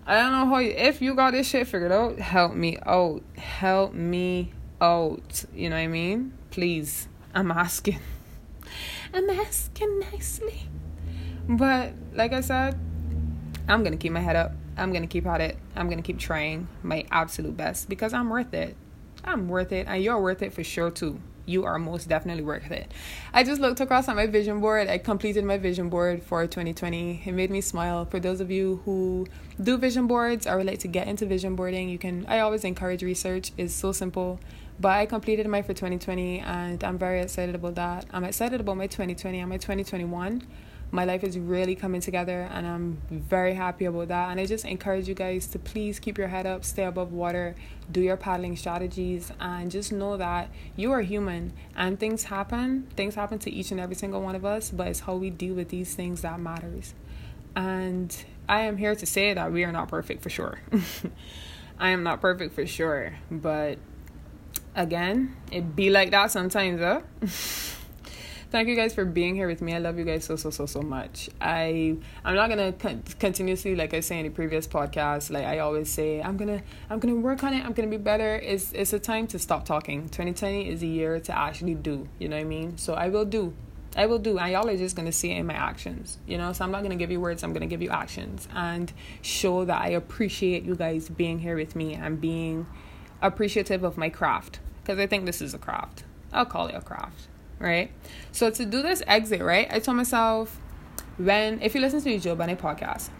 I 0.07 0.21
don't 0.21 0.33
know 0.33 0.47
how, 0.47 0.59
you, 0.59 0.71
if 0.71 1.03
you 1.03 1.15
got 1.15 1.33
this 1.33 1.49
shit 1.49 1.67
figured 1.67 1.93
out, 1.93 2.19
help 2.19 2.55
me 2.55 2.79
out. 2.87 3.23
Help 3.37 3.95
me 3.95 4.53
out. 4.81 5.45
You 5.55 5.71
know 5.71 5.77
what 5.77 5.83
I 5.83 5.89
mean? 5.89 6.33
Please. 6.51 7.09
I'm 7.35 7.51
asking. 7.51 7.99
I'm 9.15 9.29
asking 9.31 10.01
nicely. 10.13 10.69
But 11.49 11.93
like 12.15 12.33
I 12.33 12.41
said, 12.41 12.79
I'm 13.69 13.83
going 13.83 13.93
to 13.93 13.99
keep 13.99 14.13
my 14.13 14.21
head 14.21 14.37
up. 14.37 14.53
I'm 14.77 14.91
going 14.91 15.03
to 15.03 15.09
keep 15.09 15.27
at 15.27 15.41
it. 15.41 15.57
I'm 15.77 15.87
going 15.87 15.99
to 15.99 16.03
keep 16.03 16.19
trying 16.19 16.69
my 16.83 17.07
absolute 17.11 17.57
best 17.57 17.89
because 17.89 18.13
I'm 18.13 18.29
worth 18.29 18.53
it. 18.53 18.77
I'm 19.25 19.49
worth 19.49 19.73
it, 19.73 19.87
and 19.89 20.03
you're 20.03 20.21
worth 20.21 20.43
it 20.43 20.53
for 20.53 20.63
sure 20.63 20.91
too. 20.91 21.21
You 21.47 21.65
are 21.65 21.79
most 21.79 22.09
definitely 22.09 22.43
worth 22.43 22.71
it. 22.71 22.91
I 23.33 23.45
just 23.45 23.61
looked 23.61 23.81
across 23.81 24.09
at 24.09 24.17
my 24.17 24.27
vision 24.27 24.61
board. 24.61 24.89
I 24.89 24.99
completed 24.99 25.45
my 25.45 25.59
vision 25.59 25.91
board 25.91 26.23
for 26.23 26.47
2020. 26.47 27.23
It 27.25 27.33
made 27.33 27.51
me 27.51 27.61
smile. 27.61 28.07
For 28.07 28.19
those 28.19 28.41
of 28.41 28.51
you 28.51 28.81
who 28.85 29.27
do 29.63 29.77
vision 29.77 30.07
boards 30.07 30.47
or 30.47 30.57
would 30.57 30.67
like 30.67 30.79
to 30.81 30.89
get 30.89 31.07
into 31.07 31.27
vision 31.27 31.55
boarding, 31.55 31.89
you 31.89 31.99
can. 31.99 32.25
I 32.29 32.41
always 32.41 32.65
encourage 32.65 33.03
research. 33.03 33.53
It's 33.59 33.75
so 33.75 33.93
simple. 33.93 34.41
But 34.81 34.93
I 34.93 35.07
completed 35.07 35.47
mine 35.47 35.63
for 35.63 35.75
2020, 35.75 36.41
and 36.41 36.83
I'm 36.83 36.99
very 36.99 37.21
excited 37.21 37.55
about 37.55 37.77
that. 37.77 38.07
I'm 38.11 38.25
excited 38.25 38.61
about 38.61 38.77
my 38.77 38.87
2020 38.87 39.39
and 39.39 39.49
my 39.49 39.57
2021 39.57 40.43
my 40.95 41.05
life 41.05 41.25
is 41.25 41.37
really 41.37 41.75
coming 41.75 42.01
together 42.01 42.49
and 42.53 42.65
I'm 42.65 43.03
very 43.11 43.55
happy 43.55 43.85
about 43.87 44.09
that. 44.09 44.31
And 44.31 44.39
I 44.39 44.47
just 44.47 44.65
encourage 44.65 45.09
you 45.09 45.15
guys 45.15 45.49
to 45.49 45.59
please 45.59 45.99
keep 45.99 46.17
your 46.17 46.29
head 46.29 46.47
up, 46.47 46.65
stay 46.65 46.85
above 46.85 47.13
water, 47.13 47.57
do 47.91 48.01
your 48.01 48.17
paddling 48.17 48.57
strategies, 48.57 49.33
and 49.41 49.73
just 49.73 49.91
know 49.91 50.17
that 50.17 50.51
you 50.77 50.93
are 50.93 51.01
human 51.01 51.53
and 51.75 51.99
things 51.99 52.23
happen. 52.23 52.87
Things 52.95 53.17
happen 53.17 53.41
to 53.41 53.51
each 53.51 53.73
and 53.73 53.81
every 53.81 53.97
single 53.97 54.23
one 54.23 54.37
of 54.37 54.45
us, 54.45 54.71
but 54.71 54.87
it's 54.87 55.01
how 55.01 55.17
we 55.17 55.31
deal 55.31 55.55
with 55.55 55.69
these 55.71 55.97
things 55.97 56.23
that 56.23 56.39
matters. 56.39 56.95
And 57.57 58.17
I 58.49 58.61
am 58.61 58.77
here 58.77 58.95
to 58.95 59.05
say 59.05 59.35
that 59.35 59.51
we 59.51 59.65
are 59.65 59.73
not 59.73 59.89
perfect 59.89 60.23
for 60.23 60.31
sure. 60.31 60.61
I 61.79 61.89
am 61.89 62.05
not 62.05 62.21
perfect 62.21 62.55
for 62.55 62.67
sure, 62.67 63.15
but 63.33 63.79
again, 64.77 65.35
it 65.51 65.75
be 65.75 65.91
like 65.91 66.13
that 66.13 66.31
sometimes, 66.31 66.81
huh? 66.81 67.01
thank 68.55 68.69
you 68.69 68.77
guys 68.77 68.95
for 68.95 69.05
being 69.05 69.35
here 69.35 69.49
with 69.49 69.61
me. 69.61 69.75
I 69.75 69.79
love 69.79 69.99
you 69.99 70.05
guys 70.05 70.25
so 70.25 70.37
so 70.37 70.49
so 70.49 70.65
so 70.65 70.81
much. 70.81 71.29
I 71.41 71.97
I'm 72.25 72.37
not 72.37 72.49
gonna 72.49 72.73
con- 72.73 73.03
continuously 73.19 73.75
like 73.75 73.93
I 73.95 73.99
say 73.99 74.21
in 74.21 74.27
the 74.27 74.31
previous 74.31 74.69
podcast. 74.69 75.33
Like 75.33 75.45
I 75.45 75.59
always 75.59 75.91
say, 75.91 76.23
I'm 76.23 76.37
gonna 76.37 76.63
I'm 76.89 77.01
gonna 77.01 77.17
work 77.17 77.43
on 77.43 77.53
it. 77.53 77.65
I'm 77.65 77.73
gonna 77.73 77.89
be 77.89 77.97
better. 77.97 78.37
It's 78.37 78.71
it's 78.73 78.93
a 78.93 79.01
time 79.01 79.27
to 79.29 79.41
stop 79.41 79.65
talking. 79.65 80.03
2020 80.03 80.69
is 80.69 80.85
a 80.85 80.87
year 80.87 81.19
to 81.19 81.37
actually 81.37 81.75
do. 81.75 82.09
You 82.21 82.29
know 82.29 82.37
what 82.37 82.43
I 82.43 82.45
mean? 82.45 82.79
So 82.79 82.95
I 82.95 83.09
will 83.09 83.25
do. 83.25 83.53
I 83.97 84.07
will 84.07 84.21
do. 84.21 84.39
And 84.39 84.53
y'all 84.53 84.69
are 84.69 84.77
just 84.77 84.95
gonna 84.95 85.11
see 85.11 85.33
it 85.33 85.39
in 85.39 85.47
my 85.47 85.55
actions. 85.55 86.19
You 86.25 86.39
know, 86.39 86.53
so 86.53 86.65
I'm 86.65 86.71
not 86.71 86.85
gonna 86.85 86.95
give 86.95 87.11
you 87.11 87.21
words. 87.21 87.43
I'm 87.43 87.53
gonna 87.53 87.67
give 87.67 87.83
you 87.83 87.91
actions 87.91 88.47
and 88.55 88.93
show 89.21 89.65
that 89.65 89.83
I 89.83 89.89
appreciate 89.89 90.63
you 90.63 90.77
guys 90.77 91.09
being 91.09 91.41
here 91.41 91.57
with 91.57 91.75
me 91.75 91.95
and 91.95 92.21
being 92.21 92.69
appreciative 93.21 93.83
of 93.83 93.97
my 93.97 94.11
craft 94.11 94.61
because 94.81 95.01
I 95.01 95.09
think 95.09 95.27
this 95.27 95.43
is 95.43 95.55
a 95.55 95.59
craft. 95.59 96.05
I'll 96.33 96.47
call 96.47 96.69
it 96.69 96.77
a 96.77 96.81
craft 96.81 97.27
right? 97.59 97.91
So 98.33 98.51
to 98.51 98.65
do 98.65 98.83
this 98.83 99.03
exit, 99.07 99.41
right, 99.41 99.69
I 99.71 99.79
told 99.79 99.97
myself 99.97 100.61
when 101.17 101.61
if 101.63 101.75
you 101.75 101.81
listen 101.81 102.01
to 102.01 102.05
the 102.05 102.19
Joe 102.19 102.35
Budden 102.35 102.57
podcast, 102.57 103.11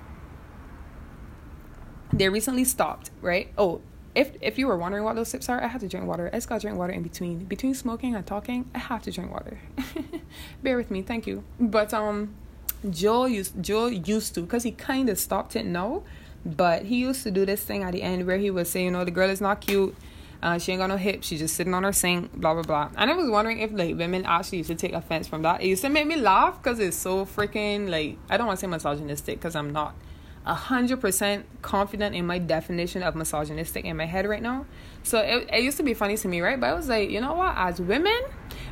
they 2.13 2.29
recently 2.29 2.65
stopped, 2.65 3.11
right? 3.21 3.53
Oh, 3.59 3.81
if 4.15 4.33
if 4.41 4.59
you 4.59 4.67
were 4.67 4.77
wondering 4.77 5.05
what 5.05 5.17
those 5.17 5.29
sips 5.29 5.49
are, 5.49 5.63
I 5.63 5.67
have 5.67 5.81
to 5.81 5.89
drink 5.89 6.07
water. 6.07 6.31
I 6.33 6.37
just 6.37 6.49
gotta 6.49 6.61
drink 6.61 6.79
water 6.79 6.93
in 6.93 7.03
between. 7.03 7.45
Between 7.45 7.75
smoking 7.75 8.15
and 8.15 8.27
talking, 8.27 8.71
I 8.75 8.79
have 8.79 9.03
to 9.03 9.11
drink 9.11 9.33
water. 9.33 9.59
Bear 10.63 10.77
with 10.77 10.91
me, 10.91 11.03
thank 11.03 11.27
you. 11.27 11.45
But 11.59 11.93
um 11.93 12.35
Joe 12.89 13.25
used 13.25 13.61
Joe 13.63 13.87
used 13.87 14.35
to 14.35 14.43
because 14.43 14.63
he 14.63 14.71
kind 14.71 15.09
of 15.09 15.19
stopped 15.19 15.57
it 15.57 15.67
now, 15.67 16.03
but 16.45 16.85
he 16.85 16.97
used 16.97 17.23
to 17.25 17.31
do 17.31 17.45
this 17.45 17.63
thing 17.63 17.83
at 17.83 17.93
the 17.93 18.03
end 18.03 18.27
where 18.27 18.39
he 18.39 18.51
would 18.51 18.67
say, 18.67 18.85
you 18.85 18.91
know, 18.91 19.05
the 19.05 19.11
girl 19.11 19.31
is 19.31 19.41
not 19.41 19.61
cute 19.61 19.97
uh, 20.45 20.59
she 20.59 20.73
ain't 20.73 20.79
got 20.79 20.89
no 20.89 20.99
hips. 20.99 21.27
She's 21.27 21.41
just 21.41 21.55
sitting 21.55 21.73
on 21.73 21.85
her 21.85 21.93
sink, 21.93 22.35
blah, 22.35 22.53
blah, 22.53 22.63
blah. 22.63 22.91
And 22.99 23.11
I 23.11 23.15
was 23.15 23.31
wondering 23.31 23.61
if, 23.61 23.73
like, 23.73 23.97
women 23.97 24.27
actually 24.27 24.59
used 24.59 24.69
to 24.69 24.75
take 24.75 24.93
offense 24.93 25.27
from 25.27 25.41
that. 25.41 25.63
It 25.63 25.69
used 25.69 25.81
to 25.83 25.89
make 25.89 26.07
me 26.07 26.17
laugh 26.17 26.63
because 26.63 26.79
it's 26.81 26.99
so 26.99 27.25
freaking, 27.25 27.89
like, 27.89 28.19
I 28.29 28.37
don't 28.37 28.47
want 28.47 28.59
to 28.59 28.61
say 28.61 28.67
misogynistic 28.67 29.39
because 29.39 29.57
I'm 29.57 29.73
not 29.73 29.95
100% 30.47 31.45
confident 31.63 32.15
in 32.15 32.27
my 32.27 32.39
definition 32.39 33.03
of 33.03 33.15
misogynistic 33.15 33.87
in 33.87 33.97
my 33.97 34.05
head 34.05 34.27
right 34.27 34.43
now. 34.43 34.67
So 35.03 35.19
it, 35.21 35.49
it 35.51 35.63
used 35.63 35.79
to 35.79 35.83
be 35.83 35.95
funny 35.95 36.19
to 36.19 36.29
me, 36.29 36.43
right? 36.43 36.61
But 36.61 36.67
I 36.67 36.75
was 36.75 36.91
like, 36.91 37.09
you 37.09 37.23
know 37.23 37.33
what? 37.33 37.55
As 37.57 37.81
women, 37.81 38.21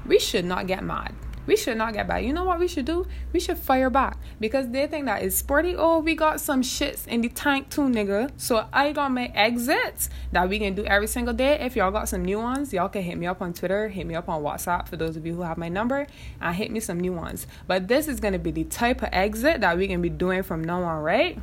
we 0.07 0.19
should 0.19 0.45
not 0.45 0.67
get 0.67 0.85
mad 0.85 1.15
we 1.47 1.57
should 1.57 1.77
not 1.77 1.93
get 1.93 2.07
back. 2.07 2.23
You 2.23 2.33
know 2.33 2.45
what 2.45 2.59
we 2.59 2.69
should 2.69 2.85
do? 2.85 3.07
We 3.33 3.41
should 3.41 3.59
fire 3.59 3.91
back 3.91 4.17
because 4.41 4.69
they 4.71 4.87
think 4.87 5.07
that 5.07 5.23
it's 5.23 5.37
sporty. 5.37 5.75
Oh, 5.77 5.99
we 5.99 6.15
got 6.15 6.41
some 6.41 6.63
shits 6.63 7.07
in 7.07 7.21
the 7.21 7.29
tank 7.29 7.71
too, 7.71 7.83
nigga. 7.83 8.31
So 8.37 8.67
I 8.73 8.93
got 8.93 9.11
my 9.11 9.27
exits 9.35 10.09
that 10.31 10.49
we 10.49 10.59
can 10.59 10.75
do 10.75 10.85
every 10.85 11.09
single 11.09 11.35
day. 11.35 11.59
If 11.61 11.77
y'all 11.77 11.91
got 11.91 12.09
some 12.09 12.25
new 12.25 12.39
ones, 12.39 12.73
y'all 12.73 12.89
can 12.89 13.03
hit 13.03 13.19
me 13.19 13.27
up 13.27 13.43
on 13.43 13.53
Twitter, 13.53 13.89
hit 13.89 14.07
me 14.07 14.15
up 14.15 14.29
on 14.29 14.43
WhatsApp 14.43 14.89
for 14.89 14.97
those 14.97 15.17
of 15.17 15.27
you 15.27 15.35
who 15.35 15.43
have 15.43 15.59
my 15.59 15.69
number, 15.69 16.07
and 16.41 16.57
hit 16.57 16.71
me 16.71 16.81
some 16.81 17.01
new 17.01 17.13
ones. 17.13 17.47
But 17.67 17.89
this 17.89 18.09
is 18.09 18.21
gonna 18.21 18.39
be 18.39 18.51
the 18.51 18.65
type 18.65 19.03
of 19.03 19.09
exit 19.13 19.61
that 19.61 19.77
we 19.77 19.89
can 19.89 20.01
be 20.01 20.11
doing 20.11 20.43
from 20.43 20.63
now 20.63 20.83
on, 20.83 21.03
right? 21.03 21.39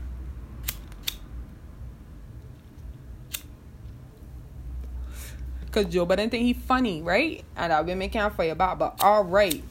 Cause 5.72 5.86
Joe 5.86 6.06
Budden 6.06 6.32
think 6.32 6.44
he 6.44 6.54
funny, 6.54 7.02
right? 7.04 7.44
And 7.56 7.72
I've 7.72 7.86
been 7.86 8.00
making 8.00 8.22
him 8.22 8.32
fire 8.32 8.56
back, 8.56 8.80
but 8.80 8.96
all 9.02 9.24
right. 9.24 9.64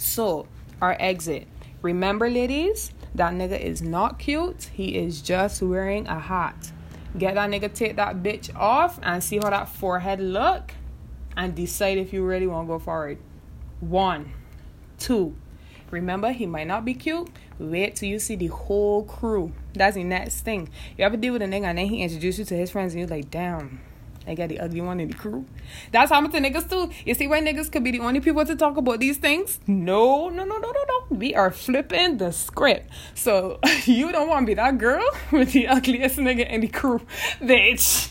So 0.00 0.46
our 0.80 0.96
exit. 0.98 1.46
Remember, 1.82 2.30
ladies, 2.30 2.92
that 3.14 3.34
nigga 3.34 3.60
is 3.60 3.82
not 3.82 4.18
cute. 4.18 4.70
He 4.72 4.96
is 4.96 5.20
just 5.20 5.60
wearing 5.60 6.06
a 6.08 6.18
hat. 6.18 6.72
Get 7.18 7.34
that 7.34 7.50
nigga 7.50 7.72
take 7.72 7.96
that 7.96 8.22
bitch 8.22 8.54
off 8.56 8.98
and 9.02 9.22
see 9.22 9.36
how 9.36 9.50
that 9.50 9.68
forehead 9.68 10.18
look 10.18 10.72
and 11.36 11.54
decide 11.54 11.98
if 11.98 12.14
you 12.14 12.24
really 12.24 12.46
want 12.46 12.66
to 12.66 12.72
go 12.72 12.78
forward. 12.78 13.18
One. 13.80 14.32
Two. 14.98 15.36
Remember, 15.90 16.32
he 16.32 16.46
might 16.46 16.66
not 16.66 16.86
be 16.86 16.94
cute. 16.94 17.28
Wait 17.58 17.96
till 17.96 18.08
you 18.08 18.18
see 18.18 18.36
the 18.36 18.46
whole 18.46 19.04
crew. 19.04 19.52
That's 19.74 19.96
the 19.96 20.04
next 20.04 20.40
thing. 20.40 20.70
You 20.96 21.04
ever 21.04 21.18
deal 21.18 21.34
with 21.34 21.42
a 21.42 21.46
nigga 21.46 21.64
and 21.64 21.76
then 21.76 21.86
he 21.88 22.02
introduce 22.02 22.38
you 22.38 22.46
to 22.46 22.56
his 22.56 22.70
friends 22.70 22.94
and 22.94 23.00
you're 23.00 23.08
like, 23.08 23.30
damn, 23.30 23.80
I 24.30 24.34
got 24.34 24.48
the 24.48 24.60
ugly 24.60 24.80
one 24.80 25.00
in 25.00 25.08
the 25.08 25.14
crew. 25.14 25.44
That's 25.90 26.12
how 26.12 26.20
much 26.20 26.30
the 26.30 26.38
niggas 26.38 26.70
do. 26.70 26.88
You 27.04 27.14
see 27.14 27.26
why 27.26 27.40
niggas 27.40 27.70
could 27.72 27.82
be 27.82 27.90
the 27.90 27.98
only 27.98 28.20
people 28.20 28.44
to 28.44 28.54
talk 28.54 28.76
about 28.76 29.00
these 29.00 29.16
things? 29.16 29.58
No, 29.66 30.28
no, 30.28 30.44
no, 30.44 30.56
no, 30.56 30.70
no, 30.70 30.84
no. 30.88 31.16
We 31.16 31.34
are 31.34 31.50
flipping 31.50 32.18
the 32.18 32.30
script. 32.30 32.88
So 33.14 33.58
you 33.86 34.12
don't 34.12 34.28
want 34.28 34.44
to 34.44 34.46
be 34.46 34.54
that 34.54 34.78
girl 34.78 35.04
with 35.32 35.52
the 35.52 35.66
ugliest 35.66 36.16
nigga 36.18 36.48
in 36.48 36.60
the 36.60 36.68
crew, 36.68 37.00
bitch. 37.40 38.10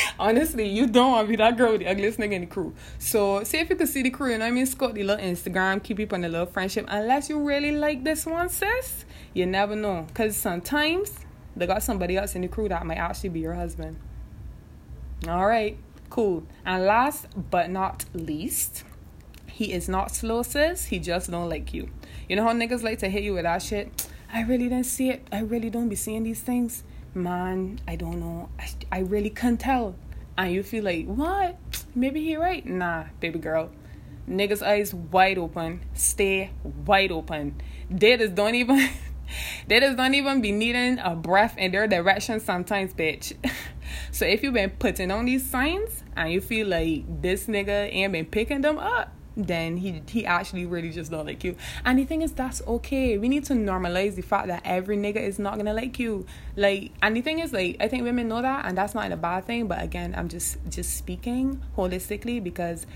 Honestly, 0.18 0.66
you 0.66 0.86
don't 0.86 1.12
want 1.12 1.26
to 1.26 1.30
be 1.30 1.36
that 1.36 1.58
girl 1.58 1.72
with 1.72 1.80
the 1.80 1.88
ugliest 1.88 2.18
nigga 2.18 2.32
in 2.32 2.40
the 2.42 2.46
crew. 2.46 2.74
So 2.98 3.44
see 3.44 3.58
if 3.58 3.68
you 3.68 3.76
can 3.76 3.86
see 3.86 4.02
the 4.02 4.10
crew. 4.10 4.32
You 4.32 4.38
know 4.38 4.46
what 4.46 4.52
I 4.52 4.54
mean? 4.54 4.64
Scout 4.64 4.94
the 4.94 5.04
little 5.04 5.22
Instagram, 5.22 5.82
keep 5.82 5.98
people 5.98 6.16
in 6.16 6.22
the 6.22 6.30
little 6.30 6.46
friendship. 6.46 6.86
Unless 6.88 7.28
you 7.28 7.38
really 7.40 7.72
like 7.72 8.04
this 8.04 8.24
one, 8.24 8.48
sis, 8.48 9.04
you 9.34 9.44
never 9.44 9.76
know. 9.76 10.06
Cause 10.14 10.34
sometimes 10.34 11.12
they 11.56 11.66
got 11.66 11.82
somebody 11.82 12.16
else 12.16 12.34
in 12.34 12.40
the 12.40 12.48
crew 12.48 12.70
that 12.70 12.86
might 12.86 12.96
actually 12.96 13.30
be 13.30 13.40
your 13.40 13.52
husband. 13.52 13.98
All 15.26 15.46
right, 15.46 15.76
cool. 16.10 16.46
And 16.64 16.84
last 16.84 17.26
but 17.50 17.70
not 17.70 18.04
least, 18.14 18.84
he 19.46 19.72
is 19.72 19.88
not 19.88 20.14
slow, 20.14 20.42
sis. 20.42 20.84
He 20.86 21.00
just 21.00 21.30
don't 21.30 21.48
like 21.48 21.74
you. 21.74 21.90
You 22.28 22.36
know 22.36 22.44
how 22.44 22.52
niggas 22.52 22.82
like 22.82 23.00
to 23.00 23.08
hit 23.08 23.24
you 23.24 23.34
with 23.34 23.42
that 23.42 23.62
shit? 23.62 24.08
I 24.32 24.42
really 24.42 24.68
didn't 24.68 24.86
see 24.86 25.10
it. 25.10 25.26
I 25.32 25.40
really 25.40 25.70
don't 25.70 25.88
be 25.88 25.96
seeing 25.96 26.22
these 26.22 26.40
things. 26.40 26.84
Man, 27.14 27.80
I 27.88 27.96
don't 27.96 28.20
know. 28.20 28.50
I, 28.58 28.68
I 28.92 28.98
really 29.00 29.30
can't 29.30 29.58
tell. 29.58 29.96
And 30.36 30.52
you 30.52 30.62
feel 30.62 30.84
like, 30.84 31.06
what? 31.06 31.56
Maybe 31.94 32.22
he 32.22 32.36
right. 32.36 32.64
Nah, 32.64 33.06
baby 33.18 33.40
girl. 33.40 33.70
Niggas' 34.28 34.62
eyes 34.62 34.94
wide 34.94 35.38
open. 35.38 35.80
Stay 35.94 36.50
wide 36.62 37.10
open. 37.10 37.60
Just 37.92 38.34
don't 38.34 38.54
even... 38.54 38.88
they 39.66 39.80
just 39.80 39.96
don't 39.96 40.14
even 40.14 40.40
be 40.40 40.52
needing 40.52 40.98
a 40.98 41.14
breath 41.14 41.56
in 41.58 41.72
their 41.72 41.86
direction 41.86 42.40
sometimes, 42.40 42.94
bitch. 42.94 43.34
So 44.10 44.26
if 44.26 44.42
you've 44.42 44.54
been 44.54 44.70
putting 44.70 45.10
on 45.10 45.24
these 45.24 45.48
signs 45.48 46.02
and 46.16 46.32
you 46.32 46.40
feel 46.40 46.66
like 46.66 47.22
this 47.22 47.46
nigga 47.46 47.92
ain't 47.92 48.12
been 48.12 48.26
picking 48.26 48.60
them 48.60 48.78
up, 48.78 49.12
then 49.36 49.76
he 49.76 50.02
he 50.08 50.26
actually 50.26 50.66
really 50.66 50.90
just 50.90 51.12
don't 51.12 51.24
like 51.24 51.44
you. 51.44 51.54
And 51.84 51.98
the 51.98 52.04
thing 52.04 52.22
is 52.22 52.32
that's 52.32 52.60
okay. 52.66 53.18
We 53.18 53.28
need 53.28 53.44
to 53.44 53.52
normalize 53.52 54.16
the 54.16 54.22
fact 54.22 54.48
that 54.48 54.62
every 54.64 54.96
nigga 54.96 55.18
is 55.18 55.38
not 55.38 55.56
gonna 55.56 55.74
like 55.74 55.98
you. 55.98 56.26
Like 56.56 56.90
and 57.02 57.16
the 57.16 57.20
thing 57.20 57.38
is 57.38 57.52
like 57.52 57.76
I 57.78 57.86
think 57.86 58.02
women 58.02 58.28
know 58.28 58.42
that 58.42 58.64
and 58.66 58.76
that's 58.76 58.94
not 58.94 59.10
a 59.12 59.16
bad 59.16 59.44
thing, 59.44 59.68
but 59.68 59.82
again 59.82 60.14
I'm 60.16 60.28
just 60.28 60.58
just 60.68 60.96
speaking 60.96 61.62
holistically 61.76 62.42
because 62.42 62.86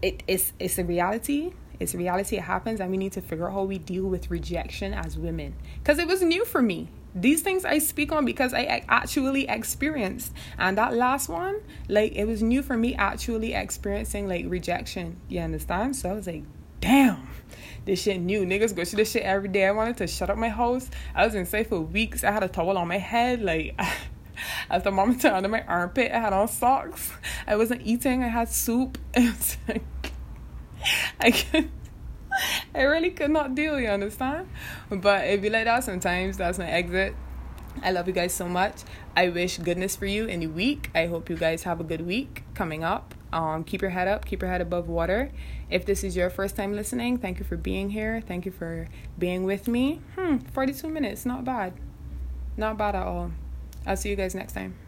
it 0.00 0.22
is 0.28 0.52
it's 0.60 0.78
a 0.78 0.84
reality. 0.84 1.52
It's 1.80 1.94
reality, 1.94 2.36
it 2.36 2.42
happens, 2.42 2.80
and 2.80 2.90
we 2.90 2.96
need 2.96 3.12
to 3.12 3.20
figure 3.20 3.48
out 3.48 3.54
how 3.54 3.64
we 3.64 3.78
deal 3.78 4.04
with 4.04 4.30
rejection 4.30 4.94
as 4.94 5.18
women. 5.18 5.54
Because 5.78 5.98
it 5.98 6.06
was 6.06 6.22
new 6.22 6.44
for 6.44 6.62
me 6.62 6.88
these 7.14 7.42
things 7.42 7.64
I 7.64 7.78
speak 7.78 8.10
on 8.10 8.24
because 8.24 8.52
I 8.52 8.84
actually 8.88 9.48
experienced. 9.48 10.32
And 10.58 10.76
that 10.78 10.94
last 10.94 11.28
one, 11.28 11.60
like 11.88 12.12
it 12.12 12.24
was 12.24 12.42
new 12.42 12.62
for 12.62 12.76
me 12.76 12.94
actually 12.94 13.54
experiencing 13.54 14.28
like 14.28 14.46
rejection. 14.48 15.20
You 15.28 15.40
understand? 15.40 15.96
So 15.96 16.10
I 16.10 16.12
was 16.12 16.26
like, 16.26 16.42
damn, 16.80 17.28
this 17.84 18.02
shit 18.02 18.20
new. 18.20 18.44
Niggas 18.44 18.74
go 18.74 18.84
through 18.84 18.98
this 18.98 19.12
shit 19.12 19.22
every 19.22 19.48
day. 19.48 19.66
I 19.66 19.70
wanted 19.70 19.96
to 19.98 20.06
shut 20.06 20.28
up 20.28 20.36
my 20.36 20.48
house. 20.48 20.90
I 21.14 21.24
was 21.24 21.34
inside 21.34 21.68
for 21.68 21.80
weeks. 21.80 22.24
I 22.24 22.32
had 22.32 22.42
a 22.42 22.48
towel 22.48 22.76
on 22.76 22.88
my 22.88 22.98
head. 22.98 23.42
Like 23.42 23.80
as 24.70 24.82
the 24.82 24.90
monitor 24.90 25.28
under 25.32 25.48
my 25.48 25.62
armpit, 25.62 26.10
I 26.10 26.18
had 26.18 26.32
on 26.32 26.48
socks. 26.48 27.12
I 27.46 27.54
wasn't 27.54 27.82
eating. 27.84 28.24
I 28.24 28.28
had 28.28 28.48
soup. 28.48 28.98
I 31.20 31.30
could 31.30 31.70
I 32.74 32.82
really 32.82 33.10
could 33.10 33.30
not 33.30 33.54
deal, 33.54 33.78
you 33.78 33.88
understand? 33.88 34.48
But 34.90 35.24
it 35.24 35.40
be 35.40 35.50
like 35.50 35.64
that 35.64 35.84
sometimes. 35.84 36.36
That's 36.36 36.58
my 36.58 36.68
exit. 36.68 37.14
I 37.82 37.90
love 37.90 38.06
you 38.06 38.12
guys 38.12 38.32
so 38.32 38.48
much. 38.48 38.82
I 39.16 39.28
wish 39.28 39.58
goodness 39.58 39.96
for 39.96 40.06
you 40.06 40.26
in 40.26 40.40
the 40.40 40.46
week. 40.46 40.90
I 40.94 41.06
hope 41.06 41.28
you 41.28 41.36
guys 41.36 41.64
have 41.64 41.80
a 41.80 41.84
good 41.84 42.06
week 42.06 42.44
coming 42.54 42.84
up. 42.84 43.14
Um, 43.32 43.64
keep 43.64 43.82
your 43.82 43.90
head 43.90 44.06
up, 44.06 44.24
keep 44.24 44.42
your 44.42 44.50
head 44.50 44.60
above 44.60 44.88
water. 44.88 45.32
If 45.68 45.84
this 45.86 46.04
is 46.04 46.16
your 46.16 46.30
first 46.30 46.54
time 46.54 46.74
listening, 46.74 47.18
thank 47.18 47.40
you 47.40 47.44
for 47.44 47.56
being 47.56 47.90
here. 47.90 48.22
Thank 48.26 48.46
you 48.46 48.52
for 48.52 48.86
being 49.18 49.42
with 49.42 49.66
me. 49.66 50.00
Hmm, 50.14 50.38
42 50.38 50.88
minutes, 50.88 51.26
not 51.26 51.44
bad. 51.44 51.72
Not 52.56 52.78
bad 52.78 52.94
at 52.94 53.02
all. 53.02 53.32
I'll 53.84 53.96
see 53.96 54.10
you 54.10 54.16
guys 54.16 54.36
next 54.36 54.52
time. 54.52 54.83